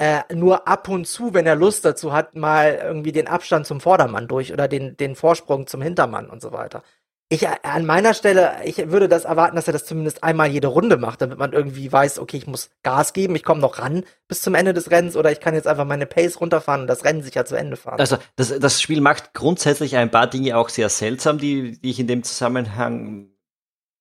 äh, 0.00 0.22
nur 0.34 0.66
ab 0.66 0.88
und 0.88 1.06
zu, 1.06 1.34
wenn 1.34 1.46
er 1.46 1.56
Lust 1.56 1.84
dazu 1.84 2.14
hat, 2.14 2.34
mal 2.34 2.80
irgendwie 2.82 3.12
den 3.12 3.28
Abstand 3.28 3.66
zum 3.66 3.82
Vordermann 3.82 4.28
durch 4.28 4.50
oder 4.50 4.66
den, 4.66 4.96
den 4.96 5.14
Vorsprung 5.14 5.66
zum 5.66 5.82
Hintermann 5.82 6.30
und 6.30 6.40
so 6.40 6.52
weiter. 6.52 6.82
Ich 7.28 7.42
äh, 7.42 7.50
an 7.62 7.84
meiner 7.84 8.14
Stelle, 8.14 8.52
ich 8.64 8.90
würde 8.90 9.10
das 9.10 9.26
erwarten, 9.26 9.56
dass 9.56 9.66
er 9.66 9.74
das 9.74 9.84
zumindest 9.84 10.24
einmal 10.24 10.48
jede 10.48 10.68
Runde 10.68 10.96
macht, 10.96 11.20
damit 11.20 11.38
man 11.38 11.52
irgendwie 11.52 11.92
weiß, 11.92 12.18
okay, 12.18 12.38
ich 12.38 12.46
muss 12.46 12.70
Gas 12.82 13.12
geben, 13.12 13.36
ich 13.36 13.44
komme 13.44 13.60
noch 13.60 13.78
ran 13.78 14.04
bis 14.26 14.40
zum 14.40 14.54
Ende 14.54 14.72
des 14.72 14.90
Rennens 14.90 15.16
oder 15.16 15.32
ich 15.32 15.40
kann 15.40 15.54
jetzt 15.54 15.68
einfach 15.68 15.84
meine 15.84 16.06
Pace 16.06 16.40
runterfahren 16.40 16.80
und 16.80 16.86
das 16.86 17.04
Rennen 17.04 17.22
sicher 17.22 17.44
zu 17.44 17.54
Ende 17.54 17.76
fahren. 17.76 18.00
Also 18.00 18.16
das, 18.36 18.58
das 18.58 18.80
Spiel 18.80 19.02
macht 19.02 19.34
grundsätzlich 19.34 19.98
ein 19.98 20.10
paar 20.10 20.28
Dinge 20.28 20.56
auch 20.56 20.70
sehr 20.70 20.88
seltsam, 20.88 21.36
die, 21.36 21.78
die 21.78 21.90
ich 21.90 22.00
in 22.00 22.06
dem 22.06 22.22
Zusammenhang 22.22 23.28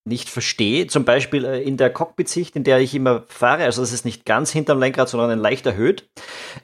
nicht 0.09 0.29
verstehe. 0.29 0.87
Zum 0.87 1.05
Beispiel 1.05 1.45
äh, 1.45 1.61
in 1.61 1.77
der 1.77 1.89
Cockpit-Sicht, 1.89 2.55
in 2.55 2.63
der 2.63 2.79
ich 2.79 2.93
immer 2.93 3.23
fahre, 3.27 3.63
also 3.63 3.81
das 3.81 3.93
ist 3.93 4.05
nicht 4.05 4.25
ganz 4.25 4.51
hinterm 4.51 4.79
Lenkrad, 4.79 5.07
sondern 5.07 5.39
leicht 5.39 5.65
erhöht, 5.65 6.09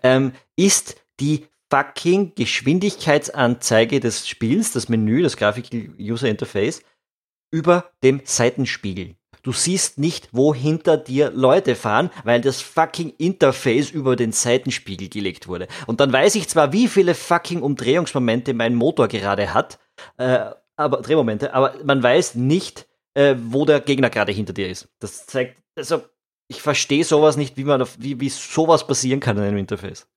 ähm, 0.04 0.34
ist 0.58 0.98
die 1.20 1.46
fucking 1.70 2.34
Geschwindigkeitsanzeige 2.36 4.00
des 4.00 4.28
Spiels, 4.28 4.72
das 4.74 4.90
Menü, 4.90 5.24
das 5.24 5.38
Grafik-User-Interface, 5.38 6.84
über 7.52 7.92
dem 8.04 8.22
Seitenspiegel. 8.24 9.16
Du 9.46 9.52
siehst 9.52 10.00
nicht, 10.00 10.30
wo 10.32 10.56
hinter 10.56 10.98
dir 10.98 11.30
Leute 11.30 11.76
fahren, 11.76 12.10
weil 12.24 12.42
das 12.42 12.62
fucking 12.62 13.14
Interface 13.20 13.92
über 13.92 14.16
den 14.16 14.32
Seitenspiegel 14.32 15.08
gelegt 15.08 15.48
wurde. 15.48 15.68
Und 15.86 16.00
dann 16.00 16.12
weiß 16.12 16.34
ich 16.34 16.50
zwar, 16.50 16.74
wie 16.74 16.88
viele 16.88 17.14
fucking 17.14 17.62
Umdrehungsmomente 17.62 18.56
mein 18.56 18.74
Motor 18.74 19.08
gerade 19.08 19.54
hat, 19.54 19.78
äh, 20.18 20.50
aber 20.76 21.02
Drehmomente, 21.02 21.54
aber 21.54 21.76
man 21.84 22.02
weiß 22.02 22.36
nicht, 22.36 22.88
äh, 23.16 23.36
wo 23.40 23.66
der 23.66 23.82
Gegner 23.82 24.10
gerade 24.10 24.32
hinter 24.32 24.54
dir 24.54 24.70
ist. 24.70 24.88
Das 25.00 25.26
zeigt, 25.26 25.58
also 25.76 26.04
ich 26.48 26.62
verstehe 26.62 27.04
sowas 27.04 27.38
nicht, 27.38 27.58
wie 27.58 27.64
man, 27.64 27.82
auf, 27.82 27.96
wie, 28.00 28.20
wie 28.20 28.30
sowas 28.30 28.86
passieren 28.86 29.20
kann 29.20 29.38
in 29.38 29.44
einem 29.44 29.58
Interface. 29.58 30.08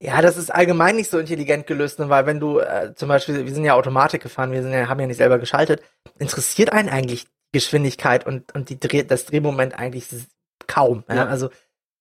Ja, 0.00 0.20
das 0.22 0.36
ist 0.36 0.52
allgemein 0.52 0.96
nicht 0.96 1.10
so 1.10 1.18
intelligent 1.18 1.66
gelöst, 1.66 1.98
ne? 1.98 2.08
weil 2.08 2.26
wenn 2.26 2.40
du 2.40 2.58
äh, 2.58 2.94
zum 2.94 3.08
Beispiel, 3.08 3.44
wir 3.44 3.54
sind 3.54 3.64
ja 3.64 3.74
Automatik 3.74 4.22
gefahren, 4.22 4.52
wir 4.52 4.62
sind 4.62 4.72
ja, 4.72 4.88
haben 4.88 5.00
ja 5.00 5.06
nicht 5.06 5.18
selber 5.18 5.38
geschaltet, 5.38 5.82
interessiert 6.18 6.72
einen 6.72 6.88
eigentlich 6.88 7.26
Geschwindigkeit 7.52 8.26
und, 8.26 8.54
und 8.54 8.68
die 8.68 8.78
Dreh, 8.78 9.04
das 9.04 9.26
Drehmoment 9.26 9.78
eigentlich 9.78 10.08
kaum. 10.66 11.04
Ja? 11.08 11.14
Ja. 11.14 11.26
Also 11.26 11.50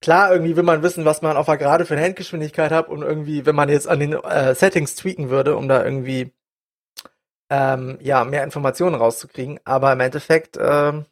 klar, 0.02 0.34
irgendwie 0.34 0.56
will 0.56 0.64
man 0.64 0.84
wissen, 0.84 1.06
was 1.06 1.22
man 1.22 1.38
auf 1.38 1.46
der 1.46 1.58
Gerade 1.58 1.86
für 1.86 1.96
eine 1.96 2.04
Handgeschwindigkeit 2.04 2.72
hat 2.72 2.90
und 2.90 3.04
irgendwie, 3.04 3.46
wenn 3.46 3.56
man 3.56 3.70
jetzt 3.70 3.88
an 3.88 4.00
den 4.00 4.14
äh, 4.14 4.56
Settings 4.56 4.96
tweaken 4.96 5.30
würde, 5.30 5.56
um 5.56 5.68
da 5.68 5.84
irgendwie 5.84 6.34
ähm, 7.54 8.00
ja, 8.02 8.24
mehr 8.24 8.44
Informationen 8.44 8.96
rauszukriegen. 8.96 9.60
Aber 9.64 9.94
im 9.94 10.00
Endeffekt, 10.00 10.58
ähm, 10.60 11.06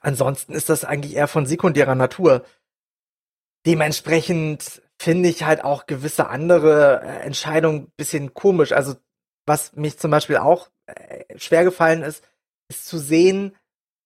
ansonsten 0.00 0.54
ist 0.54 0.68
das 0.68 0.84
eigentlich 0.84 1.14
eher 1.14 1.28
von 1.28 1.46
sekundärer 1.46 1.94
Natur. 1.94 2.44
Dementsprechend 3.64 4.82
finde 5.00 5.28
ich 5.28 5.44
halt 5.44 5.62
auch 5.62 5.86
gewisse 5.86 6.28
andere 6.28 7.00
äh, 7.02 7.20
Entscheidungen 7.20 7.92
bisschen 7.96 8.34
komisch. 8.34 8.72
Also 8.72 8.96
was 9.46 9.74
mich 9.74 9.98
zum 9.98 10.10
Beispiel 10.10 10.38
auch 10.38 10.70
äh, 10.86 11.38
schwer 11.38 11.62
gefallen 11.62 12.02
ist, 12.02 12.24
ist 12.68 12.86
zu 12.86 12.98
sehen, 12.98 13.56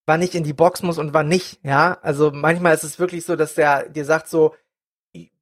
wann 0.06 0.20
ich 0.20 0.34
in 0.34 0.44
die 0.44 0.52
Box 0.52 0.82
muss 0.82 0.98
und 0.98 1.14
wann 1.14 1.28
nicht. 1.28 1.64
Ja, 1.64 1.98
also 2.02 2.32
manchmal 2.32 2.74
ist 2.74 2.84
es 2.84 2.98
wirklich 2.98 3.24
so, 3.24 3.34
dass 3.34 3.54
der 3.54 3.88
dir 3.88 4.04
sagt 4.04 4.28
so, 4.28 4.54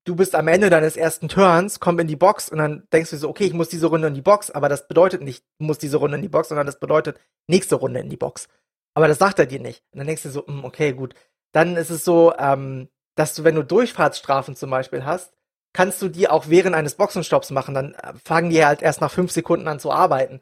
du 0.07 0.17
bist 0.17 0.35
am 0.35 0.49
Ende 0.49 0.71
deines 0.71 0.97
ersten 0.97 1.29
Turns, 1.29 1.81
komm 1.81 1.99
in 1.99 2.07
die 2.07 2.17
Box 2.17 2.49
und 2.49 2.59
dann 2.59 2.87
denkst 2.93 3.11
du 3.11 3.17
so, 3.19 3.29
okay, 3.29 3.45
ich 3.45 3.53
muss 3.53 3.69
diese 3.69 3.89
Runde 3.89 4.09
in 4.09 4.15
die 4.15 4.23
Box, 4.23 4.51
aber 4.51 4.69
das 4.69 4.89
bedeutet 4.89 5.21
nicht, 5.21 5.45
du 5.59 5.67
musst 5.67 5.83
diese 5.83 5.99
Runde 5.99 6.17
in 6.17 6.23
die 6.23 6.29
Box, 6.29 6.49
sondern 6.49 6.67
das 6.67 6.79
bedeutet 6.79 7.19
nächste 7.47 7.75
Runde 7.75 8.01
in 8.01 8.09
die 8.09 8.17
Box. 8.17 8.49
Aber 8.95 9.09
das 9.09 9.19
sagt 9.19 9.39
er 9.39 9.47
dir 9.47 9.61
nicht. 9.61 9.83
Und 9.93 9.99
dann 9.99 10.07
denkst 10.07 10.23
du 10.23 10.31
so, 10.31 10.47
hm, 10.47 10.65
okay, 10.65 10.95
gut. 10.95 11.15
Dann 11.53 11.77
ist 11.77 11.91
es 11.91 12.05
so, 12.05 12.33
ähm, 12.39 12.89
dass 13.15 13.35
du, 13.35 13.45
wenn 13.45 13.55
du 13.55 13.63
Durchfahrtsstrafen 13.63 14.57
zum 14.57 14.71
Beispiel 14.71 15.05
hast, 15.05 15.35
kannst 15.75 16.01
du 16.01 16.09
die 16.09 16.29
auch 16.29 16.49
während 16.49 16.75
eines 16.75 16.95
Boxenstopps 16.95 17.51
machen. 17.51 17.75
Dann 17.75 17.95
äh, 17.95 18.15
fangen 18.25 18.49
die 18.49 18.65
halt 18.65 18.81
erst 18.81 19.03
nach 19.03 19.11
fünf 19.11 19.33
Sekunden 19.33 19.69
an 19.69 19.81
zu 19.81 19.93
arbeiten. 19.93 20.41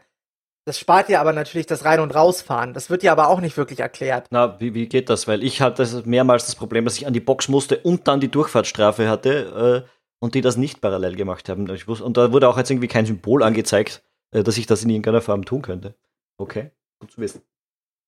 Das 0.66 0.78
spart 0.78 1.08
dir 1.08 1.20
aber 1.20 1.34
natürlich 1.34 1.66
das 1.66 1.84
Rein- 1.84 2.00
und 2.00 2.14
Rausfahren. 2.14 2.72
Das 2.72 2.88
wird 2.88 3.02
dir 3.02 3.12
aber 3.12 3.28
auch 3.28 3.40
nicht 3.40 3.56
wirklich 3.58 3.80
erklärt. 3.80 4.28
Na, 4.30 4.58
wie, 4.60 4.72
wie 4.72 4.88
geht 4.88 5.10
das? 5.10 5.28
Weil 5.28 5.44
ich 5.44 5.60
hatte 5.60 6.02
mehrmals 6.06 6.46
das 6.46 6.54
Problem, 6.54 6.86
dass 6.86 6.96
ich 6.96 7.06
an 7.06 7.12
die 7.12 7.20
Box 7.20 7.48
musste 7.48 7.78
und 7.78 8.08
dann 8.08 8.20
die 8.20 8.30
Durchfahrtsstrafe 8.30 9.08
hatte 9.08 9.84
äh, 9.84 9.90
und 10.20 10.34
die 10.34 10.40
das 10.40 10.56
nicht 10.56 10.80
parallel 10.80 11.16
gemacht 11.16 11.50
haben. 11.50 11.68
Wusste, 11.68 12.04
und 12.04 12.16
da 12.16 12.32
wurde 12.32 12.48
auch 12.48 12.56
jetzt 12.56 12.70
irgendwie 12.70 12.88
kein 12.88 13.04
Symbol 13.04 13.42
angezeigt, 13.42 14.02
äh, 14.30 14.42
dass 14.42 14.56
ich 14.56 14.66
das 14.66 14.82
in 14.82 14.90
irgendeiner 14.90 15.20
Form 15.20 15.44
tun 15.44 15.60
könnte. 15.60 15.94
Okay, 16.38 16.70
gut 16.98 17.12
zu 17.12 17.20
wissen. 17.20 17.42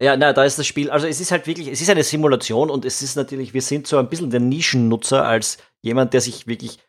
Ja, 0.00 0.16
na, 0.16 0.32
da 0.32 0.42
ist 0.42 0.58
das 0.58 0.66
Spiel, 0.66 0.90
also 0.90 1.06
es 1.06 1.20
ist 1.20 1.30
halt 1.30 1.46
wirklich, 1.46 1.68
es 1.68 1.80
ist 1.80 1.88
eine 1.88 2.02
Simulation 2.02 2.70
und 2.70 2.84
es 2.84 3.02
ist 3.02 3.14
natürlich, 3.14 3.54
wir 3.54 3.62
sind 3.62 3.86
so 3.86 3.98
ein 3.98 4.08
bisschen 4.08 4.30
der 4.30 4.40
Nischennutzer 4.40 5.24
als 5.24 5.58
jemand, 5.80 6.12
der 6.12 6.20
sich 6.20 6.48
wirklich 6.48 6.80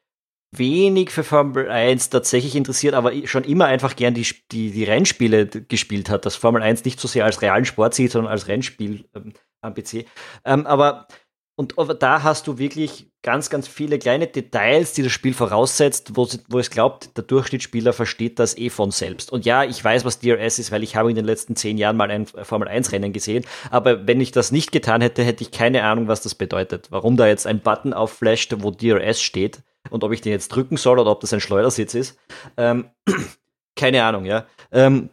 wenig 0.57 1.09
für 1.11 1.23
Formel 1.23 1.69
1 1.69 2.09
tatsächlich 2.09 2.55
interessiert, 2.55 2.93
aber 2.93 3.11
schon 3.25 3.43
immer 3.43 3.65
einfach 3.65 3.95
gern 3.95 4.13
die, 4.13 4.27
die, 4.51 4.71
die 4.71 4.83
Rennspiele 4.83 5.47
gespielt 5.47 6.09
hat, 6.09 6.25
dass 6.25 6.35
Formel 6.35 6.61
1 6.61 6.85
nicht 6.85 6.99
so 6.99 7.07
sehr 7.07 7.25
als 7.25 7.41
realen 7.41 7.65
Sport 7.65 7.93
sieht, 7.93 8.11
sondern 8.11 8.31
als 8.31 8.47
Rennspiel 8.47 9.05
ähm, 9.15 9.33
am 9.61 9.73
PC. 9.73 10.05
Ähm, 10.45 10.65
aber 10.65 11.07
und 11.55 11.75
da 11.99 12.23
hast 12.23 12.47
du 12.47 12.57
wirklich 12.57 13.11
ganz, 13.21 13.51
ganz 13.51 13.67
viele 13.67 13.99
kleine 13.99 14.25
Details, 14.25 14.93
die 14.93 15.03
das 15.03 15.11
Spiel 15.11 15.35
voraussetzt, 15.35 16.15
wo, 16.15 16.27
wo 16.47 16.57
es 16.57 16.71
glaubt, 16.71 17.15
der 17.15 17.23
Durchschnittsspieler 17.23 17.93
versteht 17.93 18.39
das 18.39 18.57
eh 18.57 18.71
von 18.71 18.89
selbst. 18.89 19.31
Und 19.31 19.45
ja, 19.45 19.63
ich 19.63 19.83
weiß, 19.83 20.03
was 20.03 20.19
DRS 20.19 20.57
ist, 20.57 20.71
weil 20.71 20.81
ich 20.81 20.95
habe 20.95 21.11
in 21.11 21.15
den 21.15 21.25
letzten 21.25 21.55
zehn 21.55 21.77
Jahren 21.77 21.95
mal 21.95 22.09
ein 22.09 22.25
Formel-1-Rennen 22.25 23.13
gesehen. 23.13 23.45
Aber 23.69 24.07
wenn 24.07 24.19
ich 24.19 24.31
das 24.31 24.51
nicht 24.51 24.71
getan 24.71 25.01
hätte, 25.01 25.23
hätte 25.23 25.43
ich 25.43 25.51
keine 25.51 25.83
Ahnung, 25.83 26.07
was 26.07 26.21
das 26.21 26.33
bedeutet. 26.33 26.87
Warum 26.89 27.17
da 27.17 27.27
jetzt 27.27 27.45
ein 27.45 27.59
Button 27.59 27.93
aufflasht, 27.93 28.55
wo 28.57 28.71
DRS 28.71 29.21
steht 29.21 29.61
und 29.89 30.03
ob 30.03 30.11
ich 30.11 30.21
den 30.21 30.31
jetzt 30.31 30.49
drücken 30.49 30.77
soll 30.77 30.99
oder 30.99 31.11
ob 31.11 31.21
das 31.21 31.33
ein 31.33 31.41
Schleudersitz 31.41 31.93
ist. 31.93 32.19
Ähm, 32.57 32.89
keine 33.75 34.03
Ahnung, 34.03 34.25
ja. 34.25 34.45
Ähm, 34.71 35.09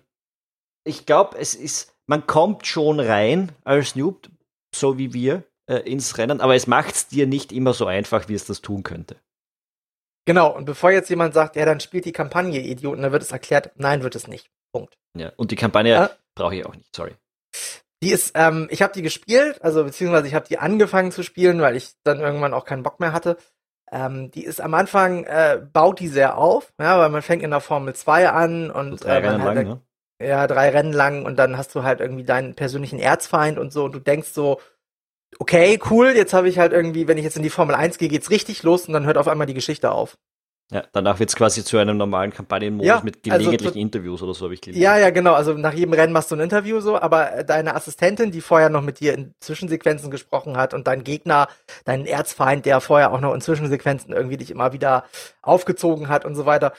ich 0.84 1.06
glaube, 1.06 1.38
es 1.38 1.54
ist, 1.54 1.94
man 2.06 2.26
kommt 2.26 2.66
schon 2.66 3.00
rein 3.00 3.52
als 3.64 3.96
Noob, 3.96 4.28
so 4.74 4.98
wie 4.98 5.12
wir 5.12 5.44
äh, 5.68 5.78
ins 5.90 6.18
Rennen, 6.18 6.40
aber 6.40 6.54
es 6.54 6.66
macht 6.66 6.94
es 6.94 7.08
dir 7.08 7.26
nicht 7.26 7.52
immer 7.52 7.74
so 7.74 7.86
einfach, 7.86 8.28
wie 8.28 8.34
es 8.34 8.44
das 8.44 8.60
tun 8.60 8.82
könnte. 8.82 9.16
Genau, 10.26 10.54
und 10.54 10.64
bevor 10.64 10.90
jetzt 10.90 11.10
jemand 11.10 11.34
sagt, 11.34 11.56
ja, 11.56 11.64
dann 11.64 11.80
spielt 11.80 12.04
die 12.04 12.12
Kampagne, 12.12 12.60
Idioten, 12.60 13.02
dann 13.02 13.12
wird 13.12 13.22
es 13.22 13.32
erklärt, 13.32 13.72
nein, 13.76 14.02
wird 14.02 14.14
es 14.14 14.28
nicht. 14.28 14.50
Punkt. 14.72 14.96
Ja, 15.16 15.32
und 15.36 15.50
die 15.50 15.56
Kampagne 15.56 15.94
äh, 15.94 16.08
brauche 16.34 16.54
ich 16.54 16.64
auch 16.64 16.74
nicht, 16.74 16.94
sorry. 16.94 17.16
Die 18.02 18.10
ist, 18.10 18.32
ähm, 18.34 18.68
ich 18.70 18.80
habe 18.80 18.92
die 18.92 19.02
gespielt, 19.02 19.60
also 19.62 19.84
beziehungsweise 19.84 20.26
ich 20.26 20.34
habe 20.34 20.46
die 20.46 20.58
angefangen 20.58 21.12
zu 21.12 21.22
spielen, 21.22 21.60
weil 21.60 21.76
ich 21.76 21.92
dann 22.04 22.20
irgendwann 22.20 22.54
auch 22.54 22.64
keinen 22.64 22.82
Bock 22.82 23.00
mehr 23.00 23.12
hatte. 23.12 23.36
Ähm, 23.92 24.30
die 24.30 24.44
ist 24.44 24.60
am 24.60 24.74
Anfang, 24.74 25.24
äh, 25.24 25.60
baut 25.72 25.98
die 25.98 26.08
sehr 26.08 26.38
auf, 26.38 26.72
ja, 26.80 26.98
weil 26.98 27.08
man 27.08 27.22
fängt 27.22 27.42
in 27.42 27.50
der 27.50 27.60
Formel 27.60 27.94
2 27.94 28.30
an 28.30 28.70
und 28.70 28.98
so 29.00 29.04
drei 29.04 29.18
äh, 29.18 29.28
Rennen 29.28 29.44
lang, 29.44 29.64
ne? 29.66 29.80
ja, 30.22 30.46
drei 30.46 30.70
Rennen 30.70 30.92
lang 30.92 31.24
und 31.24 31.36
dann 31.36 31.56
hast 31.56 31.74
du 31.74 31.82
halt 31.82 32.00
irgendwie 32.00 32.24
deinen 32.24 32.54
persönlichen 32.54 33.00
Erzfeind 33.00 33.58
und 33.58 33.72
so 33.72 33.84
und 33.84 33.92
du 33.92 33.98
denkst 33.98 34.28
so, 34.28 34.60
okay, 35.38 35.80
cool, 35.90 36.12
jetzt 36.14 36.34
habe 36.34 36.48
ich 36.48 36.58
halt 36.58 36.72
irgendwie, 36.72 37.08
wenn 37.08 37.18
ich 37.18 37.24
jetzt 37.24 37.36
in 37.36 37.42
die 37.42 37.50
Formel 37.50 37.74
1 37.74 37.98
gehe, 37.98 38.08
geht's 38.08 38.30
richtig 38.30 38.62
los 38.62 38.86
und 38.86 38.94
dann 38.94 39.06
hört 39.06 39.18
auf 39.18 39.28
einmal 39.28 39.46
die 39.46 39.54
Geschichte 39.54 39.90
auf. 39.90 40.16
Ja, 40.70 40.84
danach 40.92 41.18
wird's 41.18 41.34
quasi 41.34 41.64
zu 41.64 41.78
einem 41.78 41.96
normalen 41.96 42.32
Kampagnenmodus 42.32 42.86
ja, 42.86 43.00
mit 43.02 43.16
also 43.28 43.44
gelegentlichen 43.44 43.66
also, 43.66 43.78
Interviews 43.78 44.22
oder 44.22 44.34
so, 44.34 44.44
habe 44.44 44.54
ich 44.54 44.60
gelesen. 44.60 44.80
Ja, 44.80 44.96
ja, 44.96 45.10
genau. 45.10 45.34
Also 45.34 45.52
nach 45.54 45.74
jedem 45.74 45.92
Rennen 45.94 46.12
machst 46.12 46.30
du 46.30 46.36
ein 46.36 46.40
Interview 46.40 46.80
so, 46.80 47.00
aber 47.00 47.42
deine 47.42 47.74
Assistentin, 47.74 48.30
die 48.30 48.40
vorher 48.40 48.70
noch 48.70 48.82
mit 48.82 49.00
dir 49.00 49.14
in 49.14 49.34
Zwischensequenzen 49.40 50.12
gesprochen 50.12 50.56
hat 50.56 50.72
und 50.72 50.86
dein 50.86 51.02
Gegner, 51.02 51.48
dein 51.84 52.06
Erzfeind, 52.06 52.66
der 52.66 52.80
vorher 52.80 53.12
auch 53.12 53.20
noch 53.20 53.34
in 53.34 53.40
Zwischensequenzen 53.40 54.12
irgendwie 54.12 54.36
dich 54.36 54.52
immer 54.52 54.72
wieder 54.72 55.04
aufgezogen 55.42 56.08
hat 56.08 56.24
und 56.24 56.36
so 56.36 56.46
weiter, 56.46 56.72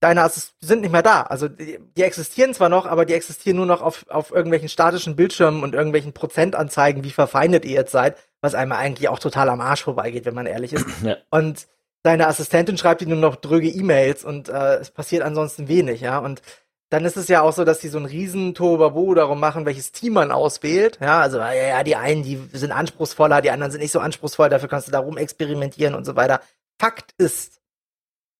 deine 0.00 0.22
Assistenten 0.22 0.66
sind 0.66 0.80
nicht 0.82 0.92
mehr 0.92 1.02
da. 1.02 1.22
Also 1.22 1.48
die, 1.48 1.80
die, 1.96 2.02
existieren 2.02 2.54
zwar 2.54 2.68
noch, 2.68 2.86
aber 2.86 3.04
die 3.04 3.14
existieren 3.14 3.56
nur 3.56 3.66
noch 3.66 3.82
auf, 3.82 4.06
auf 4.08 4.30
irgendwelchen 4.30 4.68
statischen 4.68 5.16
Bildschirmen 5.16 5.64
und 5.64 5.74
irgendwelchen 5.74 6.12
Prozentanzeigen, 6.12 7.02
wie 7.02 7.10
verfeindet 7.10 7.64
ihr 7.64 7.72
jetzt 7.72 7.92
seid, 7.92 8.16
was 8.40 8.54
einem 8.54 8.72
eigentlich 8.72 9.08
auch 9.08 9.18
total 9.18 9.48
am 9.48 9.60
Arsch 9.60 9.82
vorbeigeht, 9.82 10.26
wenn 10.26 10.34
man 10.34 10.46
ehrlich 10.46 10.72
ist. 10.72 10.86
Ja. 11.02 11.16
Und 11.30 11.66
deine 12.06 12.28
Assistentin 12.28 12.78
schreibt 12.78 13.00
dir 13.00 13.08
nur 13.08 13.18
noch 13.18 13.36
dröge 13.36 13.68
E-Mails 13.68 14.24
und 14.24 14.48
äh, 14.48 14.76
es 14.76 14.90
passiert 14.90 15.22
ansonsten 15.22 15.68
wenig, 15.68 16.00
ja. 16.00 16.18
Und 16.18 16.42
dann 16.88 17.04
ist 17.04 17.16
es 17.16 17.28
ja 17.28 17.42
auch 17.42 17.52
so, 17.52 17.64
dass 17.64 17.80
die 17.80 17.88
so 17.88 17.98
einen 17.98 18.06
riesen 18.06 18.54
Tohuwabohu 18.54 19.14
darum 19.14 19.40
machen, 19.40 19.66
welches 19.66 19.92
Team 19.92 20.14
man 20.14 20.30
auswählt. 20.30 20.98
Ja, 21.00 21.20
also 21.20 21.38
ja, 21.38 21.52
ja, 21.52 21.82
die 21.82 21.96
einen, 21.96 22.22
die 22.22 22.40
sind 22.52 22.72
anspruchsvoller, 22.72 23.42
die 23.42 23.50
anderen 23.50 23.72
sind 23.72 23.80
nicht 23.80 23.92
so 23.92 24.00
anspruchsvoll, 24.00 24.48
dafür 24.48 24.68
kannst 24.68 24.88
du 24.88 24.92
da 24.92 25.00
rum 25.00 25.18
experimentieren 25.18 25.94
und 25.94 26.04
so 26.04 26.16
weiter. 26.16 26.40
Fakt 26.80 27.12
ist, 27.18 27.60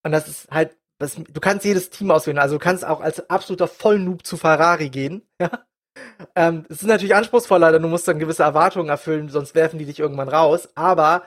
und 0.04 0.12
das 0.12 0.28
ist 0.28 0.50
halt 0.50 0.76
das, 0.98 1.16
du 1.16 1.40
kannst 1.40 1.64
jedes 1.64 1.90
Team 1.90 2.10
auswählen. 2.10 2.38
Also 2.38 2.54
du 2.54 2.58
kannst 2.58 2.84
auch 2.84 3.00
als 3.00 3.28
absoluter 3.28 3.68
Vollnoob 3.68 4.24
zu 4.24 4.36
Ferrari 4.36 4.90
gehen. 4.90 5.22
Ja? 5.40 5.50
Ähm, 6.34 6.66
es 6.68 6.82
ist 6.82 6.88
natürlich 6.88 7.14
anspruchsvoller, 7.14 7.72
denn 7.72 7.80
du 7.80 7.88
musst 7.88 8.06
dann 8.06 8.18
gewisse 8.18 8.42
Erwartungen 8.42 8.90
erfüllen, 8.90 9.30
sonst 9.30 9.54
werfen 9.54 9.78
die 9.78 9.86
dich 9.86 9.98
irgendwann 9.98 10.28
raus. 10.28 10.68
Aber 10.74 11.24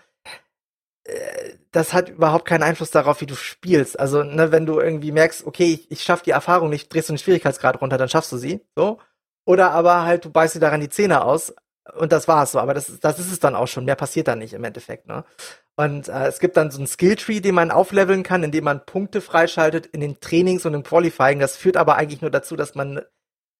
das 1.71 1.93
hat 1.93 2.09
überhaupt 2.09 2.45
keinen 2.45 2.63
Einfluss 2.63 2.91
darauf, 2.91 3.21
wie 3.21 3.25
du 3.25 3.35
spielst. 3.35 3.99
Also, 3.99 4.23
ne, 4.23 4.51
wenn 4.51 4.65
du 4.65 4.79
irgendwie 4.79 5.11
merkst, 5.11 5.45
okay, 5.45 5.73
ich, 5.73 5.91
ich 5.91 6.03
schaff 6.03 6.21
die 6.21 6.31
Erfahrung 6.31 6.69
nicht, 6.69 6.93
drehst 6.93 7.09
du 7.09 7.13
den 7.13 7.19
Schwierigkeitsgrad 7.19 7.81
runter, 7.81 7.97
dann 7.97 8.09
schaffst 8.09 8.31
du 8.31 8.37
sie. 8.37 8.61
So. 8.75 8.99
Oder 9.45 9.71
aber 9.71 10.03
halt, 10.03 10.25
du 10.25 10.31
beißt 10.31 10.55
dir 10.55 10.59
daran 10.59 10.81
die 10.81 10.89
Zähne 10.89 11.23
aus 11.23 11.53
und 11.97 12.11
das 12.11 12.27
war's 12.27 12.51
so. 12.53 12.59
Aber 12.59 12.73
das, 12.73 12.99
das 12.99 13.19
ist 13.19 13.31
es 13.31 13.39
dann 13.39 13.55
auch 13.55 13.67
schon. 13.67 13.85
Mehr 13.85 13.95
passiert 13.95 14.27
da 14.27 14.35
nicht 14.35 14.53
im 14.53 14.63
Endeffekt, 14.63 15.07
ne? 15.07 15.23
Und 15.75 16.09
äh, 16.09 16.27
es 16.27 16.39
gibt 16.39 16.57
dann 16.57 16.71
so 16.71 16.81
ein 16.81 16.87
Skilltree, 16.87 17.39
den 17.39 17.55
man 17.55 17.71
aufleveln 17.71 18.23
kann, 18.23 18.43
indem 18.43 18.65
man 18.65 18.85
Punkte 18.85 19.21
freischaltet 19.21 19.85
in 19.85 20.01
den 20.01 20.19
Trainings 20.19 20.65
und 20.65 20.73
im 20.73 20.83
Qualifying. 20.83 21.39
Das 21.39 21.55
führt 21.55 21.77
aber 21.77 21.95
eigentlich 21.95 22.21
nur 22.21 22.31
dazu, 22.31 22.57
dass 22.57 22.75
man 22.75 23.01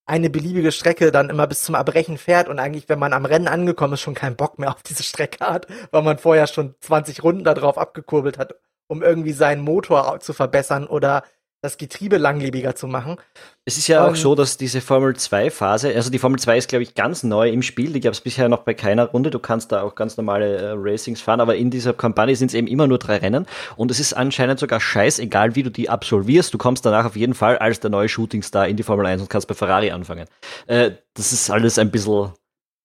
eine 0.10 0.32
beliebige 0.32 0.72
Strecke 0.72 1.12
dann 1.12 1.30
immer 1.30 1.46
bis 1.46 1.62
zum 1.62 1.76
Erbrechen 1.76 2.18
fährt 2.18 2.50
und 2.50 2.58
eigentlich, 2.58 2.90
wenn 2.90 2.98
man 2.98 3.14
am 3.14 3.26
Rennen 3.26 3.48
angekommen 3.48 3.94
ist, 3.94 4.02
schon 4.02 4.16
keinen 4.16 4.36
Bock 4.36 4.58
mehr 4.58 4.72
auf 4.72 4.82
diese 4.82 5.04
Strecke 5.04 5.46
hat, 5.46 5.68
weil 5.92 6.02
man 6.02 6.18
vorher 6.18 6.48
schon 6.48 6.74
20 6.82 7.24
Runden 7.24 7.44
darauf 7.44 7.78
abgekurbelt 7.78 8.40
hat, 8.40 8.56
um 8.88 9.04
irgendwie 9.04 9.34
seinen 9.34 9.62
Motor 9.62 10.20
zu 10.20 10.34
verbessern 10.34 10.88
oder 10.88 11.24
das 11.62 11.78
Getriebe 11.78 12.18
langlebiger 12.18 12.74
zu 12.76 12.88
machen. 12.88 13.18
Es 13.66 13.78
ist 13.78 13.88
ja 13.88 14.08
auch 14.08 14.16
so, 14.16 14.34
dass 14.34 14.58
diese 14.58 14.80
Formel 14.80 15.16
2 15.16 15.52
Phase, 15.52 15.94
also 15.94 16.10
die 16.10 16.18
Formel 16.18 16.40
2 16.40 16.58
ist, 16.58 16.70
glaube 16.70 16.84
ich, 16.84 16.96
ganz 16.96 17.24
neu 17.24 17.50
im 17.50 17.62
Spiel. 17.62 17.92
Die 17.92 18.00
gab 18.00 18.14
es 18.14 18.22
bisher 18.22 18.48
noch 18.48 18.64
bei 18.64 18.74
keiner 18.74 19.06
Runde. 19.06 19.30
Du 19.30 19.40
kannst 19.40 19.72
da 19.72 19.82
auch 19.82 19.96
ganz 19.96 20.16
normale 20.16 20.58
äh, 20.58 20.74
Racings 20.76 21.20
fahren, 21.20 21.42
aber 21.42 21.58
in 21.58 21.70
dieser 21.70 21.94
Kampagne 21.94 22.36
sind 22.36 22.48
es 22.48 22.54
eben 22.54 22.68
immer 22.68 22.88
nur 22.88 22.98
drei 22.98 23.18
Rennen. 23.18 23.46
Und 23.76 23.92
es 23.92 24.00
ist 24.00 24.14
anscheinend 24.14 24.60
sogar 24.60 24.80
scheißegal, 24.80 25.56
wie 25.56 25.64
du 25.64 25.70
die 25.70 25.90
absolvierst. 25.90 26.54
Du 26.54 26.58
kommst 26.58 26.86
danach 26.86 27.06
auf 27.06 27.18
jeden 27.18 27.34
Fall 27.34 27.58
als 27.58 27.82
der 27.82 27.90
neue 27.90 28.08
Shootingstar 28.08 28.68
in 28.68 28.78
die 28.78 28.84
Formel 28.84 29.06
1 29.06 29.22
und 29.22 29.30
kannst 29.30 29.48
bei 29.48 29.54
Ferrari 29.56 29.92
anfangen. 29.92 30.28
Äh, 30.68 30.92
das 31.14 31.34
ist 31.34 31.50
alles 31.50 31.78
ein 31.78 31.92
bisschen, 31.92 32.32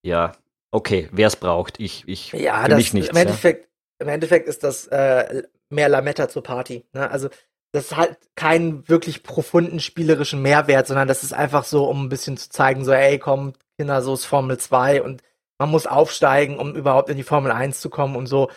ja, 0.04 0.32
okay, 0.72 1.08
wer 1.12 1.28
es 1.28 1.36
braucht. 1.36 1.78
Ich, 1.78 2.02
ich, 2.08 2.32
ja, 2.32 2.66
das, 2.66 2.76
mich 2.76 2.92
nicht. 2.92 3.10
Im 3.10 3.16
Endeffekt, 3.16 3.68
ja. 4.00 4.06
im 4.06 4.12
Endeffekt 4.12 4.48
ist 4.48 4.64
das 4.64 4.88
äh, 4.88 5.44
mehr 5.70 5.88
Lametta 5.88 6.28
zur 6.28 6.42
Party. 6.42 6.84
Ne? 6.92 7.08
Also 7.08 7.28
das 7.74 7.96
hat 7.96 8.18
keinen 8.36 8.88
wirklich 8.88 9.24
profunden 9.24 9.80
spielerischen 9.80 10.40
Mehrwert, 10.40 10.86
sondern 10.86 11.08
das 11.08 11.24
ist 11.24 11.32
einfach 11.32 11.64
so, 11.64 11.86
um 11.86 12.04
ein 12.04 12.08
bisschen 12.08 12.36
zu 12.36 12.48
zeigen, 12.48 12.84
so, 12.84 12.92
ey, 12.92 13.18
komm, 13.18 13.54
Kinder, 13.76 14.00
so 14.00 14.14
ist 14.14 14.26
Formel 14.26 14.58
2 14.58 15.02
und 15.02 15.24
man 15.58 15.70
muss 15.70 15.88
aufsteigen, 15.88 16.60
um 16.60 16.76
überhaupt 16.76 17.10
in 17.10 17.16
die 17.16 17.24
Formel 17.24 17.50
1 17.50 17.80
zu 17.80 17.90
kommen 17.90 18.14
und 18.14 18.28
so. 18.28 18.48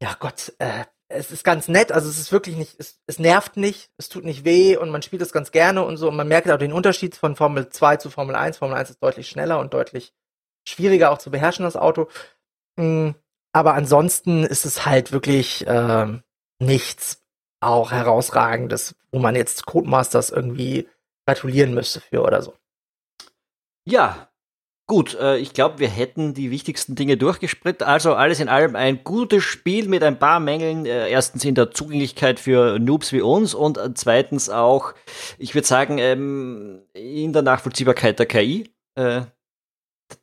Ja, 0.00 0.16
Gott, 0.18 0.54
äh, 0.58 0.84
es 1.08 1.30
ist 1.30 1.44
ganz 1.44 1.68
nett, 1.68 1.92
also 1.92 2.08
es 2.08 2.18
ist 2.18 2.32
wirklich 2.32 2.56
nicht, 2.56 2.76
es, 2.78 2.98
es 3.06 3.18
nervt 3.18 3.58
nicht, 3.58 3.90
es 3.98 4.08
tut 4.08 4.24
nicht 4.24 4.46
weh 4.46 4.78
und 4.78 4.88
man 4.88 5.02
spielt 5.02 5.20
es 5.20 5.32
ganz 5.32 5.50
gerne 5.50 5.84
und 5.84 5.98
so 5.98 6.08
und 6.08 6.16
man 6.16 6.28
merkt 6.28 6.50
auch 6.50 6.56
den 6.56 6.72
Unterschied 6.72 7.14
von 7.14 7.36
Formel 7.36 7.68
2 7.68 7.98
zu 7.98 8.08
Formel 8.08 8.36
1. 8.36 8.56
Formel 8.56 8.78
1 8.78 8.88
ist 8.88 9.02
deutlich 9.02 9.28
schneller 9.28 9.58
und 9.60 9.74
deutlich 9.74 10.14
schwieriger 10.66 11.10
auch 11.10 11.18
zu 11.18 11.30
beherrschen, 11.30 11.64
das 11.64 11.76
Auto. 11.76 12.08
Mm, 12.76 13.10
aber 13.52 13.74
ansonsten 13.74 14.44
ist 14.44 14.64
es 14.64 14.86
halt 14.86 15.12
wirklich 15.12 15.66
äh, 15.66 16.06
nichts 16.58 17.22
auch 17.60 17.92
herausragendes, 17.92 18.94
wo 19.12 19.18
man 19.18 19.34
jetzt 19.34 19.66
Codemasters 19.66 20.30
irgendwie 20.30 20.88
gratulieren 21.26 21.74
müsste 21.74 22.00
für 22.00 22.22
oder 22.22 22.42
so. 22.42 22.54
Ja, 23.84 24.28
Gut, 24.90 25.18
äh, 25.20 25.36
ich 25.36 25.52
glaube, 25.52 25.80
wir 25.80 25.88
hätten 25.88 26.32
die 26.32 26.50
wichtigsten 26.50 26.94
Dinge 26.94 27.18
durchgespritzt. 27.18 27.82
Also 27.82 28.14
alles 28.14 28.40
in 28.40 28.48
allem 28.48 28.74
ein 28.74 29.04
gutes 29.04 29.44
Spiel 29.44 29.86
mit 29.86 30.02
ein 30.02 30.18
paar 30.18 30.40
Mängeln. 30.40 30.86
Äh, 30.86 31.10
erstens 31.10 31.44
in 31.44 31.54
der 31.54 31.70
Zugänglichkeit 31.72 32.40
für 32.40 32.78
Noobs 32.78 33.12
wie 33.12 33.20
uns 33.20 33.52
und 33.52 33.76
äh, 33.76 33.92
zweitens 33.92 34.48
auch, 34.48 34.94
ich 35.36 35.54
würde 35.54 35.68
sagen, 35.68 35.98
ähm, 35.98 36.80
in 36.94 37.34
der 37.34 37.42
Nachvollziehbarkeit 37.42 38.18
der 38.18 38.24
KI. 38.24 38.72
Äh, 38.94 39.22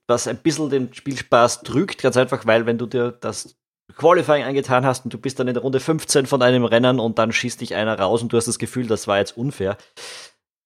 was 0.08 0.28
ein 0.28 0.38
bisschen 0.38 0.72
den 0.72 0.92
Spielspaß 0.92 1.62
drückt, 1.62 2.02
ganz 2.02 2.18
einfach, 2.18 2.48
weil 2.48 2.66
wenn 2.66 2.80
du 2.80 2.88
dir 2.88 3.12
das 3.12 3.56
Qualifying 3.96 4.44
angetan 4.44 4.86
hast 4.86 5.06
und 5.06 5.14
du 5.14 5.18
bist 5.18 5.40
dann 5.40 5.48
in 5.48 5.54
der 5.54 5.64
Runde 5.64 5.80
15 5.80 6.26
von 6.26 6.42
einem 6.42 6.66
Rennen 6.66 7.00
und 7.00 7.20
dann 7.20 7.32
schießt 7.32 7.62
dich 7.62 7.76
einer 7.76 8.00
raus 8.00 8.22
und 8.22 8.34
du 8.34 8.38
hast 8.38 8.48
das 8.48 8.60
Gefühl, 8.60 8.88
das 8.88 9.08
war 9.08 9.20
jetzt 9.20 9.38
unfair 9.38 9.78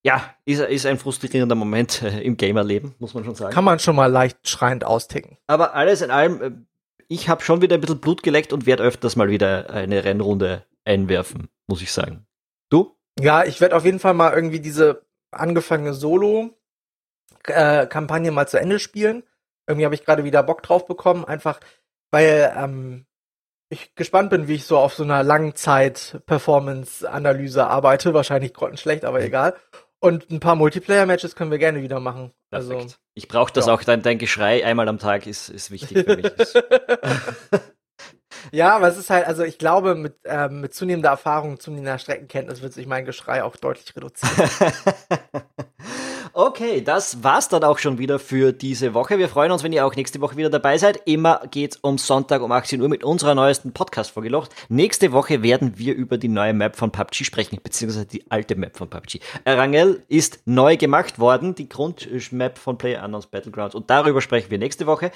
ja, 0.04 0.34
ist, 0.46 0.62
ist 0.62 0.86
ein 0.86 0.98
frustrierender 0.98 1.56
Moment 1.56 2.02
äh, 2.02 2.22
im 2.22 2.38
Gamerleben, 2.38 2.96
muss 3.00 3.14
man 3.14 3.26
schon 3.26 3.36
sagen. 3.36 3.54
Kann 3.54 3.66
man 3.66 3.80
schon 3.80 3.96
mal 3.96 4.12
leicht 4.12 4.48
schreiend 4.48 4.86
austicken. 4.86 5.38
Aber 5.48 5.76
alles 5.76 6.02
in 6.02 6.12
allem, 6.12 6.42
äh, 6.42 6.52
ich 7.08 7.30
habe 7.30 7.44
schon 7.44 7.62
wieder 7.62 7.76
ein 7.76 7.82
bisschen 7.82 8.00
Blut 8.00 8.24
geleckt 8.24 8.52
und 8.54 8.66
werde 8.66 8.82
öfters 8.84 9.16
mal 9.16 9.30
wieder 9.30 9.70
eine 9.70 10.04
Rennrunde 10.04 10.66
einwerfen, 10.86 11.50
muss 11.68 11.82
ich 11.82 11.92
sagen. 11.92 12.26
Du? 12.70 12.96
Ja, 13.20 13.44
ich 13.44 13.60
werde 13.60 13.76
auf 13.76 13.84
jeden 13.84 14.00
Fall 14.00 14.14
mal 14.14 14.32
irgendwie 14.34 14.62
diese 14.62 15.06
angefangene 15.32 15.94
Solo-Kampagne 15.94 18.30
äh, 18.30 18.34
mal 18.34 18.48
zu 18.48 18.60
Ende 18.60 18.80
spielen. 18.80 19.24
Irgendwie 19.68 19.86
habe 19.86 19.96
ich 19.96 20.06
gerade 20.06 20.24
wieder 20.24 20.44
Bock 20.44 20.64
drauf 20.64 20.88
bekommen, 20.88 21.26
einfach 21.26 21.60
weil 22.12 22.54
ähm, 22.58 23.06
ich 23.70 23.96
gespannt 23.96 24.30
bin, 24.32 24.48
wie 24.48 24.56
ich 24.56 24.66
so 24.66 24.78
auf 24.78 24.96
so 24.96 25.04
einer 25.04 25.24
Langzeit-Performance-Analyse 25.24 27.68
arbeite. 27.68 28.14
Wahrscheinlich 28.14 28.54
grottenschlecht, 28.54 29.06
aber 29.06 29.22
egal. 29.22 29.56
Und 30.00 30.30
ein 30.32 30.40
paar 30.40 30.56
Multiplayer-Matches 30.56 31.36
können 31.36 31.52
wir 31.52 31.60
gerne 31.60 31.84
wieder 31.84 32.00
machen. 32.00 32.32
Also, 32.52 32.88
ich 33.14 33.28
brauche 33.28 33.54
das 33.54 33.68
ja. 33.68 33.74
auch, 33.74 33.84
dein, 33.84 34.02
dein 34.02 34.18
Geschrei 34.18 34.66
einmal 34.66 34.88
am 34.88 34.98
Tag 34.98 35.28
ist, 35.28 35.50
ist 35.50 35.70
wichtig 35.72 36.06
für 36.06 36.18
mich. 36.18 36.32
ja, 38.52 38.76
aber 38.76 38.88
es 38.88 38.98
ist 38.98 39.10
halt, 39.10 39.28
also 39.28 39.44
ich 39.44 39.60
glaube, 39.60 39.96
mit, 39.96 40.16
äh, 40.24 40.48
mit 40.50 40.74
zunehmender 40.74 41.10
Erfahrung, 41.10 41.60
zunehmender 41.60 42.00
Streckenkenntnis 42.00 42.62
wird 42.62 42.72
sich 42.74 42.88
mein 42.88 43.04
Geschrei 43.06 43.44
auch 43.44 43.58
deutlich 43.58 43.94
reduzieren. 43.96 44.34
Okay, 46.42 46.80
das 46.82 47.22
war's 47.22 47.50
dann 47.50 47.66
auch 47.66 47.80
schon 47.80 47.98
wieder 47.98 48.18
für 48.18 48.54
diese 48.54 48.94
Woche. 48.94 49.18
Wir 49.18 49.28
freuen 49.28 49.52
uns, 49.52 49.62
wenn 49.62 49.74
ihr 49.74 49.86
auch 49.86 49.94
nächste 49.94 50.22
Woche 50.22 50.38
wieder 50.38 50.50
dabei 50.50 50.78
seid. 50.78 51.02
Immer 51.06 51.42
geht's 51.52 51.76
um 51.76 51.98
Sonntag 51.98 52.42
um 52.42 52.54
18 52.54 52.82
Uhr 52.82 52.88
mit 52.88 53.04
unserer 53.04 53.36
neuesten 53.36 53.74
Podcast-Folge 53.74 54.30
Locht. 54.30 54.56
Nächste 54.70 55.12
Woche 55.12 55.44
werden 55.44 55.78
wir 55.78 55.96
über 55.96 56.18
die 56.18 56.30
neue 56.30 56.54
Map 56.54 56.78
von 56.78 56.94
PUBG 56.94 57.26
sprechen, 57.26 57.60
beziehungsweise 57.62 58.06
die 58.06 58.32
alte 58.32 58.56
Map 58.56 58.78
von 58.78 58.90
PUBG. 58.90 59.20
Rangel 59.46 60.06
ist 60.08 60.40
neu 60.46 60.78
gemacht 60.78 61.20
worden, 61.20 61.56
die 61.56 61.68
Grundmap 61.68 62.58
von 62.58 62.78
PlayerUnknown's 62.78 63.28
Battlegrounds 63.28 63.76
und 63.76 63.90
darüber 63.90 64.22
sprechen 64.22 64.50
wir 64.50 64.60
nächste 64.60 64.88
Woche. 64.88 65.12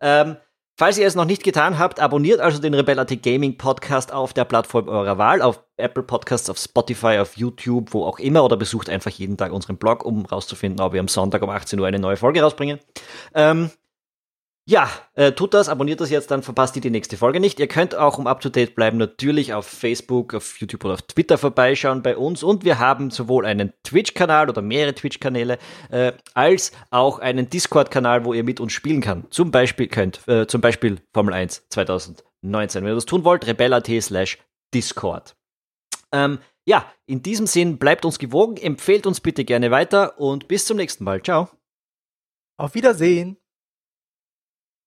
Ähm, 0.00 0.36
Falls 0.78 0.96
ihr 0.96 1.08
es 1.08 1.16
noch 1.16 1.24
nicht 1.24 1.42
getan 1.42 1.76
habt, 1.80 1.98
abonniert 1.98 2.38
also 2.38 2.60
den 2.60 2.72
Rebellity 2.72 3.16
Gaming 3.16 3.58
Podcast 3.58 4.12
auf 4.12 4.32
der 4.32 4.44
Plattform 4.44 4.86
eurer 4.86 5.18
Wahl, 5.18 5.42
auf 5.42 5.60
Apple 5.76 6.04
Podcasts, 6.04 6.48
auf 6.48 6.56
Spotify, 6.56 7.18
auf 7.18 7.36
YouTube, 7.36 7.92
wo 7.94 8.04
auch 8.04 8.20
immer, 8.20 8.44
oder 8.44 8.56
besucht 8.56 8.88
einfach 8.88 9.10
jeden 9.10 9.36
Tag 9.36 9.50
unseren 9.50 9.76
Blog, 9.76 10.04
um 10.04 10.24
rauszufinden, 10.24 10.80
ob 10.80 10.92
wir 10.92 11.00
am 11.00 11.08
Sonntag 11.08 11.42
um 11.42 11.50
18 11.50 11.80
Uhr 11.80 11.88
eine 11.88 11.98
neue 11.98 12.16
Folge 12.16 12.42
rausbringen. 12.42 12.78
Ähm, 13.34 13.72
ja, 14.68 14.90
äh, 15.14 15.32
tut 15.32 15.54
das, 15.54 15.70
abonniert 15.70 15.98
das 16.02 16.10
jetzt, 16.10 16.30
dann 16.30 16.42
verpasst 16.42 16.76
ihr 16.76 16.82
die 16.82 16.90
nächste 16.90 17.16
Folge 17.16 17.40
nicht. 17.40 17.58
Ihr 17.58 17.68
könnt 17.68 17.94
auch, 17.94 18.18
um 18.18 18.26
up 18.26 18.42
to 18.42 18.50
date 18.50 18.74
bleiben, 18.74 18.98
natürlich 18.98 19.54
auf 19.54 19.66
Facebook, 19.66 20.34
auf 20.34 20.60
YouTube 20.60 20.84
oder 20.84 20.92
auf 20.92 21.02
Twitter 21.02 21.38
vorbeischauen 21.38 22.02
bei 22.02 22.18
uns. 22.18 22.42
Und 22.42 22.66
wir 22.66 22.78
haben 22.78 23.10
sowohl 23.10 23.46
einen 23.46 23.72
Twitch-Kanal 23.82 24.50
oder 24.50 24.60
mehrere 24.60 24.94
Twitch-Kanäle, 24.94 25.56
äh, 25.90 26.12
als 26.34 26.72
auch 26.90 27.18
einen 27.18 27.48
Discord-Kanal, 27.48 28.26
wo 28.26 28.34
ihr 28.34 28.44
mit 28.44 28.60
uns 28.60 28.74
spielen 28.74 29.00
kann. 29.00 29.24
Zum 29.30 29.50
Beispiel 29.50 29.88
könnt, 29.88 30.20
äh, 30.28 30.46
zum 30.46 30.60
Beispiel 30.60 31.00
Formel 31.14 31.32
1 31.32 31.66
2019. 31.70 32.82
Wenn 32.82 32.92
ihr 32.92 32.94
das 32.94 33.06
tun 33.06 33.24
wollt, 33.24 33.46
rebell.at 33.46 33.88
slash 34.02 34.36
Discord. 34.74 35.34
Ähm, 36.12 36.40
ja, 36.66 36.84
in 37.06 37.22
diesem 37.22 37.46
Sinn, 37.46 37.78
bleibt 37.78 38.04
uns 38.04 38.18
gewogen, 38.18 38.58
empfehlt 38.58 39.06
uns 39.06 39.20
bitte 39.20 39.46
gerne 39.46 39.70
weiter 39.70 40.20
und 40.20 40.46
bis 40.46 40.66
zum 40.66 40.76
nächsten 40.76 41.04
Mal. 41.04 41.22
Ciao. 41.22 41.48
Auf 42.58 42.74
Wiedersehen. 42.74 43.38